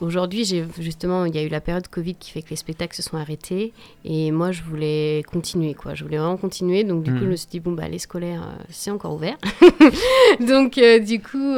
Aujourd'hui, 0.00 0.44
j'ai 0.44 0.64
justement, 0.78 1.24
il 1.24 1.34
y 1.34 1.38
a 1.38 1.42
eu 1.42 1.48
la 1.48 1.60
période 1.60 1.88
Covid 1.88 2.14
qui 2.14 2.30
fait 2.30 2.42
que 2.42 2.50
les 2.50 2.56
spectacles 2.56 2.94
se 2.94 3.02
sont 3.02 3.16
arrêtés. 3.16 3.72
Et 4.04 4.30
moi, 4.30 4.52
je 4.52 4.62
voulais 4.62 5.22
continuer, 5.32 5.74
quoi. 5.74 5.94
Je 5.94 6.04
voulais 6.04 6.18
vraiment 6.18 6.36
continuer. 6.36 6.84
Donc, 6.84 7.02
du 7.02 7.10
coup, 7.10 7.16
Mhm. 7.18 7.24
je 7.24 7.30
me 7.30 7.36
suis 7.36 7.48
dit, 7.48 7.58
bon, 7.58 7.72
bah, 7.72 7.88
les 7.88 7.98
scolaires, 7.98 8.42
euh, 8.42 8.62
c'est 8.70 8.90
encore 8.90 9.14
ouvert. 9.14 9.36
donc, 10.40 10.78
du 11.04 11.20
coup, 11.20 11.56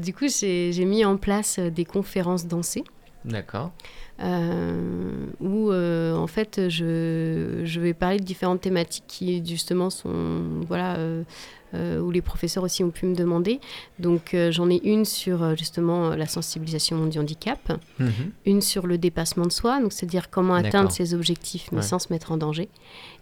du 0.00 0.14
coup 0.14 0.26
j'ai 0.28 0.84
mis 0.84 1.04
en 1.04 1.16
place 1.16 1.58
des 1.58 1.84
conférences 1.84 2.46
dansées. 2.46 2.84
D'accord. 3.24 3.70
euh, 4.22 5.26
où 5.40 5.70
euh, 5.70 6.14
en 6.14 6.26
fait 6.26 6.68
je, 6.68 7.62
je 7.64 7.80
vais 7.80 7.94
parler 7.94 8.18
de 8.18 8.24
différentes 8.24 8.60
thématiques 8.60 9.04
qui 9.08 9.44
justement 9.46 9.90
sont 9.90 10.62
voilà 10.66 10.96
euh, 10.96 11.22
euh, 11.74 12.00
où 12.00 12.10
les 12.10 12.20
professeurs 12.22 12.64
aussi 12.64 12.82
ont 12.84 12.90
pu 12.90 13.06
me 13.06 13.14
demander 13.14 13.60
donc 13.98 14.36
j'en 14.50 14.68
ai 14.70 14.80
une 14.84 15.04
sur 15.04 15.56
justement 15.56 16.10
la 16.10 16.26
sensibilisation 16.26 17.06
du 17.06 17.18
handicap 17.18 17.58
Mhm. 17.98 18.10
une 18.46 18.60
sur 18.62 18.86
le 18.86 18.98
dépassement 18.98 19.44
de 19.46 19.52
soi 19.52 19.80
donc 19.80 19.92
c'est 19.92 20.06
à 20.06 20.08
dire 20.08 20.30
comment 20.30 20.54
atteindre 20.54 20.90
ses 20.90 21.14
objectifs 21.14 21.68
mais 21.72 21.78
Ouais. 21.78 21.82
sans 21.82 21.98
se 21.98 22.12
mettre 22.12 22.32
en 22.32 22.36
danger 22.36 22.68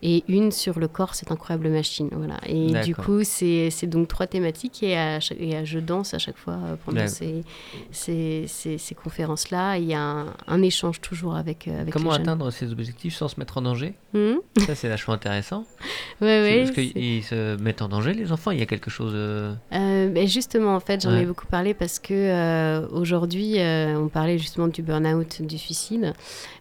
et 0.03 0.25
une 0.29 0.53
sur 0.53 0.79
le 0.79 0.87
corps 0.89 1.15
cette 1.15 1.31
incroyable 1.33 1.69
machine 1.71 2.09
voilà 2.13 2.39
et 2.47 2.73
du 2.85 2.95
coup 2.95 3.25
c'est 3.25 3.71
donc 3.87 4.09
trois 4.09 4.27
thématiques 4.27 4.83
et, 4.83 4.97
à 4.97 5.21
chaque- 5.21 5.41
et 5.41 5.57
à- 5.57 5.65
je 5.65 5.79
danse 5.79 6.15
à 6.15 6.19
chaque 6.19 6.37
fois 6.39 6.59
pendant 6.85 7.07
ces, 7.09 7.43
ces, 7.91 8.45
ces, 8.47 8.79
ces 8.79 8.95
conférences 8.95 9.51
là 9.51 9.77
il 9.77 9.85
y 9.85 9.95
a 9.95 10.01
un, 10.01 10.27
un 10.47 10.63
échange 10.63 11.01
toujours 11.01 11.35
avec, 11.37 11.67
euh, 11.69 11.81
avec 11.81 11.93
Comment 11.93 12.11
les 12.13 12.21
atteindre 12.21 12.51
ses 12.51 12.71
objectifs 12.73 13.15
sans 13.17 13.29
se 13.29 13.39
mettre 13.41 13.59
en 13.59 13.63
danger? 13.63 13.95
Mhm. 14.15 14.39
Ça, 14.67 14.75
c'est 14.75 14.89
vachement 14.89 15.15
intéressant. 15.15 15.65
Ouais, 16.21 16.43
ouais, 16.43 16.65
Parce 16.65 16.73
qu'ils 16.73 17.23
se 17.23 17.57
mettent 17.63 17.81
en 17.81 17.89
danger, 17.89 18.13
les 18.13 18.33
enfants. 18.33 18.51
Il 18.51 18.59
y 18.59 18.63
a 18.63 18.67
quelque 18.67 18.91
chose. 18.91 19.13
euh, 19.15 19.55
Euh, 19.73 20.09
ben 20.09 20.27
justement, 20.27 20.75
en 20.75 20.81
fait, 20.81 21.01
j'en 21.01 21.13
Ouais. 21.13 21.23
ai 21.23 21.27
beaucoup 21.27 21.47
parlé 21.47 21.75
parce 21.75 22.01
que 22.01 22.13
euh, 22.13 22.89
aujourd'hui, 22.89 23.61
euh, 23.61 23.97
on 23.97 24.09
parlait 24.09 24.37
justement 24.39 24.67
du 24.67 24.83
burn-out, 24.83 25.43
du 25.43 25.59
suicide, 25.59 26.13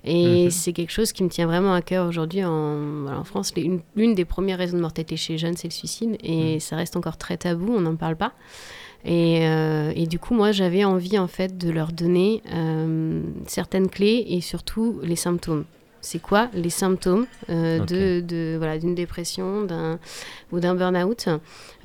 et 0.04 0.46
Mhm. 0.46 0.52
c'est 0.52 0.74
quelque 0.74 0.92
chose 0.92 1.12
qui 1.12 1.24
me 1.24 1.30
tient 1.30 1.48
vraiment 1.48 1.74
à 1.74 1.82
cœur 1.82 2.08
aujourd'hui 2.08 2.44
en, 2.46 3.02
voilà, 3.04 3.20
en 3.20 3.24
France. 3.28 3.54
L'une 3.96 4.16
des 4.16 4.26
premières 4.26 4.58
raisons 4.58 4.78
de 4.78 4.82
mortalité 4.82 5.16
chez 5.18 5.34
les 5.34 5.40
jeunes, 5.40 5.56
c'est 5.56 5.68
le 5.68 5.74
suicide, 5.74 6.18
et 6.24 6.54
Mhm. 6.56 6.60
ça 6.60 6.76
reste 6.76 6.96
encore 6.98 7.18
très 7.18 7.38
tabou, 7.38 7.74
on 7.76 7.82
n'en 7.82 7.96
parle 7.96 8.16
pas. 8.16 8.34
Et, 9.06 9.48
euh, 9.48 9.94
et 9.96 10.08
du 10.08 10.18
coup, 10.20 10.34
moi, 10.34 10.52
j'avais 10.52 10.84
envie 10.84 11.18
en 11.20 11.28
fait 11.28 11.58
de 11.58 11.70
leur 11.70 11.92
donner 11.92 12.42
euh, 12.54 13.22
certaines 13.46 13.90
clés 13.90 14.26
et 14.30 14.42
surtout 14.42 15.00
les 15.04 15.16
symptômes. 15.16 15.66
C'est 16.10 16.20
quoi 16.20 16.50
les 16.54 16.70
symptômes 16.70 17.26
euh, 17.50 17.80
de, 17.86 18.22
de 18.22 18.56
voilà 18.58 18.78
d'une 18.80 18.96
dépression, 18.96 19.64
d'un 19.66 20.00
ou 20.54 20.60
d'un 20.62 20.74
burn-out? 20.74 21.28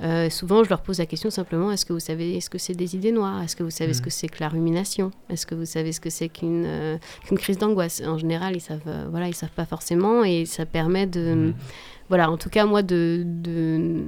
Euh, 0.01 0.29
Souvent, 0.29 0.63
je 0.63 0.69
leur 0.69 0.81
pose 0.81 0.99
la 0.99 1.05
question 1.05 1.29
simplement 1.29 1.71
est-ce 1.73 1.85
que 1.85 1.91
vous 1.91 1.99
savez 1.99 2.37
est-ce 2.37 2.49
que 2.49 2.57
c'est 2.57 2.73
des 2.73 2.95
idées 2.95 3.11
noires? 3.11 3.43
Est-ce 3.43 3.55
que 3.57 3.63
vous 3.63 3.69
savez 3.81 3.93
ce 3.93 3.99
Mhm. 3.99 4.05
que 4.05 4.09
c'est 4.11 4.29
que 4.29 4.39
la 4.39 4.47
rumination? 4.47 5.11
Est-ce 5.29 5.45
que 5.45 5.55
vous 5.55 5.65
savez 5.65 5.91
ce 5.91 5.99
que 5.99 6.09
c'est 6.09 6.29
qu'une 6.29 6.63
euh, 6.65 6.97
qu'une 7.25 7.37
crise 7.37 7.57
d'angoisse? 7.57 8.01
En 8.05 8.17
général, 8.17 8.55
ils 8.55 8.61
savent 8.61 8.89
voilà 9.11 9.27
ils 9.27 9.35
savent 9.35 9.51
pas 9.61 9.65
forcément 9.65 10.23
et 10.23 10.45
ça 10.45 10.65
permet 10.65 11.05
de 11.05 11.33
Mhm. 11.33 11.53
voilà, 12.09 12.31
en 12.31 12.37
tout 12.37 12.49
cas, 12.49 12.65
moi, 12.65 12.81
de, 12.81 13.23
de- 13.25 14.03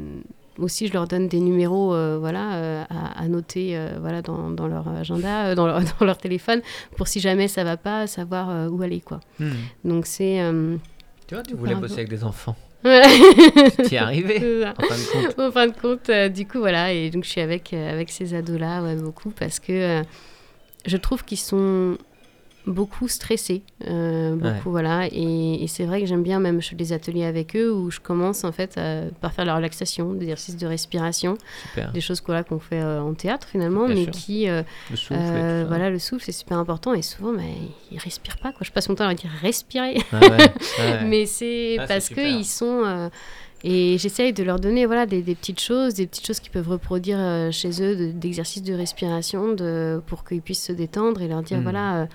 aussi, 0.58 0.88
je 0.88 0.94
leur 0.94 1.08
donne 1.08 1.28
des 1.28 1.40
numéros 1.40 1.94
euh, 1.94 2.18
voilà, 2.20 2.56
euh, 2.56 2.84
à, 2.90 3.22
à 3.24 3.28
noter 3.28 3.78
euh, 3.78 3.98
voilà, 4.00 4.22
dans, 4.22 4.50
dans 4.52 4.68
leur 4.68 4.88
agenda, 4.88 5.48
euh, 5.48 5.56
dans, 5.56 5.68
leur, 5.68 5.80
dans 6.00 6.06
leur 6.06 6.18
téléphone, 6.18 6.62
pour 6.98 7.08
si 7.08 7.20
jamais 7.20 7.48
ça 7.48 7.64
va 7.64 7.78
pas, 7.78 8.08
savoir 8.08 8.50
euh, 8.50 8.68
où 8.70 8.82
aller. 8.82 9.02
Quoi. 9.02 9.20
hmm. 9.40 9.52
Donc, 9.84 10.06
c'est. 10.06 10.42
euh, 10.42 10.78
Tu 11.28 11.36
vois, 11.36 11.44
tu 11.44 11.56
voulais 11.56 11.76
bosser 11.76 11.94
avec 11.96 12.10
des 12.10 12.24
enfants. 12.24 12.56
Tu 12.86 13.92
y 13.92 13.96
es 13.96 13.98
arrivé, 13.98 14.64
en 14.68 14.74
fin 14.84 14.96
de 14.96 15.12
compte. 15.12 15.40
En 15.40 15.52
fin 15.52 15.68
de 15.68 15.74
compte, 15.74 16.10
euh, 16.10 16.30
du 16.30 16.46
coup, 16.48 16.60
voilà. 16.60 16.94
Et 16.94 17.10
donc, 17.10 17.24
je 17.24 17.30
suis 17.32 17.42
avec, 17.42 17.74
euh, 17.74 17.92
avec 17.92 18.12
ces 18.12 18.36
ados-là, 18.36 18.84
ouais, 18.84 18.96
beaucoup, 18.96 19.32
parce 19.32 19.60
que 19.60 19.72
euh, 19.74 20.04
je 20.86 20.98
trouve 20.98 21.26
qu'ils 21.26 21.40
sont 21.40 21.98
beaucoup 22.68 23.08
stressés. 23.08 23.62
euh, 23.88 24.36
beaucoup, 24.36 24.72
voilà. 24.72 25.08
Et, 25.12 25.64
et 25.64 25.68
c'est 25.68 25.86
vrai 25.86 26.00
que 26.02 26.08
j'aime 26.08 26.24
bien, 26.24 26.40
même, 26.40 26.62
je 26.62 26.70
fais 26.70 26.76
des 26.76 26.94
ateliers 26.94 27.26
avec 27.26 27.56
eux 27.56 27.72
où 27.72 27.92
je 27.92 28.00
commence, 28.00 28.44
en 28.44 28.52
fait, 28.52 28.78
à- 28.78 29.04
par 29.22 29.34
faire 29.34 29.46
la 29.46 29.56
relaxation, 29.56 30.14
des 30.14 30.24
exercices 30.24 30.58
de 30.58 30.66
respiration, 30.68 31.38
Super. 31.70 31.92
des 31.92 32.02
choses 32.02 32.22
voilà, 32.26 32.44
qu'on 32.44 32.60
fait 32.60 32.82
euh, 32.82 33.02
en 33.02 33.14
théâtre, 33.14 33.48
finalement, 33.48 33.86
Bien 33.86 33.96
mais 33.96 34.04
sûr. 34.04 34.12
qui. 34.14 34.50
euh, 34.50 34.64
Le 34.90 34.96
souffle. 34.96 35.66
voilà, 35.68 35.90
le 35.90 36.00
souffle, 36.00 36.24
c'est 36.26 36.32
super 36.32 36.58
important. 36.58 36.94
Et 36.94 37.02
souvent, 37.02 37.32
mais, 37.32 37.54
ils 37.92 38.00
respirent 38.00 38.38
pas, 38.38 38.52
quoi. 38.52 38.62
Je 38.62 38.72
passe 38.72 38.90
mon 38.90 38.96
temps 38.96 39.04
à 39.06 39.08
leur 39.08 39.16
dire 39.16 39.30
respirer. 39.42 39.98
Ah 40.12 40.20
ouais, 40.20 40.30
ouais. 40.80 41.04
Mais 41.06 41.26
c'est 41.26 41.78
Ah, 41.80 41.86
parce 41.88 42.10
qu'ils 42.10 42.46
sont. 42.46 43.10
et 43.64 43.98
j'essaye 43.98 44.32
de 44.34 44.44
leur 44.44 44.60
donner 44.60 44.86
voilà, 44.86 45.06
des, 45.06 45.22
des 45.22 45.34
petites 45.34 45.60
choses, 45.62 45.96
des 45.96 46.06
petites 46.08 46.28
choses 46.28 46.40
qu'ils 46.40 46.52
peuvent 46.52 46.70
reproduire 46.70 47.18
euh, 47.20 47.52
chez 47.52 47.82
eux, 47.82 47.96
de- 47.96 48.12
d'exercices 48.12 48.62
de, 48.64 48.74
respiration 48.74 49.54
de, 49.54 50.02
pour 50.08 50.24
qu'ils 50.24 50.42
puissent 50.42 50.64
se 50.66 50.72
détendre 50.74 51.22
et 51.22 51.28
leur 51.28 51.42
dire 51.42 51.58
Mm. 51.60 51.64
voilà, 51.64 51.96
euh, 52.02 52.06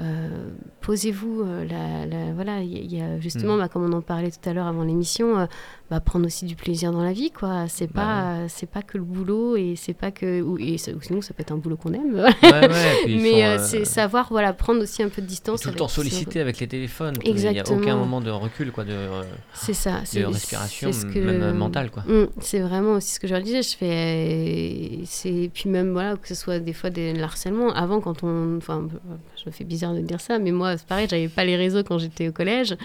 euh, 0.00 0.48
posez-vous. 0.80 1.42
euh, 1.42 1.64
la, 1.64 2.06
la- 2.06 2.32
voilà, 2.32 2.60
il 2.60 2.72
y, 2.72 2.76
a- 2.76 2.80
il 2.80 2.94
y 2.94 3.00
a 3.00 3.20
justement, 3.20 3.56
Mm. 3.56 3.58
bah, 3.60 3.68
comme 3.68 3.84
on 3.84 3.92
en 3.92 4.00
parlait 4.00 4.30
tout 4.30 4.48
à 4.48 4.52
l'heure 4.52 4.66
avant 4.66 4.84
l'émission, 4.84 5.38
euh, 5.38 5.46
bah, 5.90 6.00
prendre 6.00 6.24
aussi 6.26 6.44
du 6.46 6.56
plaisir 6.56 6.92
dans 6.92 7.02
la 7.02 7.12
vie. 7.12 7.30
quoi. 7.30 7.66
C'est 7.68 7.92
Bah 7.92 8.02
pas, 8.02 8.48
c'est 8.48 8.68
pas 8.70 8.82
que 8.82 8.96
le 8.98 9.04
boulot 9.04 9.56
et 9.56 9.74
c'est 9.76 9.92
pas 9.92 10.10
que. 10.10 10.40
Ou, 10.40 10.56
et 10.58 10.78
sinon, 10.78 11.20
ça 11.20 11.34
peut 11.34 11.42
être 11.42 11.52
un 11.52 11.56
boulot 11.58 11.76
qu'on 11.76 11.92
aime. 11.92 12.14
Ouais, 12.14 12.30
ouais, 12.42 12.68
Mais 13.06 13.58
c'est 13.58 13.84
savoir 13.84 14.28
voilà, 14.30 14.52
prendre 14.54 14.80
aussi 14.82 15.02
un 15.02 15.08
peu 15.10 15.20
de 15.20 15.26
distance. 15.26 15.60
tout 15.60 15.68
le 15.68 15.72
avec 15.72 15.78
temps 15.78 15.88
sollicité 15.88 16.40
avec 16.40 16.58
les 16.60 16.66
téléphones. 16.68 17.14
Il 17.24 17.34
n'y 17.34 17.60
a 17.60 17.70
aucun 17.70 17.96
moment 17.96 18.20
de 18.20 18.30
recul, 18.30 18.72
quoi, 18.72 18.84
de, 18.84 18.96
C'est 19.52 19.74
ça. 19.74 20.00
de 20.00 20.06
c'est- 20.06 20.24
respiration, 20.24 20.90
c'est 20.92 21.00
ce 21.02 21.06
que- 21.06 21.18
même 21.18 21.52
mentale, 21.56 21.90
quoi. 21.90 22.02
Mm, 22.04 22.28
c'est 22.40 22.60
vraiment 22.60 22.92
aussi 22.94 23.14
ce 23.14 23.20
que 23.20 23.26
je 23.26 23.34
leur 23.34 23.42
disais. 23.42 23.62
Je 23.62 23.76
fais, 23.76 25.00
c'est 25.04 25.50
puis 25.52 25.68
même 25.68 25.92
voilà 25.92 26.16
que 26.16 26.28
ce 26.28 26.34
soit 26.34 26.58
des 26.58 26.72
fois 26.72 26.90
des 26.90 27.20
harcèlements. 27.20 27.72
Avant, 27.74 28.00
quand 28.00 28.22
on, 28.22 28.56
enfin, 28.56 28.88
je 29.36 29.42
me 29.46 29.50
fais 29.52 29.64
bizarre 29.64 29.81
de 29.90 30.00
dire 30.00 30.20
ça, 30.20 30.38
mais 30.38 30.50
moi 30.52 30.76
c'est 30.76 30.86
pareil, 30.86 31.06
j'avais 31.10 31.28
pas 31.28 31.44
les 31.44 31.56
réseaux 31.56 31.82
quand 31.82 31.98
j'étais 31.98 32.28
au 32.28 32.32
collège. 32.32 32.76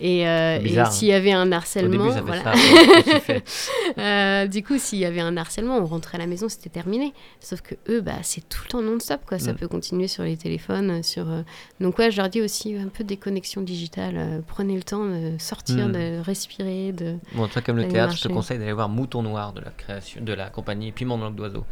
Et, 0.00 0.26
euh, 0.28 0.58
et 0.62 0.84
s'il 0.90 1.08
y 1.08 1.12
avait 1.12 1.32
un 1.32 1.52
harcèlement, 1.52 2.08
début, 2.14 2.26
voilà. 2.26 2.42
ça. 2.54 3.34
Euh, 3.98 4.46
du 4.46 4.62
coup, 4.62 4.78
s'il 4.78 4.98
y 4.98 5.04
avait 5.04 5.20
un 5.20 5.36
harcèlement, 5.36 5.76
on 5.78 5.86
rentrait 5.86 6.16
à 6.16 6.18
la 6.20 6.26
maison, 6.26 6.48
c'était 6.48 6.68
terminé. 6.68 7.12
Sauf 7.40 7.60
que 7.60 7.74
eux, 7.88 8.00
bah, 8.00 8.18
c'est 8.22 8.46
tout 8.48 8.60
le 8.64 8.68
temps 8.68 8.82
non-stop, 8.82 9.20
quoi. 9.26 9.38
Ça 9.38 9.52
Mm. 9.52 9.56
peut 9.56 9.68
continuer 9.68 10.08
sur 10.08 10.22
les 10.24 10.36
téléphones, 10.36 11.02
sur. 11.02 11.28
euh, 11.30 11.42
Donc 11.80 11.98
ouais, 11.98 12.10
je 12.10 12.16
leur 12.18 12.28
dis 12.28 12.40
aussi 12.42 12.74
un 12.76 12.88
peu 12.88 13.04
des 13.04 13.16
connexions 13.16 13.62
digitales. 13.62 14.42
prenez 14.46 14.74
le 14.76 14.82
temps 14.82 15.04
de 15.04 15.32
sortir, 15.38 15.88
Mm. 15.88 15.92
de 15.92 16.20
respirer, 16.20 16.92
de. 16.92 17.16
Bon, 17.34 17.46
toi, 17.48 17.62
comme 17.62 17.76
le 17.76 17.88
théâtre, 17.88 18.14
je 18.16 18.22
te 18.22 18.28
conseille 18.28 18.58
d'aller 18.58 18.72
voir 18.72 18.88
Mouton 18.88 19.22
Noir 19.22 19.52
de 19.52 19.60
la 19.60 19.70
création 19.70 20.22
de 20.22 20.32
la 20.32 20.48
compagnie 20.50 20.92
Piment 20.92 21.18
dans 21.18 21.26
l'Oc 21.26 21.34
d'Oiseau, 21.36 21.64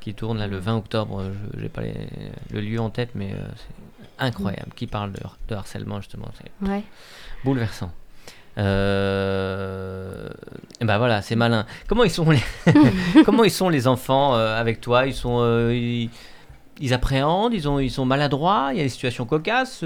qui 0.00 0.14
tourne 0.14 0.38
là 0.38 0.46
le 0.46 0.58
20 0.58 0.76
octobre. 0.76 1.22
Je 1.56 1.62
n'ai 1.62 1.68
pas 1.68 1.82
les- 1.82 1.94
le 2.52 2.60
lieu 2.60 2.80
en 2.80 2.90
tête, 2.90 3.10
mais 3.14 3.32
euh, 3.32 3.46
incroyable. 4.18 4.72
Qui 4.76 4.86
parle 4.86 5.12
de, 5.12 5.20
de 5.48 5.54
harcèlement, 5.54 6.00
justement. 6.00 6.28
C'est 6.36 6.68
Ouais. 6.68 6.82
bouleversant. 7.44 7.92
Euh... 8.58 10.28
et 10.80 10.84
ben 10.84 10.98
voilà, 10.98 11.22
c'est 11.22 11.36
malin. 11.36 11.64
Comment 11.86 12.04
ils 12.04 12.10
sont 12.10 12.28
les, 12.30 12.42
comment 13.24 13.44
ils 13.44 13.50
sont 13.50 13.68
les 13.68 13.86
enfants 13.86 14.34
euh, 14.34 14.58
avec 14.58 14.80
toi? 14.80 15.06
Ils 15.06 15.14
sont, 15.14 15.38
euh, 15.40 15.72
ils... 15.74 16.10
ils 16.80 16.92
appréhendent, 16.94 17.54
ils, 17.54 17.68
ont, 17.68 17.78
ils 17.78 17.90
sont 17.90 18.04
maladroits, 18.04 18.70
il 18.72 18.78
y 18.78 18.80
a 18.80 18.84
des 18.84 18.88
situations 18.88 19.26
cocasses. 19.26 19.84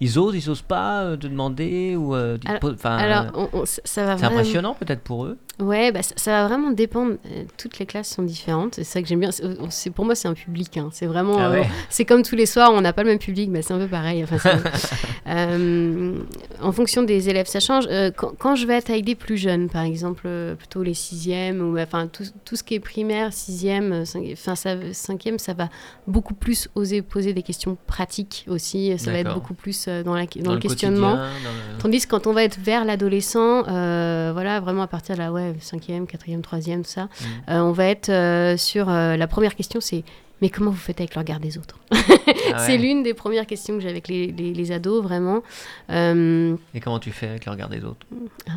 Ils 0.00 0.18
osent, 0.18 0.34
ils 0.34 0.48
osent 0.50 0.62
pas 0.62 1.02
euh, 1.02 1.16
de 1.16 1.28
demander 1.28 1.96
ou 1.96 2.14
euh, 2.14 2.38
Alors- 2.46 2.60
Alors, 2.84 3.24
euh, 3.38 3.46
on- 3.52 3.60
on- 3.60 3.64
ça 3.66 4.04
va 4.04 4.16
c'est 4.16 4.24
vraiment... 4.24 4.38
impressionnant 4.40 4.74
peut-être 4.74 5.02
pour 5.02 5.24
eux. 5.26 5.38
Ouais, 5.60 5.92
bah, 5.92 6.02
ça, 6.02 6.14
ça 6.16 6.30
va 6.32 6.48
vraiment 6.48 6.70
dépendre. 6.70 7.16
Euh, 7.26 7.44
Toutes 7.58 7.78
les 7.78 7.84
classes 7.84 8.08
sont 8.08 8.22
différentes. 8.22 8.76
C'est 8.76 8.84
ça 8.84 9.02
que 9.02 9.08
j'aime 9.08 9.20
bien. 9.20 9.30
C'est- 9.68 9.90
pour 9.90 10.06
moi, 10.06 10.14
c'est 10.14 10.28
un 10.28 10.32
public. 10.34 10.76
hein. 10.78 10.88
C'est 10.92 11.04
vraiment. 11.06 11.36
Ah 11.38 11.50
euh, 11.50 11.62
c'est 11.90 12.06
comme 12.06 12.22
tous 12.22 12.34
les 12.36 12.46
soirs, 12.46 12.70
on 12.72 12.80
n'a 12.80 12.92
pas 12.94 13.02
le 13.02 13.10
même 13.10 13.18
public. 13.18 13.52
Bah, 13.52 13.60
c'est 13.62 13.74
un 13.74 13.78
peu 13.78 13.88
pareil. 13.88 14.24
Enfin, 14.24 14.38
Euh, 15.26 16.14
en 16.62 16.72
fonction 16.72 17.02
des 17.02 17.28
élèves, 17.28 17.46
ça 17.46 17.60
change. 17.60 17.86
Quand, 18.16 18.32
quand 18.38 18.56
je 18.56 18.66
vais 18.66 18.74
être 18.74 18.90
avec 18.90 19.04
des 19.04 19.14
plus 19.14 19.36
jeunes, 19.36 19.68
par 19.68 19.82
exemple, 19.82 20.28
plutôt 20.58 20.82
les 20.82 20.94
sixièmes 20.94 21.60
ou 21.60 21.78
enfin 21.78 22.08
tout, 22.08 22.24
tout 22.44 22.56
ce 22.56 22.64
qui 22.64 22.74
est 22.74 22.80
primaire, 22.80 23.32
sixième, 23.32 23.92
euh, 23.92 24.04
cinqui- 24.04 24.32
enfin 24.32 24.56
ça, 24.56 24.74
cinquième, 24.92 25.38
ça 25.38 25.52
va 25.54 25.68
beaucoup 26.06 26.34
plus 26.34 26.68
oser 26.74 27.02
poser 27.02 27.32
des 27.32 27.42
questions 27.42 27.76
pratiques 27.86 28.44
aussi. 28.48 28.96
Ça 28.98 29.12
va 29.12 29.18
être 29.18 29.34
beaucoup 29.34 29.54
plus 29.54 29.86
dans, 30.04 30.14
la, 30.14 30.24
dans, 30.26 30.42
Dans, 30.42 30.52
le, 30.54 30.58
questionnement. 30.60 31.16
quotidien, 31.16 31.30
dans 31.44 31.74
le- 31.76 31.82
Tandis 31.82 32.00
que 32.00 32.08
quand 32.08 32.26
on 32.26 32.32
va 32.32 32.44
être 32.44 32.58
vers 32.60 32.84
l'adolescent, 32.84 33.64
euh, 33.68 34.30
voilà, 34.32 34.60
vraiment 34.60 34.82
à 34.82 34.86
partir 34.88 35.14
de 35.16 35.20
la 35.20 35.32
ouais, 35.32 35.54
5e, 35.60 36.06
4e, 36.06 36.40
3e, 36.42 36.82
tout 36.82 36.88
ça, 36.90 37.04
Mm. 37.04 37.50
euh, 37.50 37.60
on 37.62 37.72
va 37.72 37.86
être 37.86 38.08
euh, 38.10 38.56
sur 38.56 38.88
euh, 38.88 39.16
la 39.16 39.26
première 39.26 39.54
question, 39.54 39.80
c'est 39.80 40.04
mais 40.42 40.48
comment 40.48 40.70
vous 40.70 40.76
faites 40.78 40.98
avec 41.00 41.14
le 41.16 41.18
regard 41.20 41.38
des 41.38 41.58
autres? 41.58 41.78
Ah 42.54 42.58
C'est 42.66 42.78
l'une 42.78 43.02
des 43.02 43.12
premières 43.12 43.46
questions 43.46 43.74
que 43.74 43.80
j'ai 43.82 43.90
avec 43.90 44.08
les, 44.08 44.28
les- 44.28 44.54
les 44.54 44.72
ados, 44.72 45.02
vraiment. 45.02 45.42
Euh, 45.90 46.56
Et 46.72 46.80
comment 46.80 46.98
tu 46.98 47.10
fais 47.10 47.28
avec 47.28 47.44
le 47.44 47.52
regard 47.52 47.68
des 47.68 47.84
autres? 47.84 48.06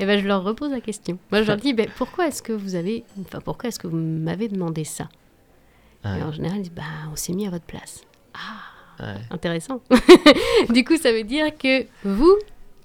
Et 0.00 0.04
ben 0.06 0.20
je 0.20 0.26
leur 0.26 0.42
repose 0.42 0.70
la 0.70 0.80
question. 0.82 1.18
Moi, 1.30 1.42
je 1.42 1.46
leur 1.46 1.56
dis, 1.56 1.72
ben, 1.72 1.86
pourquoi 1.96 2.26
est-ce 2.28 2.42
que 2.42 2.52
vous 2.52 2.74
avez, 2.74 3.04
enfin, 3.22 3.40
pourquoi 3.42 3.68
est-ce 3.68 3.78
que 3.78 3.86
vous 3.86 3.96
m'avez 3.96 4.48
demandé 4.48 4.84
ça? 4.84 5.08
Ouais, 6.04 6.18
Et 6.18 6.22
en 6.22 6.32
général, 6.32 6.58
ils 6.58 6.62
disent, 6.64 6.72
bah, 6.72 6.82
on 7.10 7.16
s'est 7.16 7.32
mis 7.32 7.46
à 7.46 7.50
votre 7.50 7.64
place. 7.64 8.02
Ouais. 9.00 9.14
Intéressant. 9.30 9.80
du 10.70 10.84
coup, 10.84 10.96
ça 10.96 11.12
veut 11.12 11.24
dire 11.24 11.56
que 11.56 11.84
vous, 12.04 12.36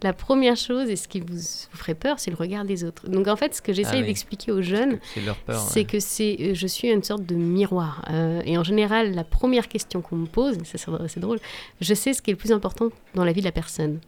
la 0.03 0.13
première 0.13 0.55
chose 0.55 0.89
et 0.89 0.95
ce 0.95 1.07
qui 1.07 1.19
vous, 1.19 1.37
ferait 1.73 1.95
peur, 1.95 2.19
c'est 2.19 2.29
le 2.31 2.37
regard 2.37 2.65
des 2.65 2.83
autres. 2.83 3.07
Donc 3.09 3.27
en 3.27 3.35
fait, 3.35 3.55
ce 3.55 3.61
que 3.61 3.73
j'essaye 3.73 3.99
Ah 3.99 4.01
oui. 4.01 4.07
d'expliquer 4.07 4.51
aux 4.51 4.61
jeunes, 4.61 4.99
C'est 5.13 5.21
leur 5.21 5.37
peur. 5.37 5.59
c'est 5.59 5.79
ouais. 5.81 5.85
que 5.85 5.99
c'est, 5.99 6.37
euh, 6.39 6.51
je 6.53 6.67
suis 6.67 6.89
une 6.89 7.03
sorte 7.03 7.25
de 7.25 7.35
miroir. 7.35 8.03
Euh, 8.11 8.41
et 8.45 8.57
en 8.57 8.63
général, 8.63 9.13
la 9.15 9.23
première 9.23 9.67
question 9.67 10.01
qu'on 10.01 10.15
me 10.17 10.27
pose, 10.27 10.57
ça, 10.63 10.77
c'est 11.07 11.19
drôle, 11.19 11.39
je 11.81 11.93
sais 11.93 12.13
ce 12.13 12.21
qui 12.21 12.31
est 12.31 12.33
le 12.33 12.37
plus 12.39 12.51
important 12.51 12.89
dans 13.15 13.23
la 13.25 13.31
vie 13.31 13.41
de 13.41 13.45
la 13.45 13.51
personne. 13.51 13.99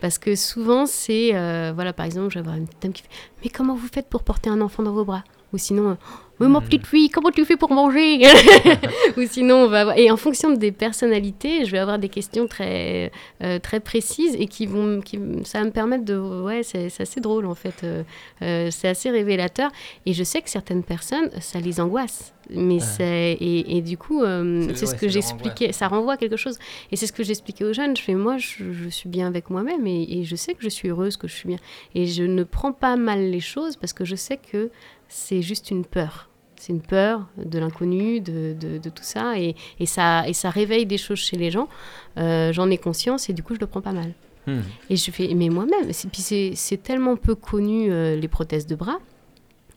Parce 0.00 0.18
que 0.18 0.34
souvent, 0.34 0.84
c'est, 0.86 1.30
euh, 1.34 1.72
voilà, 1.74 1.92
par 1.92 2.04
exemple, 2.04 2.28
je 2.30 2.34
vais 2.34 2.40
avoir 2.40 2.56
une 2.56 2.66
dame 2.82 2.92
qui 2.92 3.02
fait 3.02 3.08
Mais 3.42 3.48
comment 3.50 3.74
vous 3.74 3.88
faites 3.88 4.08
pour 4.08 4.22
porter 4.22 4.50
un 4.50 4.60
enfant 4.60 4.82
dans 4.82 4.92
vos 4.92 5.04
bras? 5.04 5.24
Ou 5.52 5.58
sinon, 5.58 5.96
Mais 6.40 6.48
ma 6.48 6.58
Mhm. 6.60 6.64
petite 6.66 6.86
fille, 6.86 7.10
comment 7.10 7.30
tu 7.30 7.44
fais 7.44 7.56
pour 7.56 7.70
manger 7.72 8.22
Ou 9.16 9.22
sinon, 9.30 9.56
on 9.64 9.68
va 9.68 9.82
avoir... 9.82 9.98
Et 9.98 10.10
en 10.10 10.16
fonction 10.16 10.50
des 10.52 10.72
personnalités, 10.72 11.64
je 11.64 11.70
vais 11.70 11.78
avoir 11.78 11.98
des 11.98 12.08
questions 12.08 12.46
très, 12.46 13.12
euh, 13.42 13.58
très 13.60 13.80
précises 13.80 14.34
et 14.38 14.46
qui 14.46 14.66
vont, 14.66 15.00
qui, 15.00 15.18
ça 15.44 15.60
va 15.60 15.64
me 15.66 15.70
permettre 15.70 16.04
de. 16.04 16.16
Ouais, 16.18 16.62
c'est 16.62 16.90
assez 16.98 17.20
drôle 17.20 17.46
en 17.46 17.54
fait. 17.54 17.74
Euh, 17.84 18.02
euh, 18.42 18.68
c'est 18.70 18.88
assez 18.88 19.10
révélateur. 19.10 19.70
Et 20.06 20.12
je 20.12 20.24
sais 20.24 20.42
que 20.42 20.50
certaines 20.50 20.82
personnes, 20.82 21.30
ça 21.40 21.60
les 21.60 21.80
angoisse. 21.80 22.32
Mais 22.50 22.78
c'est. 22.78 23.38
Et, 23.40 23.76
et 23.76 23.80
du 23.80 23.96
coup, 23.96 24.22
euh, 24.22 24.68
C'est- 24.74 24.86
ce 24.86 24.94
que 24.94 25.08
j'expliquais. 25.08 25.72
Ça 25.72 25.88
renvoie 25.88 26.14
à 26.14 26.16
quelque 26.18 26.36
chose. 26.36 26.58
Et 26.92 26.96
c'est 26.96 27.06
ce 27.06 27.12
que 27.12 27.22
j'expliquais 27.22 27.64
aux 27.64 27.72
jeunes. 27.72 27.96
Je 27.96 28.02
fais, 28.02 28.14
moi, 28.14 28.36
je, 28.38 28.64
je 28.72 28.88
suis 28.90 29.08
bien 29.08 29.26
avec 29.28 29.48
moi-même 29.50 29.86
et, 29.86 30.02
et 30.18 30.24
je 30.24 30.36
sais 30.36 30.52
que 30.52 30.62
je 30.62 30.68
suis 30.68 30.88
heureuse, 30.88 31.16
que 31.16 31.26
je 31.28 31.34
suis 31.34 31.48
bien. 31.48 31.58
Et 31.94 32.06
je 32.06 32.22
ne 32.22 32.42
prends 32.44 32.72
pas 32.72 32.96
mal 32.96 33.30
les 33.30 33.40
choses 33.40 33.76
parce 33.76 33.92
que 33.94 34.04
je 34.04 34.14
sais 34.16 34.36
que 34.50 34.70
c'est 35.08 35.42
juste 35.42 35.70
une 35.70 35.84
peur. 35.84 36.28
C'est 36.56 36.72
une 36.72 36.80
peur 36.80 37.26
de 37.36 37.58
l'inconnu, 37.58 38.20
de, 38.20 38.54
de, 38.58 38.78
de 38.78 38.88
tout 38.90 39.02
ça. 39.02 39.38
Et, 39.38 39.54
et 39.80 39.86
ça. 39.86 40.26
et 40.28 40.32
ça 40.32 40.48
réveille 40.50 40.86
des 40.86 40.96
choses 40.98 41.18
chez 41.18 41.36
les 41.36 41.50
gens. 41.50 41.68
Euh, 42.16 42.52
J'en 42.52 42.70
ai 42.70 42.78
conscience 42.78 43.28
et 43.28 43.32
du 43.34 43.42
coup, 43.42 43.54
je 43.54 43.60
le 43.60 43.66
prends 43.66 43.82
pas 43.82 43.92
mal. 43.92 44.12
Hmm. 44.46 44.60
Et 44.90 44.96
je 44.96 45.10
fais, 45.10 45.32
mais 45.34 45.48
moi-même, 45.48 45.92
c'est- 45.92 46.08
puis 46.08 46.22
c'est 46.54 46.82
tellement 46.82 47.16
peu 47.16 47.34
connu 47.34 47.90
euh, 47.90 48.16
les 48.16 48.28
prothèses 48.28 48.66
de 48.66 48.74
bras. 48.76 48.98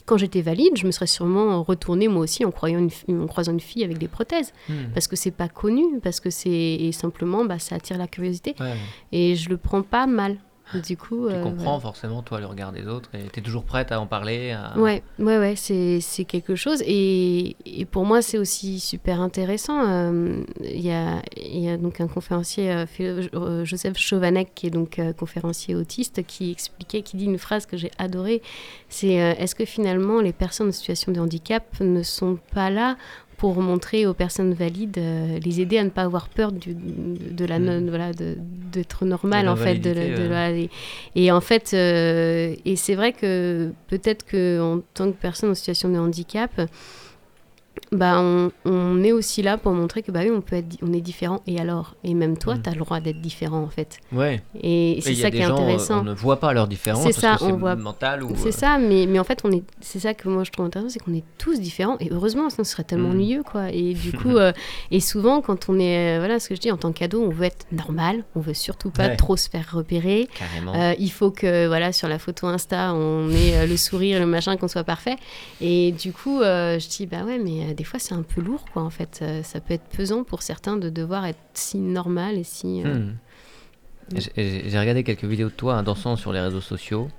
Quand 0.06 0.16
j'étais 0.18 0.42
valide, 0.42 0.78
je 0.78 0.86
me 0.86 0.92
serais 0.92 1.08
sûrement 1.08 1.62
retournée 1.64 2.08
moi 2.08 2.22
aussi 2.22 2.46
en, 2.46 2.52
croyant 2.52 2.80
une, 2.80 2.90
fi- 2.90 3.12
en 3.14 3.28
croisant 3.28 3.52
une 3.52 3.60
fille 3.60 3.84
avec 3.84 3.98
des 3.98 4.08
prothèses. 4.08 4.54
Hmm. 4.70 4.74
Parce 4.94 5.08
que 5.08 5.18
c'est 5.18 5.32
pas 5.32 5.50
connu, 5.50 6.00
parce 6.02 6.22
que 6.22 6.30
c'est 6.30 6.90
simplement, 6.94 7.44
bah, 7.44 7.60
ça 7.60 7.76
attire 7.76 7.98
la 7.98 8.08
curiosité. 8.08 8.56
Ouais. 8.62 8.76
Et 9.12 9.36
je 9.36 9.50
le 9.50 9.58
prends 9.58 9.82
pas 9.82 10.08
mal. 10.08 10.38
Du 10.74 10.98
coup, 10.98 11.28
Tu 11.30 11.36
euh, 11.36 11.44
comprends 11.44 11.80
forcément, 11.80 12.22
toi, 12.24 12.40
le 12.40 12.46
regard 12.46 12.72
des 12.74 12.88
autres, 12.88 13.10
et 13.14 13.24
tu 13.32 13.40
es 13.40 13.44
toujours 13.44 13.64
prête 13.64 13.92
à 13.92 14.02
en 14.02 14.06
parler. 14.08 14.52
à- 14.52 14.78
Ouais, 14.78 15.02
ouais, 15.18 15.38
ouais, 15.38 15.56
c'est 15.56 16.00
c'est 16.02 16.26
quelque 16.26 16.56
chose. 16.56 16.82
Et, 16.86 17.56
et 17.66 17.86
pour 17.86 18.06
moi, 18.06 18.22
c'est 18.22 18.38
aussi 18.38 18.80
super 18.80 19.22
intéressant. 19.22 19.88
Euh, 19.88 20.44
Il 20.62 20.82
y, 20.86 20.92
a, 20.92 21.22
y 21.38 21.70
a 21.70 21.78
donc 21.78 22.02
un 22.02 22.08
conférencier, 22.08 22.72
euh, 22.72 23.66
Joseph 23.66 23.98
Chovanec, 23.98 24.54
qui 24.56 24.68
est 24.68 24.72
donc 24.72 25.00
conférencier 25.18 25.74
autiste, 25.76 26.26
qui 26.26 26.52
expliquait, 26.52 27.02
qui 27.02 27.18
dit 27.18 27.26
une 27.26 27.38
phrase 27.38 27.66
que 27.66 27.78
j'ai 27.78 27.92
adorée. 27.98 28.42
C'est 28.90 29.14
est-ce 29.14 29.56
que 29.56 29.66
finalement 29.66 30.22
les 30.22 30.34
personnes 30.34 30.70
en 30.70 30.72
situation 30.72 31.12
de 31.12 31.20
handicap 31.20 31.64
ne 31.80 32.04
sont 32.04 32.38
pas 32.54 32.70
là 32.70 32.98
pour 33.38 33.62
montrer 33.62 34.06
aux 34.08 34.14
personnes 34.16 34.54
valides, 34.54 34.98
euh, 34.98 35.38
les 35.46 35.62
aider 35.62 35.78
à 35.78 35.84
ne 35.84 35.90
pas 35.90 36.02
avoir 36.02 36.28
peur 36.28 36.52
du, 36.52 36.74
de 36.74 37.46
la 37.46 37.60
Mm. 37.60 37.64
non, 37.66 37.86
voilà, 37.90 38.12
d'être 38.14 39.06
normal 39.06 39.48
en 39.48 39.56
fait, 39.56 39.76
de, 39.76 39.94
de 39.94 40.00
ouais. 40.24 40.28
la- 40.30 40.52
et, 40.52 40.70
et 41.16 41.32
en 41.32 41.40
fait, 41.42 41.72
euh, 41.74 42.56
et 42.66 42.76
c'est 42.76 42.96
vrai 42.96 43.14
que 43.14 43.72
peut-être 43.88 44.26
que 44.26 44.60
en 44.60 44.82
tant 44.94 45.12
que 45.12 45.18
personne 45.18 45.52
en 45.52 45.56
situation 45.56 45.90
de 45.90 45.98
handicap, 46.00 46.52
bah 47.92 48.20
on, 48.20 48.52
on 48.66 49.04
est 49.04 49.12
aussi 49.12 49.42
là 49.42 49.58
pour 49.58 49.72
montrer 49.72 50.02
que 50.04 50.12
bah 50.12 50.20
oui, 50.24 50.32
on 50.36 50.42
peut 50.42 50.58
être, 50.58 50.78
on 50.82 50.92
est 50.94 51.02
différent. 51.02 51.42
Et 51.48 51.60
alors, 51.60 51.96
et 52.04 52.14
même 52.14 52.38
toi, 52.38 52.56
Mm. 52.56 52.62
tu 52.64 52.70
as 52.70 52.74
le 52.74 52.80
droit 52.80 53.00
d'être 53.00 53.22
différent 53.22 53.62
en 53.62 53.70
fait. 53.70 53.98
Ouais. 54.12 54.42
Et 54.62 55.00
c'est 55.02 55.16
ça 55.16 55.32
qui 55.32 55.38
est 55.38 55.44
gens, 55.44 55.54
intéressant. 55.56 56.00
On 56.02 56.04
ne 56.04 56.14
voit 56.14 56.40
pas 56.40 56.54
leur 56.54 56.68
différence 56.68 57.04
C'est 57.04 57.14
ça, 57.14 57.38
que 57.40 57.46
on 57.46 57.58
voit- 57.58 57.76
mental 57.76 58.24
ou. 58.24 58.32
C'est 58.36 58.50
euh, 58.50 58.52
ça, 58.52 58.78
mais, 58.78 59.06
mais 59.08 59.20
en 59.20 59.24
fait, 59.24 59.40
on 59.44 59.52
est, 59.52 59.64
c'est 59.82 60.00
ça 60.00 60.14
que 60.14 60.28
moi 60.28 60.44
je 60.44 60.52
trouve 60.52 60.66
intéressant, 60.66 60.90
c'est 60.90 61.00
qu'on 61.00 61.14
est 61.14 61.24
tous 61.38 61.60
différents. 61.60 61.98
Et 62.00 62.10
heureusement, 62.12 62.50
sinon 62.50 62.64
ce 62.64 62.72
serait 62.72 62.84
tellement 62.84 63.10
Mm. 63.10 63.12
ennuyeux, 63.14 63.44
quoi. 63.44 63.70
Et 63.72 63.94
du 63.94 64.12
coup, 64.18 64.36
euh, 64.38 64.52
et 64.92 65.00
souvent, 65.00 65.42
quand 65.42 65.70
on 65.70 65.80
est, 65.80 66.16
euh, 66.18 66.20
voilà 66.20 66.40
ce 66.40 66.50
que 66.50 66.56
je 66.56 66.60
dis, 66.62 66.72
en 66.72 66.78
tant 66.78 66.92
qu'ado, 66.92 67.22
on 67.22 67.30
veut 67.30 67.46
être 67.46 67.66
normal, 67.72 68.24
on 68.36 68.40
veut 68.42 68.54
surtout 68.54 68.90
pas 68.90 69.08
Ouais. 69.08 69.16
trop 69.16 69.38
se 69.38 69.50
faire 69.50 69.70
repérer. 69.72 70.28
Carrément. 70.38 70.74
Il 71.00 71.12
faut 71.12 71.32
que, 71.32 71.68
voilà, 71.68 71.94
sur 71.94 72.08
la 72.08 72.20
photo 72.20 72.48
Insta, 72.48 72.94
on 72.94 73.30
ait 73.32 73.66
le 73.66 73.78
sourire, 73.78 74.20
le 74.20 74.26
machin, 74.26 74.58
qu'on 74.58 74.68
soit 74.68 74.84
parfait. 74.84 75.16
Et 75.62 75.92
du 75.94 76.12
coup, 76.12 76.40
je 76.42 76.88
dis, 76.90 77.06
bah 77.06 77.24
ouais, 77.26 77.38
mais 77.38 77.74
des 77.78 77.84
fois, 77.86 78.00
c'est 78.00 78.14
un 78.14 78.24
peu 78.24 78.42
lourd, 78.42 78.66
quoi, 78.74 78.84
en 78.84 78.90
fait. 78.90 79.20
Euh, 79.22 79.44
ça 79.44 79.62
peut 79.62 79.74
être 79.74 79.86
pesant 79.96 80.24
pour 80.24 80.42
certains 80.42 80.76
de 80.76 80.90
devoir 80.90 81.26
être 81.26 81.40
si 81.54 81.78
normal 81.78 82.38
et 82.38 82.44
si. 82.44 82.82
euh, 82.86 82.96
Hmm. 82.96 83.16
J'ai- 84.16 84.80
regardé 84.80 85.04
quelques 85.04 85.26
vidéos 85.26 85.50
de 85.50 85.54
toi 85.54 85.76
hein, 85.76 85.84
dansant 85.84 86.16
sur 86.16 86.32
les 86.32 86.40
réseaux 86.40 86.62
sociaux. 86.62 87.10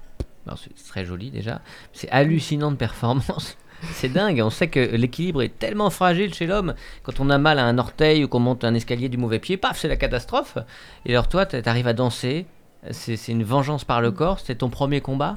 C'est 0.57 0.75
très 0.89 1.05
joli 1.05 1.31
déjà. 1.31 1.61
C'est 1.93 2.09
hallucinant 2.11 2.71
de 2.71 2.77
performance. 2.77 3.59
C'est 3.93 4.09
dingue. 4.09 4.41
On 4.43 4.49
sait 4.49 4.69
que 4.69 4.81
l'équilibre 4.81 5.43
est 5.43 5.59
tellement 5.59 5.91
fragile 5.91 6.33
chez 6.33 6.47
l'homme. 6.47 6.75
Quand 7.03 7.21
on 7.21 7.29
a 7.29 7.37
mal 7.37 7.59
à 7.59 7.65
un 7.67 7.77
orteil 7.79 8.25
ou 8.25 8.29
qu'on 8.29 8.41
monte 8.41 8.65
un 8.65 8.73
escalier 8.75 9.11
du 9.11 9.19
mauvais 9.19 9.39
pied, 9.39 9.59
paf, 9.59 9.79
c'est 9.79 9.89
la 9.89 9.97
catastrophe. 9.97 10.57
Et 11.05 11.11
alors 11.13 11.29
toi, 11.29 11.45
tu 11.45 11.57
arrives 11.67 11.87
à 11.89 11.93
danser. 11.93 12.47
C'est 12.91 13.17
c'est 13.17 13.33
une 13.33 13.45
vengeance 13.45 13.85
par 13.85 14.01
le 14.01 14.11
corps. 14.11 14.41
C'était 14.41 14.55
ton 14.55 14.71
premier 14.71 15.03
combat? 15.03 15.37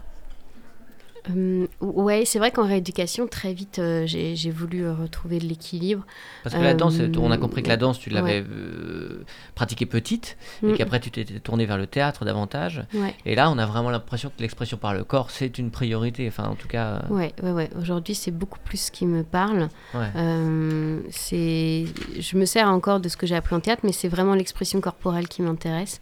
Euh, 1.29 1.67
ouais, 1.81 2.23
c'est 2.25 2.39
vrai 2.39 2.51
qu'en 2.51 2.65
rééducation, 2.65 3.27
très 3.27 3.53
vite, 3.53 3.79
euh, 3.79 4.03
j'ai 4.05 4.51
voulu 4.51 4.83
euh, 4.83 4.93
retrouver 4.93 5.39
de 5.39 5.45
l'équilibre. 5.45 6.05
Parce 6.43 6.55
que 6.55 6.61
la 6.61 6.73
danse, 6.73 6.99
Euh, 6.99 7.11
on 7.19 7.31
a 7.31 7.37
compris 7.37 7.63
que 7.63 7.69
la 7.69 7.77
danse, 7.77 7.99
tu 7.99 8.09
l'avais 8.09 8.41
ouais. 8.41 8.45
pratiquée 9.55 9.85
petite. 9.85 10.37
Mm. 10.61 10.69
Et 10.69 10.73
qu'après, 10.73 10.99
tu 10.99 11.11
t'es 11.11 11.25
tourné 11.25 11.65
vers 11.65 11.77
le 11.77 11.87
théâtre 11.87 12.25
davantage. 12.25 12.83
Ouais, 12.93 13.13
Et 13.25 13.35
là, 13.35 13.51
on 13.51 13.57
a 13.57 13.65
vraiment 13.65 13.89
l'impression 13.89 14.31
que 14.35 14.41
l'expression 14.41 14.77
par 14.77 14.93
le 14.93 15.03
corps, 15.03 15.29
c'est 15.31 15.57
une 15.57 15.71
priorité. 15.71 16.27
Enfin, 16.27 16.45
en 16.45 16.55
tout 16.55 16.67
cas. 16.67 17.03
ouais, 17.09 17.33
ouais. 17.43 17.51
ouais. 17.51 17.69
Aujourd'hui, 17.79 18.15
c'est 18.15 18.31
beaucoup 18.31 18.59
plus 18.59 18.77
ce 18.77 18.91
qui 18.91 19.05
me 19.05 19.23
parle. 19.23 19.69
c'est, 21.11 21.85
je 22.19 22.37
me 22.37 22.45
sers 22.45 22.67
encore 22.67 22.99
de 22.99 23.09
ce 23.09 23.17
que 23.17 23.27
j'ai 23.27 23.35
appris 23.35 23.55
en 23.55 23.59
théâtre, 23.59 23.81
mais 23.83 23.91
c'est 23.91 24.09
vraiment 24.09 24.33
l'expression 24.33 24.81
corporelle 24.81 25.27
qui 25.27 25.41
m'intéresse. 25.41 26.01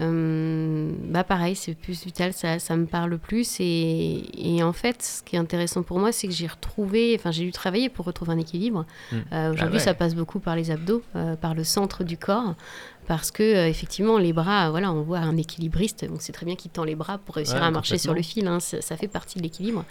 Euh, 0.00 0.90
bah 1.04 1.22
pareil, 1.24 1.54
c'est 1.54 1.74
plus 1.74 2.04
vital, 2.04 2.32
ça, 2.32 2.58
ça 2.58 2.76
me 2.76 2.86
parle 2.86 3.18
plus. 3.18 3.60
Et, 3.60 4.56
et 4.56 4.62
en 4.62 4.72
fait, 4.72 5.02
ce 5.02 5.22
qui 5.22 5.36
est 5.36 5.38
intéressant 5.38 5.82
pour 5.82 5.98
moi, 5.98 6.10
c'est 6.12 6.26
que 6.26 6.32
j'ai 6.34 6.46
retrouvé, 6.48 7.14
enfin 7.18 7.30
j'ai 7.30 7.44
dû 7.44 7.52
travailler 7.52 7.88
pour 7.88 8.04
retrouver 8.04 8.32
un 8.32 8.38
équilibre. 8.38 8.86
Mm. 9.12 9.16
Euh, 9.32 9.52
Aujourd'hui, 9.52 9.78
ouais. 9.78 9.84
ça 9.84 9.94
passe 9.94 10.14
beaucoup 10.14 10.40
par 10.40 10.56
les 10.56 10.70
abdos, 10.70 11.02
euh, 11.16 11.36
par 11.36 11.54
le 11.54 11.64
centre 11.64 12.04
du 12.04 12.16
corps. 12.18 12.54
Parce 13.06 13.30
que 13.30 13.42
euh, 13.42 13.68
effectivement, 13.68 14.16
les 14.18 14.32
bras, 14.32 14.70
voilà, 14.70 14.90
on 14.90 15.02
voit 15.02 15.18
un 15.18 15.36
équilibriste, 15.36 16.06
on 16.10 16.18
sait 16.18 16.32
très 16.32 16.46
bien 16.46 16.56
qu'il 16.56 16.70
tend 16.70 16.84
les 16.84 16.94
bras 16.94 17.18
pour 17.18 17.34
réussir 17.36 17.56
Ouais, 17.56 17.62
à 17.62 17.70
marcher 17.70 17.98
sur 17.98 18.14
le 18.14 18.22
fil. 18.22 18.46
hein, 18.46 18.60
ça, 18.60 18.80
ça 18.80 18.96
fait 18.96 19.08
partie 19.08 19.38
de 19.38 19.42
l'équilibre. 19.42 19.84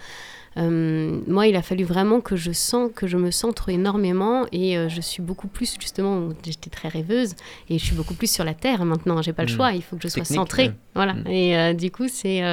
Euh, 0.58 1.20
moi, 1.28 1.48
il 1.48 1.56
a 1.56 1.62
fallu 1.64 1.84
vraiment 1.84 2.22
que 2.22 2.36
je 2.36 2.52
sens 2.52 2.92
que 2.96 3.08
je 3.08 3.18
me 3.18 3.32
centre 3.32 3.70
énormément 3.70 4.46
et 4.52 4.78
euh, 4.78 4.88
je 4.90 5.02
suis 5.02 5.24
beaucoup 5.24 5.48
plus 5.48 5.76
justement. 5.80 6.30
J'étais 6.46 6.70
très 6.70 6.90
rêveuse 6.90 7.36
et 7.70 7.80
je 7.80 7.84
suis 7.84 7.96
beaucoup 7.96 8.14
plus 8.14 8.32
sur 8.32 8.44
la 8.44 8.54
terre 8.54 8.86
maintenant. 8.86 9.22
J'ai 9.22 9.34
pas 9.34 9.44
le 9.46 9.52
Mm. 9.52 9.56
choix. 9.56 9.72
Il 9.74 9.82
faut 9.82 9.96
que 9.96 10.04
je 10.04 10.10
sois 10.10 10.26
centrée. 10.26 10.68
ouais. 10.68 10.74
Voilà. 10.96 11.14
Mm. 11.16 11.28
Et 11.28 11.58
euh, 11.58 11.74
du 11.74 11.90
coup, 11.90 12.08
c'est 12.08 12.44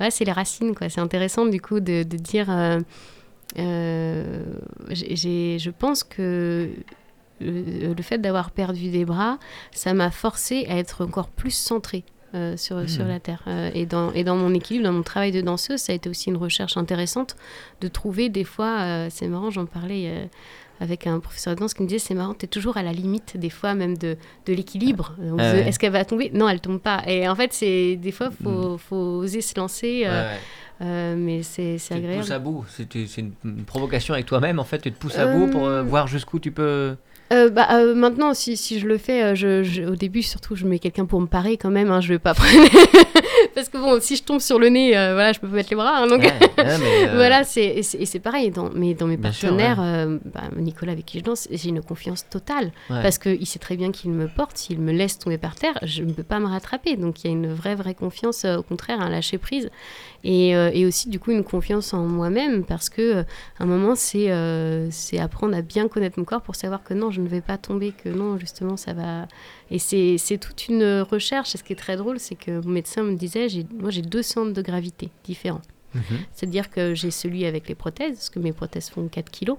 ouais, 0.00 0.10
c'est 0.10 0.24
les 0.24 0.32
racines 0.32 0.74
quoi. 0.74 0.88
C'est 0.88 1.00
intéressant 1.00 1.44
du 1.46 1.60
coup 1.60 1.80
de, 1.80 2.02
de 2.04 2.16
dire. 2.16 2.46
j'ai- 4.90 5.58
je 5.58 5.70
pense 5.70 6.04
que 6.04 6.70
le, 7.40 7.94
le 7.94 8.02
fait 8.02 8.18
d'avoir 8.18 8.50
perdu 8.50 8.90
des 8.90 9.04
bras, 9.04 9.38
ça 9.72 9.92
m'a 9.94 10.10
forcé 10.10 10.66
à 10.68 10.76
être 10.78 11.04
encore 11.04 11.28
plus 11.28 11.50
centrée. 11.54 12.04
Euh, 12.34 12.56
sur, 12.56 12.88
sur 12.88 13.04
la 13.06 13.20
terre 13.20 13.42
Euh, 13.46 13.70
et, 13.74 13.86
dans, 13.86 14.12
et 14.12 14.24
dans 14.24 14.36
mon 14.36 14.52
équilibre, 14.54 14.84
dans 14.84 14.92
mon 14.92 15.02
travail 15.02 15.32
de 15.32 15.40
danseuse, 15.40 15.80
ça 15.80 15.92
a 15.92 15.94
été 15.94 16.08
aussi 16.10 16.28
une 16.30 16.36
recherche 16.36 16.76
intéressante 16.76 17.36
de 17.80 17.88
trouver 17.88 18.28
des 18.28 18.44
fois, 18.44 18.80
euh, 18.80 19.08
c'est 19.10 19.28
marrant, 19.28 19.50
j'en 19.50 19.66
parlais 19.66 20.28
avec 20.80 21.06
un 21.06 21.20
professeur 21.20 21.54
de 21.54 21.60
danse 21.60 21.72
qui 21.72 21.82
me 21.84 21.88
disait 21.88 22.00
c'est 22.00 22.14
marrant, 22.14 22.34
tu 22.34 22.46
es 22.46 22.48
toujours 22.48 22.76
à 22.76 22.82
la 22.82 22.92
limite 22.92 23.36
des 23.36 23.50
fois 23.50 23.74
même 23.74 23.96
de, 23.96 24.16
de 24.46 24.52
l'équilibre. 24.52 25.14
Ah 25.20 25.34
ouais. 25.34 25.68
Est-ce 25.68 25.78
qu'elle 25.78 25.92
va 25.92 26.04
tomber? 26.04 26.30
Non, 26.34 26.48
elle 26.48 26.60
tombe 26.60 26.80
pas. 26.80 27.02
Et 27.06 27.28
en 27.28 27.36
fait, 27.36 27.52
c'est 27.52 27.94
des 27.96 28.10
fois, 28.10 28.30
faut, 28.42 28.76
faut 28.78 28.96
oser 28.96 29.40
se 29.40 29.58
lancer, 29.58 30.02
Ouais, 30.04 30.26
euh, 30.82 31.14
mais 31.16 31.44
c'est 31.44 31.74
Tu 31.74 31.78
c'est 31.78 31.94
te 31.94 31.98
agréable. 32.00 32.20
pousses 32.22 32.30
à 32.32 32.38
bout. 32.40 32.64
C'est 32.68 32.92
une, 33.18 33.32
une 33.44 33.64
provocation 33.64 34.14
avec 34.14 34.26
toi-même, 34.26 34.58
en 34.58 34.64
fait. 34.64 34.78
Tu 34.80 34.90
te 34.90 34.98
pousses 34.98 35.16
à 35.18 35.26
bout 35.28 35.46
pour 35.46 35.64
Euh, 35.66 35.82
voir 35.84 36.08
jusqu'où 36.08 36.40
tu 36.40 36.50
peux. 36.50 36.96
Euh, 37.32 37.48
bah, 37.48 37.68
euh, 37.72 37.94
maintenant, 37.94 38.34
si, 38.34 38.56
si 38.56 38.78
je 38.78 38.86
le 38.86 38.98
fais, 38.98 39.22
euh, 39.24 39.34
je, 39.34 39.62
je- 39.64 39.82
au 39.82 39.96
début, 39.96 40.22
surtout, 40.22 40.54
je 40.56 40.66
mets 40.66 40.78
quelqu'un 40.78 41.06
pour 41.06 41.20
me 41.20 41.26
parer 41.26 41.56
quand 41.56 41.70
même. 41.70 41.90
Hein, 41.90 42.00
je 42.00 42.08
vais 42.08 42.18
pas 42.18 42.34
prendre. 42.34 42.68
Parce 43.64 43.72
que 43.72 43.78
bon, 43.78 43.98
si 43.98 44.16
je 44.16 44.22
tombe 44.22 44.40
sur 44.40 44.58
le 44.58 44.68
nez, 44.68 44.94
euh, 44.94 45.14
voilà, 45.14 45.32
je 45.32 45.40
peux 45.40 45.48
pas 45.48 45.54
mettre 45.56 45.70
les 45.70 45.76
bras. 45.76 45.96
hein, 46.02 46.06
donc. 46.06 46.20
Ouais, 46.20 46.32
ouais, 46.58 46.78
mais, 46.78 47.08
euh, 47.08 47.12
Voilà, 47.14 47.44
c'est, 47.44 47.64
et 47.64 47.82
c'est 47.82 48.18
pareil. 48.20 48.50
Dans, 48.50 48.68
mais 48.74 48.92
dans 48.92 49.06
mes 49.06 49.16
Bien 49.16 49.32
sûr, 49.32 49.48
partenaires, 49.48 49.80
euh, 49.80 50.18
bah, 50.26 50.42
Nicolas 50.56 50.92
avec 50.92 51.06
qui 51.06 51.18
je 51.20 51.24
danse, 51.24 51.48
j'ai 51.50 51.70
une 51.70 51.80
confiance 51.80 52.28
totale. 52.28 52.72
Parce 52.88 53.16
qu'il 53.18 53.46
sait 53.46 53.58
très 53.58 53.76
bien 53.76 53.90
qu'il 53.90 54.10
me 54.10 54.28
porte. 54.28 54.58
S'il 54.58 54.80
me 54.80 54.92
laisse 54.92 55.18
tomber 55.18 55.38
par 55.38 55.54
terre, 55.54 55.78
je 55.82 56.02
ne 56.02 56.12
peux 56.12 56.22
pas 56.22 56.40
me 56.40 56.46
rattraper. 56.46 56.96
Donc 56.96 57.24
il 57.24 57.28
y 57.28 57.30
a 57.30 57.32
une 57.32 57.50
vraie, 57.54 57.74
vraie 57.74 57.94
confiance, 57.94 58.44
euh, 58.44 58.58
au 58.58 58.62
contraire, 58.62 59.00
un 59.00 59.08
lâcher 59.08 59.38
prise. 59.38 59.70
Et, 60.24 60.50
et 60.50 60.86
aussi, 60.86 61.10
du 61.10 61.18
coup, 61.20 61.32
une 61.32 61.44
confiance 61.44 61.92
en 61.92 62.06
moi-même. 62.06 62.64
Parce 62.64 62.88
que 62.88 63.24
un 63.60 63.66
moment, 63.66 63.94
c'est, 63.94 64.30
c'est 64.90 65.18
apprendre 65.18 65.54
à 65.54 65.60
bien 65.60 65.86
connaître 65.86 66.18
mon 66.18 66.24
corps 66.24 66.40
pour 66.40 66.54
savoir 66.54 66.82
que 66.82 66.94
non, 66.94 67.10
je 67.10 67.20
ne 67.20 67.28
vais 67.28 67.42
pas 67.42 67.58
tomber, 67.58 67.92
que 67.92 68.08
non, 68.08 68.38
justement, 68.38 68.78
ça 68.78 68.94
va. 68.94 69.26
Et 69.70 69.78
c'est, 69.78 70.38
toute 70.38 70.68
une 70.68 71.00
recherche. 71.00 71.54
Et 71.54 71.58
ce 71.58 71.64
qui 71.64 71.72
est 71.72 71.76
très 71.76 71.96
drôle, 71.96 72.18
c'est 72.18 72.34
que 72.36 72.60
mon 72.64 72.70
médecin 72.72 73.02
me 73.02 73.14
disait 73.16 73.46
moi, 73.78 73.90
j'ai 73.90 74.02
deux 74.02 74.22
centres 74.22 74.52
de 74.52 74.62
gravité 74.62 75.08
différents. 75.24 75.62
Mhm. 75.94 76.02
C'est-à-dire 76.32 76.70
que 76.70 76.92
j'ai 76.94 77.12
celui 77.12 77.46
avec 77.46 77.68
les 77.68 77.76
prothèses, 77.76 78.14
parce 78.16 78.30
que 78.30 78.40
mes 78.40 78.52
prothèses 78.52 78.90
font 78.90 79.06
4 79.06 79.30
kilos. 79.30 79.58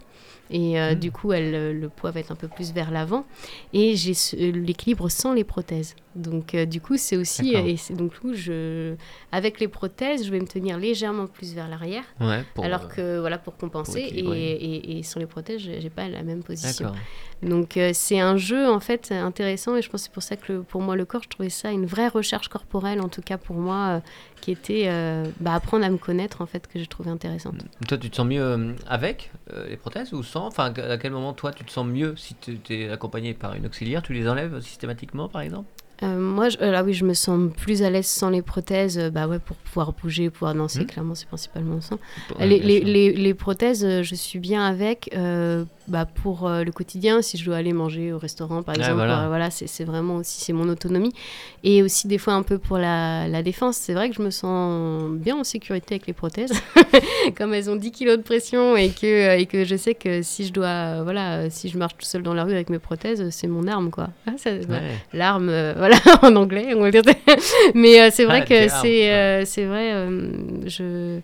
Et 0.52 0.80
euh, 0.80 0.92
Mhm. 0.92 1.00
du 1.00 1.12
coup, 1.12 1.32
euh, 1.32 1.74
le 1.74 1.90
poids 1.90 2.12
va 2.12 2.20
être 2.20 2.32
un 2.32 2.36
peu 2.36 2.48
plus 2.50 2.72
vers 2.74 2.92
l'avant. 2.92 3.26
Et 3.74 3.96
j'ai 3.96 4.12
euh, 4.36 4.52
l'équilibre 4.52 5.10
sans 5.10 5.34
les 5.34 5.44
prothèses. 5.46 5.96
Donc, 6.16 6.54
euh, 6.54 6.66
du 6.66 6.82
coup, 6.82 6.98
c'est 6.98 7.18
aussi. 7.18 7.56
Et 7.56 7.78
donc, 7.94 8.12
je, 8.34 8.96
avec 9.32 9.60
les 9.60 9.68
prothèses, 9.68 10.26
je 10.26 10.32
vais 10.32 10.40
me 10.40 10.46
tenir 10.46 10.78
légèrement 10.78 11.26
plus 11.28 11.54
vers 11.56 11.68
l'arrière. 11.68 12.04
Ouais, 12.20 12.44
alors 12.62 12.84
euh, 12.84 12.88
que, 12.88 13.20
voilà, 13.20 13.38
pour 13.38 13.56
compenser. 13.58 14.02
et, 14.02 14.20
et, 14.20 14.98
et 15.00 15.04
sans 15.04 15.20
les 15.22 15.26
prothèses, 15.26 15.62
j'ai 15.62 15.90
pas 15.90 16.08
la 16.10 16.22
même 16.22 16.44
position. 16.44 16.92
Donc 17.44 17.78
euh, 17.78 17.92
c'est 17.94 18.20
un 18.20 18.38
jeu 18.38 18.70
en 18.70 18.80
fait 18.80 19.12
intéressant 19.12 19.76
et 19.76 19.82
je 19.82 19.90
pense 19.90 20.04
c'est 20.04 20.12
pour 20.12 20.24
ça 20.24 20.36
que 20.36 20.60
pour 20.60 20.82
moi 20.82 20.96
le 20.96 21.06
corps, 21.06 21.24
je 21.24 21.30
trouvais 21.30 21.50
ça 21.50 21.72
une 21.72 21.86
vraie 21.86 22.08
recherche 22.08 22.48
corporelle 22.48 23.02
en 23.02 23.10
tout 23.10 23.22
cas 23.22 23.38
pour 23.38 23.56
moi 23.56 23.76
euh, 23.76 24.00
qui 24.42 24.52
était 24.52 24.86
euh, 24.88 25.26
bah, 25.40 25.54
apprendre 25.54 25.86
à 25.86 25.90
me 25.90 25.98
connaître 25.98 26.42
en 26.42 26.46
fait 26.46 26.68
que 26.68 26.80
j'ai 26.80 26.88
trouvé 26.88 27.12
intéressante. 27.12 27.56
Toi, 27.88 27.98
tu 27.98 28.10
te 28.10 28.16
sens 28.16 28.26
mieux 28.26 28.76
avec 28.88 29.32
les 29.68 29.78
prothèses 29.78 30.14
ou 30.14 30.24
sans? 30.24 30.48
Enfin, 30.48 30.74
à 30.74 30.98
quel 30.98 31.12
moment, 31.12 31.34
toi, 31.34 31.52
tu 31.52 31.64
te 31.64 31.72
sens 31.72 31.86
mieux 31.86 32.16
si 32.16 32.36
tu 32.36 32.60
es 32.70 32.90
accompagné 32.90 33.34
par 33.34 33.54
une 33.56 33.66
auxiliaire? 33.66 34.02
Tu 34.02 34.14
les 34.14 34.28
enlèves 34.28 34.60
systématiquement, 34.62 35.30
par 35.30 35.42
exemple? 35.42 35.70
Euh, 36.04 36.20
moi 36.20 36.50
je, 36.50 36.58
euh, 36.62 36.72
là 36.72 36.84
oui 36.84 36.94
je 36.94 37.06
me 37.06 37.14
sens 37.14 37.50
plus 37.56 37.82
à 37.82 37.90
l'aise 37.90 38.06
sans 38.06 38.30
les 38.30 38.42
prothèses 38.42 38.98
euh, 38.98 39.10
bah 39.10 39.28
ouais 39.28 39.40
pour 39.40 39.56
pouvoir 39.56 39.94
bouger 39.94 40.30
pouvoir 40.30 40.54
danser 40.54 40.80
Mhm. 40.82 40.86
clairement 40.88 41.16
c'est 41.16 41.26
principalement 41.28 41.80
ça. 41.80 41.96
Ouais, 42.38 42.46
les, 42.48 42.60
bien 42.60 42.68
les, 42.68 42.80
les, 42.82 43.14
les 43.14 43.34
prothèses 43.34 43.86
euh, 43.86 44.04
je 44.04 44.14
suis 44.14 44.40
bien 44.40 44.66
avec 44.66 45.10
bah, 45.88 46.06
pour 46.06 46.50
le 46.50 46.70
quotidien 46.72 47.22
si 47.22 47.38
je 47.38 47.46
dois 47.46 47.58
aller 47.58 47.72
manger 47.72 48.12
au 48.12 48.18
restaurant 48.18 48.62
par 48.64 48.74
Ouais, 48.76 48.82
exemple 48.82 48.96
voilà. 48.98 49.28
voilà 49.30 49.50
c'est 49.52 49.68
c'est 49.68 49.84
vraiment 49.86 50.16
aussi 50.18 50.42
c'est 50.42 50.52
mon 50.52 50.68
autonomie 50.68 51.14
et 51.64 51.82
aussi 51.84 52.08
des 52.08 52.18
fois 52.18 52.34
un 52.34 52.44
peu 52.44 52.58
pour 52.58 52.78
la, 52.78 53.28
la 53.30 53.42
défense 53.44 53.78
c'est 53.78 53.94
vrai 53.94 54.10
que 54.10 54.16
je 54.16 54.22
me 54.22 54.32
sens 54.32 55.12
bien 55.12 55.38
en 55.38 55.44
sécurité 55.46 55.96
avec 55.96 56.08
les 56.08 56.14
prothèses 56.14 56.52
comme 57.38 57.54
elles 57.54 57.70
ont 57.70 57.76
10 57.76 57.92
kilos 57.92 58.18
de 58.18 58.24
pression 58.24 58.76
et 58.76 58.90
que, 58.90 59.38
et 59.40 59.46
que 59.46 59.64
je 59.64 59.76
sais 59.76 59.94
que 59.96 60.22
si 60.24 60.46
je 60.46 60.52
dois 60.54 61.04
voilà 61.04 61.50
si 61.50 61.70
je 61.70 61.78
marche 61.78 61.96
tout 61.98 62.06
seul 62.06 62.24
dans 62.24 62.34
la 62.34 62.44
rue 62.44 62.54
avec 62.54 62.70
mes 62.70 62.80
prothèses 62.80 63.30
c'est 63.30 63.48
mon 63.48 63.68
arme 63.68 63.92
quoi 63.92 64.10
Ah, 64.28 64.32
Ouais. 64.46 64.82
l'arme 65.14 65.50
voilà 65.88 65.98
en 66.22 66.36
anglais 66.36 66.74
on 66.76 66.82
va 66.82 66.92
dire 66.92 67.02
mais 67.76 68.02
euh, 68.02 68.10
c'est 68.12 68.26
vrai 68.26 68.42
Ah, 68.44 68.46
que 68.46 68.68
c'est 68.70 69.12
euh, 69.14 69.46
c'est 69.46 69.66
vrai 69.66 69.92
euh, 69.94 70.30
je 70.66 71.20